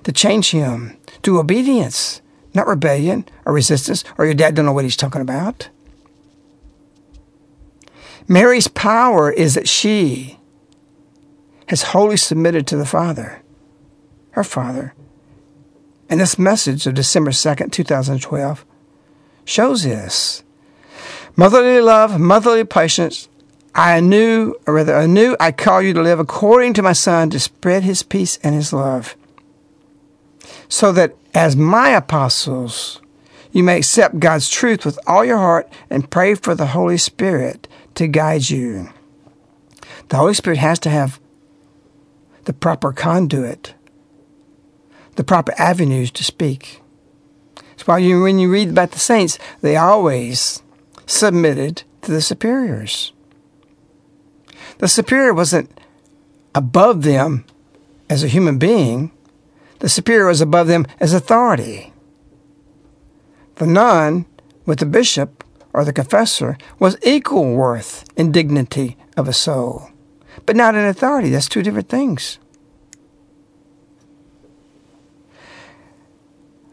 to 0.05 0.12
change 0.12 0.51
him 0.51 0.97
to 1.23 1.39
obedience, 1.39 2.23
not 2.55 2.67
rebellion 2.67 3.27
or 3.45 3.53
resistance, 3.53 4.05
or 4.19 4.25
your 4.25 4.35
dad 4.35 4.55
don't 4.55 4.64
know 4.64 4.73
what 4.73 4.85
he's 4.85 4.97
talking 4.97 5.21
about. 5.21 5.69
Mary's 8.29 8.69
power 8.69 9.31
is 9.31 9.55
that 9.55 9.69
she 9.69 10.39
has 11.69 11.83
wholly 11.83 12.17
submitted 12.17 12.67
to 12.67 12.77
the 12.77 12.87
Father, 12.87 13.43
her 14.37 14.45
Father. 14.45 14.95
And 16.09 16.20
this 16.20 16.39
message 16.39 16.87
of 16.87 16.95
December 16.95 17.32
2nd, 17.32 17.72
2012 17.72 18.64
shows 19.45 19.82
this. 19.82 20.45
Motherly 21.34 21.80
love, 21.80 22.20
motherly 22.20 22.64
patience. 22.64 23.28
I 23.74 24.01
knew, 24.01 24.55
or 24.66 24.74
rather, 24.74 24.95
I 24.95 25.07
knew 25.07 25.37
I 25.41 25.53
call 25.53 25.82
you 25.82 25.95
to 25.95 26.03
live 26.03 26.20
according 26.20 26.74
to 26.74 26.82
my 26.82 26.93
Son 26.93 27.30
to 27.30 27.41
spread 27.41 27.82
his 27.82 28.03
peace 28.03 28.39
and 28.43 28.55
his 28.55 28.72
love. 28.72 29.16
So 30.68 30.93
that 30.93 31.16
as 31.34 31.57
my 31.57 31.91
apostles, 31.91 33.01
you 33.53 33.62
may 33.62 33.78
accept 33.78 34.20
God's 34.20 34.51
truth 34.51 34.84
with 34.84 34.99
all 35.07 35.24
your 35.24 35.39
heart 35.39 35.72
and 35.89 36.11
pray 36.11 36.34
for 36.34 36.55
the 36.55 36.68
Holy 36.68 36.99
Spirit 36.99 37.68
to 37.95 38.07
guide 38.07 38.51
you. 38.51 38.91
The 40.09 40.16
Holy 40.18 40.34
Spirit 40.34 40.59
has 40.59 40.78
to 40.80 40.91
have 40.91 41.20
the 42.45 42.53
proper 42.53 42.93
conduit, 42.93 43.74
the 45.17 45.25
proper 45.25 45.53
avenues 45.59 46.11
to 46.12 46.25
speak. 46.25 46.81
That's 47.55 47.87
why 47.87 47.99
you, 47.99 48.23
when 48.23 48.39
you 48.39 48.51
read 48.51 48.71
about 48.71 48.93
the 48.93 48.99
saints, 48.99 49.39
they 49.61 49.77
always 49.77 50.62
submitted 51.07 51.83
to 52.03 52.12
the 52.12 52.23
superiors. 52.23 53.12
The 54.79 54.89
superior 54.89 55.35
wasn't 55.35 55.71
above 56.55 57.03
them 57.03 57.45
as 58.09 58.23
a 58.23 58.29
human 58.29 58.59
being, 58.59 59.11
the 59.81 59.89
superior 59.89 60.27
was 60.27 60.41
above 60.41 60.69
them 60.69 60.87
as 61.01 61.12
authority. 61.12 61.93
The 63.57 63.67
nun 63.67 64.27
with 64.64 64.79
the 64.79 64.87
bishop 64.87 65.45
or 65.73 65.85
the 65.85 65.93
confessor 65.93 66.57
was 66.79 66.97
equal 67.03 67.55
worth 67.55 68.05
and 68.17 68.33
dignity 68.33 68.97
of 69.17 69.29
a 69.29 69.33
soul, 69.33 69.91
but 70.47 70.57
not 70.57 70.75
in 70.75 70.85
authority. 70.85 71.31
That's 71.31 71.49
two 71.49 71.62
different 71.62 71.89
things. 71.89 72.39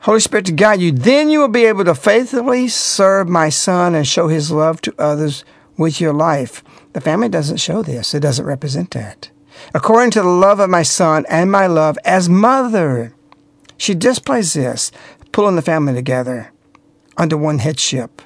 Holy 0.03 0.19
Spirit 0.19 0.45
to 0.47 0.51
guide 0.51 0.81
you, 0.81 0.91
then 0.91 1.29
you 1.29 1.39
will 1.39 1.47
be 1.47 1.63
able 1.63 1.85
to 1.85 1.95
faithfully 1.95 2.67
serve 2.67 3.29
my 3.29 3.47
Son 3.47 3.95
and 3.95 4.05
show 4.05 4.27
his 4.27 4.51
love 4.51 4.81
to 4.81 4.93
others 4.99 5.45
with 5.77 6.01
your 6.01 6.11
life. 6.11 6.61
The 6.91 6.99
family 6.99 7.29
doesn't 7.29 7.57
show 7.57 7.81
this, 7.81 8.13
it 8.13 8.19
doesn't 8.19 8.45
represent 8.45 8.91
that. 8.91 9.31
According 9.73 10.11
to 10.11 10.21
the 10.21 10.27
love 10.27 10.59
of 10.59 10.69
my 10.69 10.83
Son 10.83 11.25
and 11.29 11.49
my 11.49 11.67
love 11.67 11.97
as 12.03 12.27
mother, 12.27 13.15
she 13.77 13.93
displays 13.93 14.51
this, 14.51 14.91
pulling 15.31 15.55
the 15.55 15.61
family 15.61 15.93
together 15.93 16.51
under 17.15 17.37
one 17.37 17.59
headship. 17.59 18.21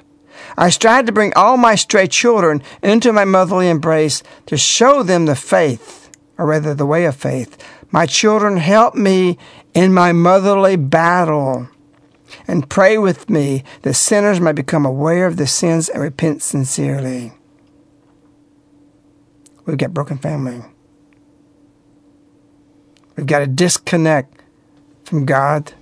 I 0.56 0.70
strive 0.70 1.06
to 1.06 1.12
bring 1.12 1.32
all 1.34 1.56
my 1.56 1.76
stray 1.76 2.08
children 2.08 2.60
into 2.82 3.12
my 3.12 3.24
motherly 3.24 3.68
embrace 3.68 4.24
to 4.46 4.56
show 4.56 5.04
them 5.04 5.26
the 5.26 5.36
faith, 5.36 6.10
or 6.38 6.46
rather 6.46 6.74
the 6.74 6.86
way 6.86 7.04
of 7.04 7.14
faith. 7.14 7.56
My 7.90 8.06
children, 8.06 8.58
help 8.58 8.94
me 8.94 9.38
in 9.74 9.94
my 9.94 10.12
motherly 10.12 10.76
battle 10.76 11.68
and 12.46 12.68
pray 12.68 12.98
with 12.98 13.30
me 13.30 13.64
that 13.82 13.94
sinners 13.94 14.40
may 14.40 14.52
become 14.52 14.84
aware 14.84 15.26
of 15.26 15.36
their 15.36 15.46
sins 15.46 15.88
and 15.88 16.02
repent 16.02 16.42
sincerely. 16.42 17.32
We've 19.64 19.78
got 19.78 19.94
broken 19.94 20.18
family. 20.18 20.62
We've 23.16 23.26
got 23.26 23.40
to 23.40 23.46
disconnect 23.46 24.42
from 25.04 25.24
God 25.24 25.72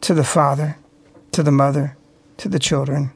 to 0.00 0.14
the 0.14 0.24
Father, 0.24 0.76
to 1.32 1.42
the 1.42 1.52
mother, 1.52 1.96
to 2.38 2.48
the 2.48 2.58
children. 2.58 3.12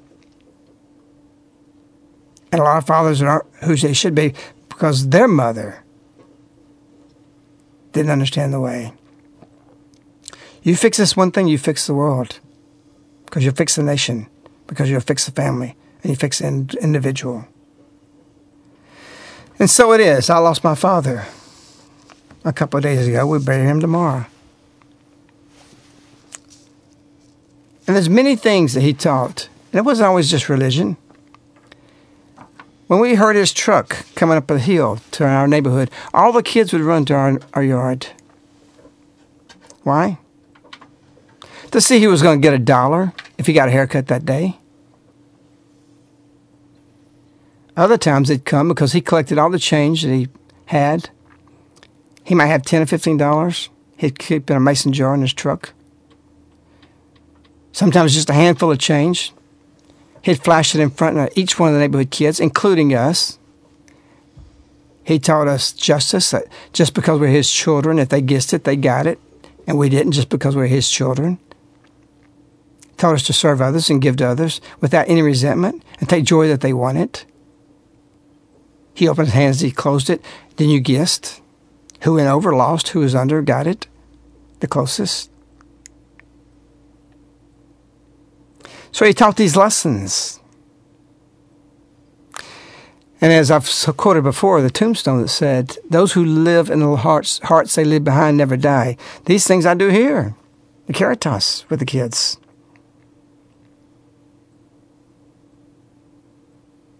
And 2.52 2.60
a 2.60 2.64
lot 2.64 2.78
of 2.78 2.86
fathers 2.86 3.20
aren't 3.20 3.44
who 3.64 3.76
they 3.76 3.92
should 3.92 4.14
be 4.14 4.34
because 4.68 5.08
their 5.08 5.28
mother 5.28 5.82
didn't 7.98 8.12
understand 8.12 8.52
the 8.52 8.60
way. 8.60 8.92
You 10.62 10.76
fix 10.76 10.98
this 10.98 11.16
one 11.16 11.32
thing, 11.32 11.48
you 11.48 11.58
fix 11.58 11.86
the 11.86 11.94
world. 11.94 12.38
Because 13.24 13.44
you 13.44 13.50
fix 13.50 13.74
the 13.74 13.82
nation, 13.82 14.28
because 14.66 14.88
you 14.88 14.98
fix 15.00 15.26
the 15.26 15.32
family, 15.32 15.76
and 16.02 16.10
you 16.10 16.16
fix 16.16 16.38
the 16.38 16.46
in- 16.46 16.70
individual. 16.80 17.46
And 19.58 19.68
so 19.68 19.92
it 19.92 20.00
is. 20.00 20.30
I 20.30 20.38
lost 20.38 20.62
my 20.62 20.74
father 20.74 21.26
a 22.44 22.52
couple 22.52 22.78
of 22.78 22.84
days 22.84 23.06
ago. 23.06 23.26
We 23.26 23.40
bury 23.40 23.66
him 23.66 23.80
tomorrow. 23.80 24.26
And 27.86 27.96
there's 27.96 28.08
many 28.08 28.36
things 28.36 28.74
that 28.74 28.82
he 28.82 28.92
taught. 28.94 29.48
And 29.72 29.80
it 29.80 29.82
wasn't 29.82 30.06
always 30.06 30.30
just 30.30 30.48
religion. 30.48 30.96
When 32.88 33.00
we 33.00 33.14
heard 33.16 33.36
his 33.36 33.52
truck 33.52 34.06
coming 34.14 34.38
up 34.38 34.50
a 34.50 34.58
hill 34.58 34.98
to 35.12 35.24
our 35.24 35.46
neighborhood, 35.46 35.90
all 36.14 36.32
the 36.32 36.42
kids 36.42 36.72
would 36.72 36.82
run 36.82 37.04
to 37.04 37.14
our, 37.14 37.38
our 37.52 37.62
yard. 37.62 38.08
Why? 39.82 40.18
To 41.70 41.82
see 41.82 41.98
he 41.98 42.06
was 42.06 42.22
going 42.22 42.40
to 42.40 42.46
get 42.46 42.54
a 42.54 42.58
dollar 42.58 43.12
if 43.36 43.46
he 43.46 43.52
got 43.52 43.68
a 43.68 43.72
haircut 43.72 44.06
that 44.06 44.24
day. 44.24 44.56
Other 47.76 47.98
times 47.98 48.28
they'd 48.28 48.46
come 48.46 48.68
because 48.68 48.92
he 48.92 49.02
collected 49.02 49.38
all 49.38 49.50
the 49.50 49.58
change 49.58 50.02
that 50.02 50.12
he 50.12 50.28
had. 50.66 51.10
He 52.24 52.34
might 52.34 52.46
have 52.46 52.62
ten 52.62 52.82
or 52.82 52.86
fifteen 52.86 53.18
dollars. 53.18 53.68
He'd 53.98 54.18
keep 54.18 54.50
in 54.50 54.56
a 54.56 54.60
mason 54.60 54.94
jar 54.94 55.14
in 55.14 55.20
his 55.20 55.34
truck. 55.34 55.74
Sometimes 57.72 58.14
just 58.14 58.30
a 58.30 58.34
handful 58.34 58.72
of 58.72 58.78
change. 58.78 59.32
He'd 60.22 60.42
flash 60.42 60.74
it 60.74 60.80
in 60.80 60.90
front 60.90 61.18
of 61.18 61.30
each 61.36 61.58
one 61.58 61.70
of 61.70 61.74
the 61.74 61.80
neighborhood 61.80 62.10
kids, 62.10 62.40
including 62.40 62.94
us. 62.94 63.38
He 65.04 65.18
taught 65.18 65.48
us 65.48 65.72
justice 65.72 66.30
that 66.32 66.44
just 66.72 66.94
because 66.94 67.18
we're 67.18 67.28
his 67.28 67.50
children, 67.50 67.98
if 67.98 68.10
they 68.10 68.20
guessed 68.20 68.52
it, 68.52 68.64
they 68.64 68.76
got 68.76 69.06
it, 69.06 69.18
and 69.66 69.78
we 69.78 69.88
didn't 69.88 70.12
just 70.12 70.28
because 70.28 70.54
we're 70.54 70.66
his 70.66 70.90
children. 70.90 71.38
He 72.82 72.96
Taught 72.96 73.14
us 73.14 73.22
to 73.24 73.32
serve 73.32 73.62
others 73.62 73.88
and 73.88 74.02
give 74.02 74.16
to 74.16 74.26
others 74.26 74.60
without 74.80 75.08
any 75.08 75.22
resentment 75.22 75.82
and 75.98 76.08
take 76.08 76.24
joy 76.24 76.48
that 76.48 76.60
they 76.60 76.72
want 76.72 76.98
it. 76.98 77.24
He 78.92 79.08
opened 79.08 79.28
his 79.28 79.34
hands, 79.34 79.60
he 79.60 79.70
closed 79.70 80.10
it. 80.10 80.22
Then 80.56 80.68
you 80.68 80.80
guessed 80.80 81.40
who 82.02 82.14
went 82.14 82.28
over, 82.28 82.54
lost, 82.54 82.88
who 82.88 83.00
was 83.00 83.14
under, 83.14 83.42
got 83.42 83.66
it, 83.66 83.86
the 84.60 84.66
closest. 84.66 85.30
So 88.92 89.04
he 89.04 89.12
taught 89.12 89.36
these 89.36 89.56
lessons. 89.56 90.40
And 93.20 93.32
as 93.32 93.50
I've 93.50 93.68
quoted 93.96 94.22
before, 94.22 94.62
the 94.62 94.70
tombstone 94.70 95.20
that 95.22 95.28
said, 95.28 95.76
Those 95.90 96.12
who 96.12 96.24
live 96.24 96.70
in 96.70 96.80
the 96.80 96.96
hearts, 96.96 97.40
hearts 97.40 97.74
they 97.74 97.84
leave 97.84 98.04
behind 98.04 98.36
never 98.36 98.56
die. 98.56 98.96
These 99.24 99.46
things 99.46 99.66
I 99.66 99.74
do 99.74 99.88
here, 99.88 100.36
the 100.86 100.92
Caritas 100.92 101.64
with 101.68 101.80
the 101.80 101.86
kids. 101.86 102.38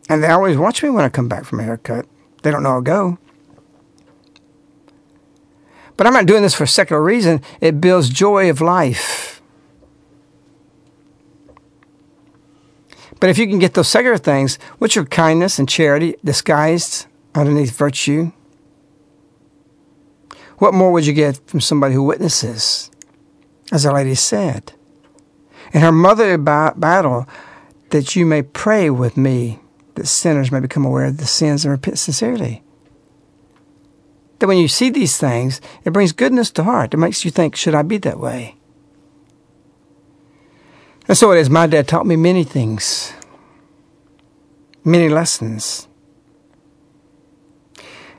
And 0.08 0.24
they 0.24 0.28
always 0.28 0.56
watch 0.56 0.82
me 0.82 0.90
when 0.90 1.04
I 1.04 1.08
come 1.08 1.28
back 1.28 1.44
from 1.44 1.60
a 1.60 1.64
haircut. 1.64 2.06
They 2.42 2.50
don't 2.50 2.62
know 2.62 2.70
I'll 2.70 2.80
go. 2.80 3.18
But 5.96 6.06
I'm 6.06 6.12
not 6.12 6.26
doing 6.26 6.42
this 6.42 6.54
for 6.54 6.64
a 6.64 6.68
secular 6.68 7.02
reason. 7.02 7.42
It 7.60 7.80
builds 7.80 8.08
joy 8.08 8.48
of 8.48 8.60
life. 8.60 9.37
But 13.20 13.30
if 13.30 13.38
you 13.38 13.46
can 13.46 13.58
get 13.58 13.74
those 13.74 13.88
secular 13.88 14.18
things, 14.18 14.56
which 14.78 14.96
are 14.96 15.04
kindness 15.04 15.58
and 15.58 15.68
charity 15.68 16.14
disguised 16.24 17.06
underneath 17.34 17.76
virtue, 17.76 18.32
what 20.58 20.74
more 20.74 20.92
would 20.92 21.06
you 21.06 21.12
get 21.12 21.40
from 21.48 21.60
somebody 21.60 21.94
who 21.94 22.02
witnesses, 22.02 22.90
as 23.72 23.86
our 23.86 23.94
lady 23.94 24.14
said? 24.14 24.72
In 25.72 25.80
her 25.80 25.92
mother 25.92 26.38
ba- 26.38 26.74
battle, 26.76 27.26
that 27.90 28.16
you 28.16 28.26
may 28.26 28.42
pray 28.42 28.90
with 28.90 29.16
me, 29.16 29.60
that 29.94 30.06
sinners 30.06 30.52
may 30.52 30.60
become 30.60 30.84
aware 30.84 31.06
of 31.06 31.18
the 31.18 31.26
sins 31.26 31.64
and 31.64 31.72
repent 31.72 31.98
sincerely. 31.98 32.62
That 34.38 34.46
when 34.46 34.58
you 34.58 34.68
see 34.68 34.90
these 34.90 35.16
things, 35.16 35.60
it 35.84 35.92
brings 35.92 36.12
goodness 36.12 36.50
to 36.52 36.64
heart. 36.64 36.94
It 36.94 36.98
makes 36.98 37.24
you 37.24 37.30
think, 37.30 37.56
should 37.56 37.74
I 37.74 37.82
be 37.82 37.98
that 37.98 38.20
way? 38.20 38.57
And 41.08 41.16
so 41.16 41.32
it 41.32 41.38
is. 41.38 41.48
My 41.48 41.66
dad 41.66 41.88
taught 41.88 42.06
me 42.06 42.16
many 42.16 42.44
things, 42.44 43.14
many 44.84 45.08
lessons. 45.08 45.88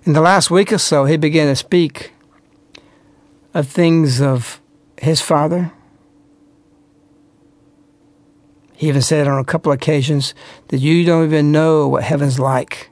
In 0.04 0.14
the 0.14 0.22
last 0.22 0.50
week 0.50 0.74
or 0.74 0.80
so, 0.80 1.06
he 1.06 1.16
began 1.16 1.48
to 1.48 1.56
speak 1.56 2.14
of 3.54 3.68
things 3.68 4.20
of 4.20 4.60
his 4.98 5.22
father. 5.22 5.72
He 8.74 8.88
even 8.88 9.04
said 9.04 9.28
on 9.28 9.38
a 9.38 9.44
couple 9.44 9.72
of 9.72 9.78
occasions 9.78 10.34
that 10.70 10.78
you 10.78 11.06
don't 11.06 11.26
even 11.26 11.52
know 11.52 11.88
what 11.88 12.04
heaven's 12.04 12.40
like. 12.40 12.90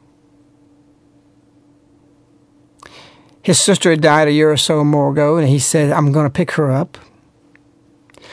His 3.42 3.60
sister 3.60 3.90
had 3.90 4.02
died 4.02 4.28
a 4.28 4.34
year 4.34 4.52
or 4.52 4.58
so 4.58 4.84
more 4.84 5.10
ago, 5.10 5.38
and 5.38 5.48
he 5.48 5.58
said, 5.58 5.92
I'm 5.92 6.12
going 6.12 6.26
to 6.26 6.30
pick 6.30 6.52
her 6.52 6.70
up. 6.70 6.98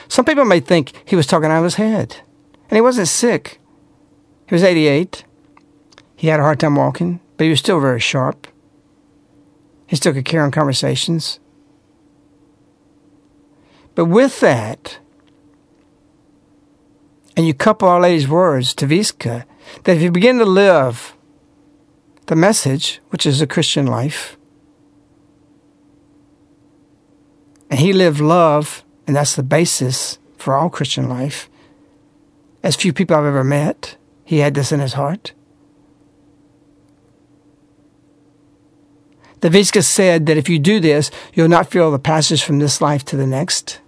Some 0.09 0.25
people 0.25 0.45
may 0.45 0.61
think 0.61 0.93
he 1.05 1.17
was 1.17 1.27
talking 1.27 1.51
out 1.51 1.59
of 1.59 1.65
his 1.65 1.77
head. 1.77 2.17
And 2.69 2.77
he 2.77 2.81
wasn't 2.81 3.09
sick. 3.09 3.61
He 4.49 4.55
was 4.55 4.63
88. 4.63 5.25
He 6.17 6.29
had 6.29 6.41
a 6.41 6.43
hard 6.43 6.61
time 6.61 6.77
walking, 6.77 7.21
but 7.37 7.45
he 7.45 7.51
was 7.51 7.59
still 7.59 7.81
very 7.81 8.01
sharp. 8.01 8.47
He 9.87 9.97
still 9.97 10.13
could 10.13 10.25
carry 10.25 10.43
on 10.43 10.51
conversations. 10.51 11.39
But 13.95 14.07
with 14.07 14.41
that, 14.41 14.99
and 17.37 17.47
you 17.47 17.55
couple 17.55 17.89
Our 17.89 18.01
Lady's 18.01 18.29
words 18.29 18.75
to 18.75 18.87
Vicka, 18.87 19.45
that 19.85 19.97
if 19.97 20.03
you 20.03 20.11
begin 20.11 20.39
to 20.39 20.45
live 20.45 21.17
the 22.27 22.37
message, 22.37 23.01
which 23.11 23.27
is 23.27 23.41
a 23.41 23.47
Christian 23.47 23.87
life, 23.87 24.37
and 27.71 27.81
he 27.81 27.93
lived 27.93 28.21
love, 28.21 28.84
and 29.07 29.17
that's 29.17 29.37
the 29.37 29.43
basis 29.43 30.19
for 30.37 30.55
all 30.55 30.71
Christian 30.71 31.09
life. 31.09 31.49
As 32.63 32.77
few 32.77 32.93
people 32.93 33.17
I've 33.17 33.25
ever 33.25 33.45
met, 33.45 33.97
he 34.25 34.39
had 34.39 34.55
this 34.55 34.73
in 34.73 34.81
his 34.81 34.95
heart. 34.95 35.33
The 39.41 39.51
Vicka 39.51 39.85
said 39.85 40.25
that 40.27 40.39
if 40.39 40.49
you 40.49 40.59
do 40.59 40.81
this, 40.81 41.11
you'll 41.35 41.49
not 41.49 41.71
feel 41.71 41.91
the 41.91 41.99
passage 41.99 42.43
from 42.43 42.59
this 42.59 42.81
life 42.81 43.05
to 43.05 43.17
the 43.17 43.27
next. 43.27 43.79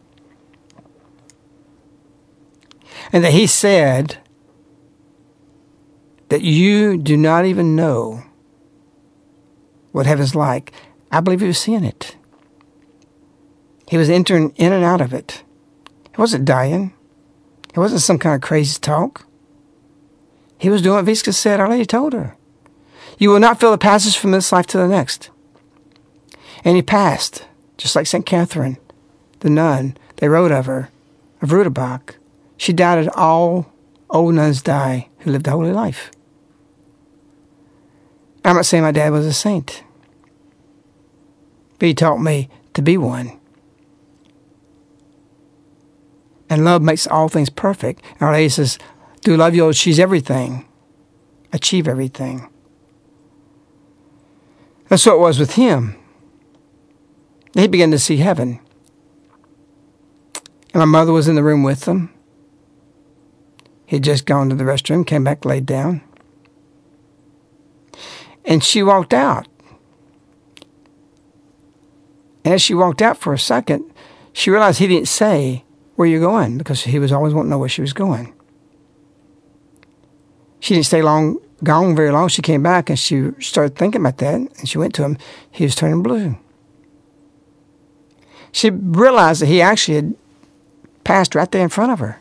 And 3.10 3.24
that 3.24 3.32
he 3.32 3.46
said 3.46 4.18
that 6.28 6.42
you 6.42 6.98
do 6.98 7.16
not 7.16 7.46
even 7.46 7.74
know 7.74 8.24
what 9.92 10.04
heaven's 10.04 10.34
like. 10.34 10.72
I 11.10 11.20
believe 11.20 11.40
he 11.40 11.46
was 11.46 11.58
seeing 11.58 11.84
it. 11.84 12.16
He 13.88 13.96
was 13.96 14.10
entering 14.10 14.52
in 14.56 14.72
and 14.72 14.84
out 14.84 15.00
of 15.00 15.12
it. 15.12 15.42
He 16.14 16.20
wasn't 16.20 16.44
dying. 16.44 16.92
It 17.74 17.78
wasn't 17.78 18.02
some 18.02 18.18
kind 18.18 18.34
of 18.34 18.40
crazy 18.40 18.78
talk. 18.80 19.26
He 20.58 20.70
was 20.70 20.82
doing 20.82 20.96
what 20.96 21.04
Vicka 21.04 21.34
said, 21.34 21.60
Our 21.60 21.68
Lady 21.68 21.84
told 21.84 22.12
her. 22.12 22.36
You 23.18 23.30
will 23.30 23.40
not 23.40 23.60
feel 23.60 23.70
the 23.70 23.78
passage 23.78 24.16
from 24.16 24.30
this 24.32 24.52
life 24.52 24.66
to 24.68 24.78
the 24.78 24.88
next. 24.88 25.30
And 26.64 26.76
he 26.76 26.82
passed, 26.82 27.46
just 27.76 27.94
like 27.94 28.06
St. 28.06 28.26
Catherine, 28.26 28.78
the 29.40 29.50
nun. 29.50 29.96
They 30.16 30.28
wrote 30.28 30.52
of 30.52 30.66
her, 30.66 30.90
of 31.42 31.50
Rudebach. 31.50 32.14
She 32.56 32.74
as 32.78 33.08
all 33.14 33.72
old 34.08 34.34
nuns 34.34 34.62
die 34.62 35.08
who 35.20 35.30
lived 35.30 35.46
a 35.46 35.50
holy 35.50 35.72
life. 35.72 36.10
I'm 38.44 38.56
not 38.56 38.66
saying 38.66 38.82
my 38.82 38.92
dad 38.92 39.10
was 39.10 39.26
a 39.26 39.32
saint, 39.32 39.82
but 41.78 41.86
he 41.86 41.94
taught 41.94 42.18
me 42.18 42.48
to 42.74 42.82
be 42.82 42.96
one. 42.96 43.38
And 46.48 46.64
love 46.64 46.82
makes 46.82 47.06
all 47.06 47.28
things 47.28 47.50
perfect. 47.50 48.02
Our 48.20 48.32
Lady 48.32 48.48
says, 48.48 48.78
Do 49.22 49.36
love 49.36 49.54
you, 49.54 49.72
she's 49.72 49.98
everything. 49.98 50.66
Achieve 51.52 51.88
everything. 51.88 52.48
That's 54.88 55.04
what 55.06 55.16
it 55.16 55.20
was 55.20 55.38
with 55.38 55.54
him. 55.54 55.96
He 57.54 57.66
began 57.66 57.90
to 57.90 57.98
see 57.98 58.18
heaven. 58.18 58.60
And 60.72 60.80
my 60.80 60.84
mother 60.84 61.12
was 61.12 61.26
in 61.26 61.34
the 61.34 61.42
room 61.42 61.62
with 61.62 61.86
them. 61.86 62.12
He'd 63.86 64.04
just 64.04 64.26
gone 64.26 64.48
to 64.50 64.54
the 64.54 64.64
restroom, 64.64 65.06
came 65.06 65.24
back, 65.24 65.44
laid 65.44 65.64
down. 65.64 66.02
And 68.44 68.62
she 68.62 68.82
walked 68.82 69.14
out. 69.14 69.48
And 72.44 72.54
as 72.54 72.62
she 72.62 72.74
walked 72.74 73.02
out 73.02 73.16
for 73.16 73.32
a 73.32 73.38
second, 73.38 73.90
she 74.32 74.50
realized 74.50 74.78
he 74.78 74.86
didn't 74.86 75.08
say, 75.08 75.64
Where 75.96 76.08
you 76.08 76.20
going? 76.20 76.58
because 76.58 76.84
he 76.84 76.98
was 76.98 77.10
always 77.10 77.34
wanting 77.34 77.48
to 77.48 77.50
know 77.50 77.58
where 77.58 77.68
she 77.68 77.80
was 77.80 77.92
going. 77.92 78.32
She 80.60 80.74
didn't 80.74 80.86
stay 80.86 81.02
long, 81.02 81.38
gone 81.64 81.96
very 81.96 82.10
long. 82.10 82.28
She 82.28 82.42
came 82.42 82.62
back 82.62 82.90
and 82.90 82.98
she 82.98 83.30
started 83.40 83.76
thinking 83.76 84.02
about 84.02 84.18
that. 84.18 84.34
And 84.34 84.68
she 84.68 84.78
went 84.78 84.94
to 84.94 85.02
him. 85.02 85.18
He 85.50 85.64
was 85.64 85.74
turning 85.74 86.02
blue. 86.02 86.36
She 88.52 88.70
realized 88.70 89.42
that 89.42 89.46
he 89.46 89.60
actually 89.60 89.96
had 89.96 90.14
passed 91.04 91.34
right 91.34 91.50
there 91.50 91.62
in 91.62 91.68
front 91.68 91.92
of 91.92 91.98
her. 91.98 92.20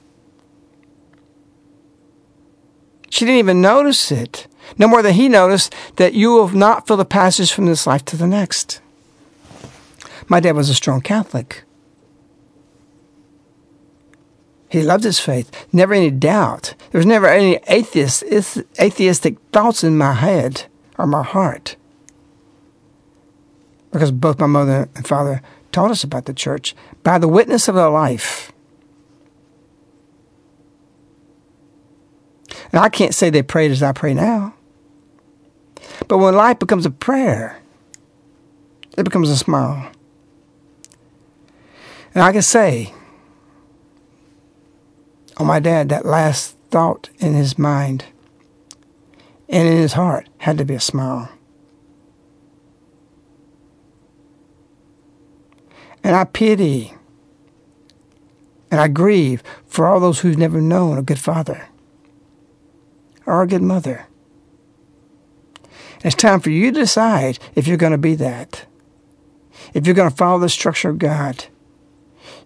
She 3.09 3.25
didn't 3.25 3.39
even 3.39 3.61
notice 3.61 4.11
it. 4.11 4.47
No 4.77 4.87
more 4.87 5.01
than 5.01 5.13
he 5.13 5.29
noticed 5.29 5.73
that 5.97 6.13
you 6.13 6.31
will 6.31 6.49
not 6.49 6.87
feel 6.87 6.97
the 6.97 7.05
passage 7.05 7.51
from 7.51 7.65
this 7.65 7.87
life 7.87 8.03
to 8.05 8.17
the 8.17 8.27
next. 8.27 8.81
My 10.27 10.39
dad 10.39 10.55
was 10.55 10.69
a 10.69 10.73
strong 10.73 11.01
Catholic. 11.01 11.64
He 14.69 14.81
loved 14.81 15.03
his 15.03 15.19
faith. 15.19 15.51
Never 15.71 15.93
any 15.93 16.11
doubt. 16.11 16.73
There 16.91 16.99
was 16.99 17.05
never 17.05 17.27
any 17.27 17.59
atheist, 17.67 18.23
atheistic 18.79 19.37
thoughts 19.51 19.83
in 19.83 19.97
my 19.97 20.13
head 20.13 20.65
or 20.97 21.07
my 21.07 21.23
heart. 21.23 21.75
Because 23.91 24.11
both 24.11 24.39
my 24.39 24.47
mother 24.47 24.89
and 24.95 25.07
father 25.07 25.41
taught 25.71 25.91
us 25.91 26.03
about 26.03 26.25
the 26.25 26.33
church 26.33 26.75
by 27.03 27.17
the 27.17 27.27
witness 27.27 27.67
of 27.67 27.75
their 27.75 27.89
life. 27.89 28.51
And 32.71 32.83
I 32.83 32.89
can't 32.89 33.15
say 33.15 33.29
they 33.29 33.43
prayed 33.43 33.71
as 33.71 33.83
I 33.83 33.91
pray 33.91 34.13
now. 34.13 34.53
But 36.07 36.17
when 36.17 36.35
life 36.35 36.59
becomes 36.59 36.85
a 36.85 36.91
prayer, 36.91 37.61
it 38.97 39.03
becomes 39.03 39.29
a 39.29 39.37
smile. 39.37 39.91
And 42.13 42.23
I 42.23 42.31
can 42.31 42.41
say, 42.41 42.93
on 45.37 45.47
my 45.47 45.59
dad, 45.59 45.89
that 45.89 46.05
last 46.05 46.57
thought 46.69 47.09
in 47.19 47.33
his 47.33 47.57
mind 47.57 48.05
and 49.47 49.67
in 49.67 49.77
his 49.77 49.93
heart 49.93 50.27
had 50.39 50.57
to 50.57 50.65
be 50.65 50.73
a 50.73 50.79
smile. 50.79 51.29
And 56.03 56.15
I 56.15 56.23
pity 56.23 56.93
and 58.71 58.79
I 58.79 58.87
grieve 58.87 59.41
for 59.65 59.87
all 59.87 59.99
those 59.99 60.19
who've 60.19 60.37
never 60.37 60.61
known 60.61 60.97
a 60.97 61.03
good 61.03 61.19
father 61.19 61.67
or 63.25 63.41
a 63.41 63.47
good 63.47 63.61
mother. 63.61 64.05
It's 66.03 66.15
time 66.15 66.39
for 66.39 66.51
you 66.51 66.71
to 66.71 66.79
decide 66.79 67.39
if 67.55 67.67
you're 67.67 67.77
going 67.77 67.91
to 67.91 67.97
be 67.97 68.15
that. 68.15 68.65
If 69.73 69.85
you're 69.85 69.95
going 69.95 70.09
to 70.09 70.15
follow 70.15 70.39
the 70.39 70.49
structure 70.49 70.89
of 70.89 70.99
God, 70.99 71.45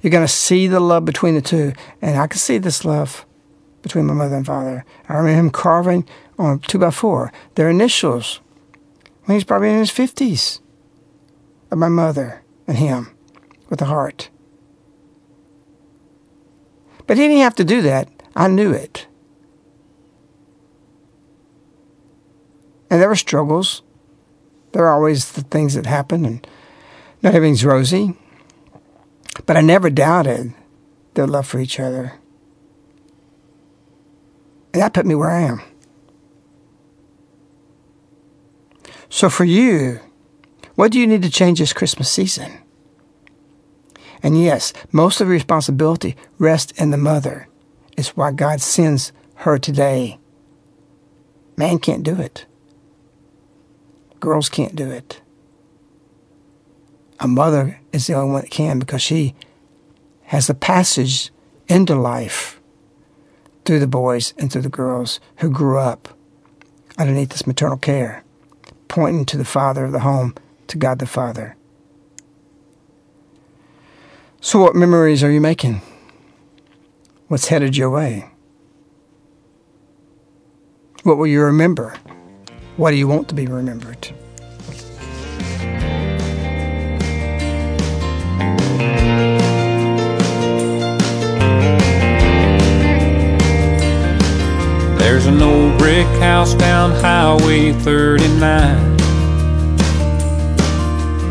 you're 0.02 0.12
going 0.12 0.26
to 0.26 0.32
see 0.32 0.68
the 0.68 0.80
love 0.80 1.06
between 1.06 1.36
the 1.36 1.41
two. 1.41 1.74
And 2.02 2.18
I 2.18 2.28
can 2.28 2.39
see 2.39 2.58
this 2.58 2.86
love 2.86 3.26
between 3.82 4.06
my 4.06 4.14
mother 4.14 4.36
and 4.36 4.45
father. 4.45 4.86
I 5.08 5.14
remember 5.14 5.39
him 5.39 5.50
carving 5.50 6.08
on 6.38 6.56
a 6.56 6.60
two 6.60 6.80
by 6.80 6.91
four 6.91 7.32
their 7.56 7.70
initials 7.70 8.39
when 9.26 9.36
he's 9.36 9.43
probably 9.43 9.70
in 9.70 9.80
his 9.80 9.91
50s 9.91 10.60
of 11.72 11.78
my 11.78 11.89
mother 11.89 12.41
and 12.68 12.78
him 12.78 13.16
with 13.70 13.82
a 13.82 13.86
heart. 13.86 14.30
But 17.06 17.18
he 17.18 17.28
didn't 17.28 17.43
have 17.43 17.56
to 17.56 17.64
do 17.64 17.82
that. 17.82 18.08
I 18.36 18.47
knew 18.47 18.72
it. 18.72 19.08
And 22.89 23.02
there 23.02 23.10
were 23.10 23.16
struggles. 23.16 23.82
There 24.72 24.86
are 24.86 24.93
always 24.93 25.32
the 25.32 25.41
things 25.41 25.74
that 25.74 25.86
happen, 25.86 26.26
and 26.26 26.47
not 27.22 27.36
everything's 27.36 27.66
rosy. 27.66 28.16
But 29.46 29.58
I 29.58 29.62
never 29.62 29.90
doubted 29.90 30.54
their 31.14 31.28
love 31.28 31.48
for 31.48 31.60
each 31.60 31.80
other. 31.80 32.14
And 34.74 34.82
that 34.82 34.94
put 34.94 35.06
me 35.06 35.16
where 35.16 35.32
I 35.32 35.42
am. 35.42 35.62
So 39.10 39.30
for 39.30 39.44
you, 39.44 40.00
what 40.76 40.92
do 40.92 41.00
you 41.00 41.08
need 41.08 41.24
to 41.24 41.32
change 41.32 41.60
this 41.60 41.74
Christmas 41.74 42.12
season? 42.12 42.60
And 44.22 44.42
yes, 44.42 44.74
most 44.92 45.20
of 45.20 45.28
the 45.28 45.34
responsibility 45.34 46.16
rests 46.38 46.80
in 46.80 46.92
the 46.92 46.98
mother. 46.98 47.48
It's 47.98 48.16
why 48.16 48.32
God 48.32 48.62
sends 48.62 49.12
her 49.36 49.58
today. 49.58 50.20
Man 51.58 51.80
can't 51.80 52.04
do 52.04 52.20
it. 52.22 52.46
Girls 54.20 54.50
can't 54.50 54.76
do 54.76 54.90
it. 54.92 55.22
A 57.20 57.28
mother 57.28 57.80
is 57.91 58.07
the 58.07 58.13
only 58.13 58.32
one 58.32 58.41
that 58.41 58.51
can 58.51 58.80
because 58.80 59.01
she 59.01 59.36
has 60.24 60.47
the 60.47 60.53
passage 60.53 61.32
into 61.67 61.95
life 61.95 62.59
through 63.65 63.80
the 63.80 63.88
boys 63.88 64.34
and 64.38 64.51
through 64.51 64.61
the 64.61 64.70
girls 64.70 65.20
who 65.38 65.49
grew 65.49 65.78
up 65.80 66.17
underneath 66.97 67.30
this 67.30 67.47
maternal 67.47 67.78
care, 67.78 68.24
pointing 68.88 69.26
to 69.26 69.38
the 69.38 69.45
father 69.45 69.86
of 69.86 69.91
the 69.91 69.99
home, 69.99 70.36
to 70.67 70.78
God 70.78 70.99
the 70.99 71.05
Father. 71.05 71.55
So, 74.41 74.59
what 74.59 74.76
memories 74.76 75.24
are 75.24 75.32
you 75.32 75.41
making? 75.41 75.82
What's 77.28 77.47
headed 77.47 77.76
your 77.76 77.89
way? 77.89 78.30
What 81.03 81.17
will 81.17 81.28
you 81.28 81.41
remember? 81.41 81.95
What 82.78 82.91
do 82.91 82.97
you 82.97 83.07
want 83.07 83.28
to 83.30 83.36
be 83.36 83.47
remembered? 83.47 84.13
There's 95.00 95.26
an 95.28 95.41
old 95.41 95.78
brick 95.78 96.06
house 96.20 96.54
down 96.54 96.91
Highway 96.91 97.72
39. 97.72 98.97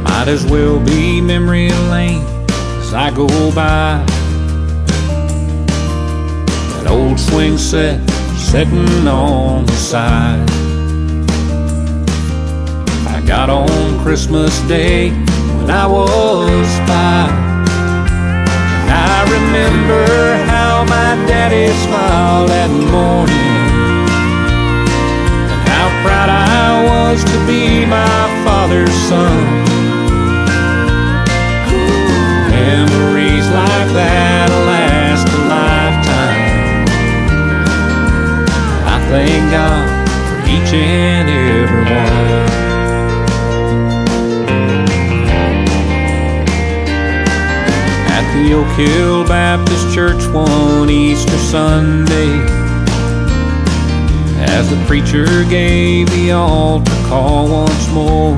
Might 0.02 0.26
as 0.26 0.44
well 0.46 0.80
be 0.80 1.20
memory 1.20 1.68
lane 1.90 2.24
as 2.80 2.94
I 2.94 3.10
go 3.10 3.28
by. 3.52 4.02
That 6.72 6.86
old 6.88 7.20
swing 7.20 7.58
set 7.58 8.00
sitting 8.36 9.06
on 9.06 9.66
the 9.66 9.72
side. 9.72 10.50
I 13.06 13.22
got 13.26 13.50
on 13.50 14.02
Christmas 14.02 14.58
Day 14.62 15.10
when 15.58 15.70
I 15.70 15.86
was 15.86 16.68
five. 16.88 17.30
And 18.80 18.90
I 18.90 19.22
remember 19.30 20.44
how 20.46 20.84
my 20.84 21.26
daddy 21.28 21.70
smiled 21.84 22.48
that 22.48 22.70
morning 22.90 23.47
proud 26.02 26.28
I 26.28 26.84
was 26.84 27.24
to 27.24 27.46
be 27.46 27.84
my 27.86 28.20
father's 28.44 28.94
son. 29.08 29.38
Memories 32.50 33.48
like 33.48 33.88
that 33.98 34.48
last 34.70 35.26
a 35.28 35.40
lifetime. 35.54 36.86
I 38.86 38.96
thank 39.10 39.50
God 39.50 39.88
for 40.28 40.38
each 40.54 40.72
and 40.74 41.28
every 41.28 41.84
one. 41.84 42.48
At 48.16 48.24
the 48.34 48.54
Oak 48.54 48.70
Hill 48.76 49.24
Baptist 49.26 49.94
Church 49.94 50.26
one 50.32 50.90
Easter 50.90 51.38
Sunday 51.38 52.67
as 54.48 54.70
the 54.70 54.76
preacher 54.86 55.44
gave 55.44 56.08
the 56.10 56.32
altar 56.32 56.90
call 57.06 57.48
once 57.48 57.88
more. 57.92 58.36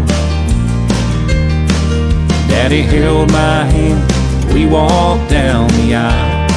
Daddy 2.49 2.83
held 2.83 3.31
my 3.31 3.65
hand, 3.65 4.53
we 4.53 4.67
walked 4.67 5.31
down 5.31 5.69
the 5.69 5.95
aisle. 5.95 6.49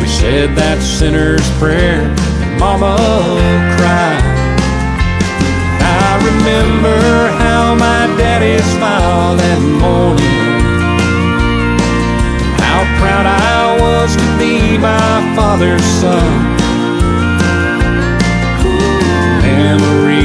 We 0.00 0.06
said 0.06 0.54
that 0.56 0.82
sinner's 0.82 1.48
prayer, 1.58 2.02
and 2.42 2.60
Mama 2.60 2.96
cried. 3.76 4.22
I 5.82 6.16
remember 6.30 7.28
how 7.38 7.74
my 7.74 8.06
daddy 8.18 8.62
smiled 8.74 9.38
that 9.40 9.60
morning. 9.80 10.40
How 12.60 12.84
proud 13.00 13.26
I 13.26 13.80
was 13.80 14.14
to 14.16 14.38
be 14.38 14.78
my 14.78 15.34
father's 15.34 15.84
son. 16.00 16.49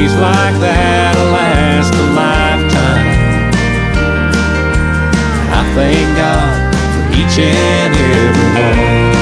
Memories 0.05 0.21
like 0.21 0.59
that 0.61 1.15
last 1.33 1.93
a 1.95 2.05
lifetime. 2.13 3.07
I 5.49 5.61
thank 5.73 6.05
God 6.15 6.75
for 6.93 7.05
each 7.17 7.39
and 7.39 7.95
every 8.13 8.49
one. 8.61 9.15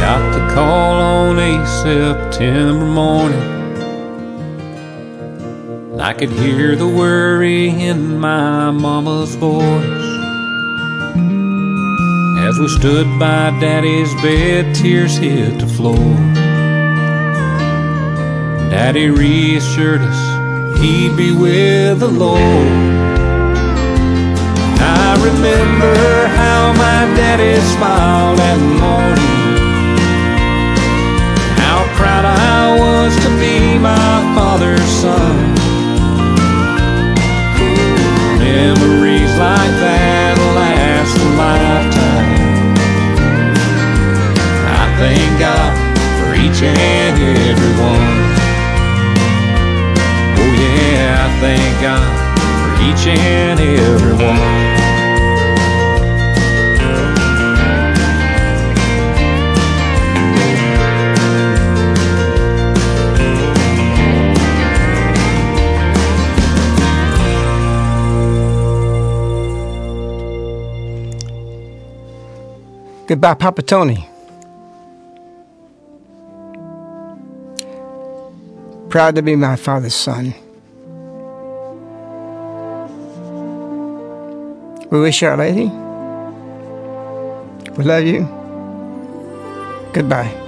Got 0.00 0.22
the 0.32 0.54
call 0.54 1.02
on 1.02 1.38
a 1.38 1.66
September 1.66 2.86
morning. 2.86 3.57
Could 6.18 6.30
hear 6.30 6.74
the 6.74 6.88
worry 6.88 7.68
in 7.68 8.18
my 8.18 8.72
mama's 8.72 9.36
voice. 9.36 10.08
As 12.44 12.58
we 12.58 12.66
stood 12.66 13.06
by 13.20 13.56
daddy's 13.60 14.12
bed, 14.16 14.74
tears 14.74 15.16
hit 15.16 15.60
the 15.60 15.68
floor. 15.68 15.94
Daddy 18.68 19.10
reassured 19.10 20.00
us 20.00 20.80
he'd 20.80 21.16
be 21.16 21.30
with 21.30 22.00
the 22.00 22.08
Lord. 22.08 22.40
I 24.80 25.14
remember 25.22 26.26
how 26.34 26.72
my 26.72 27.14
daddy 27.14 27.60
smiled 27.76 28.40
that 28.40 28.58
morning. 28.82 29.56
How 31.62 31.86
proud 31.94 32.24
I 32.24 32.76
was 32.76 33.14
to 33.24 33.30
be 33.38 33.78
my 33.78 34.34
father's 34.34 34.82
son. 34.82 35.57
Memories 38.58 39.30
like 39.38 39.74
that 39.78 40.34
last 40.58 41.14
a 41.14 41.28
lifetime. 41.38 42.74
I 44.66 44.84
thank 44.98 45.30
God 45.38 45.70
for 46.18 46.34
each 46.34 46.60
and 46.66 47.18
every 47.22 47.74
one. 47.78 48.18
Oh 50.42 50.52
yeah, 50.58 51.22
I 51.22 51.38
thank 51.38 51.70
God 51.80 52.10
for 52.58 52.70
each 52.82 53.06
and 53.06 53.60
every 53.60 54.26
one. 54.26 54.67
Goodbye, 73.08 73.32
Papa 73.32 73.62
Tony. 73.62 74.06
Proud 78.90 79.14
to 79.14 79.22
be 79.22 79.34
my 79.34 79.56
father's 79.56 79.94
son. 79.94 80.34
We 84.90 85.00
wish 85.00 85.22
Our 85.22 85.38
Lady. 85.38 85.70
We 87.78 87.84
love 87.84 88.04
you. 88.04 88.28
Goodbye. 89.94 90.47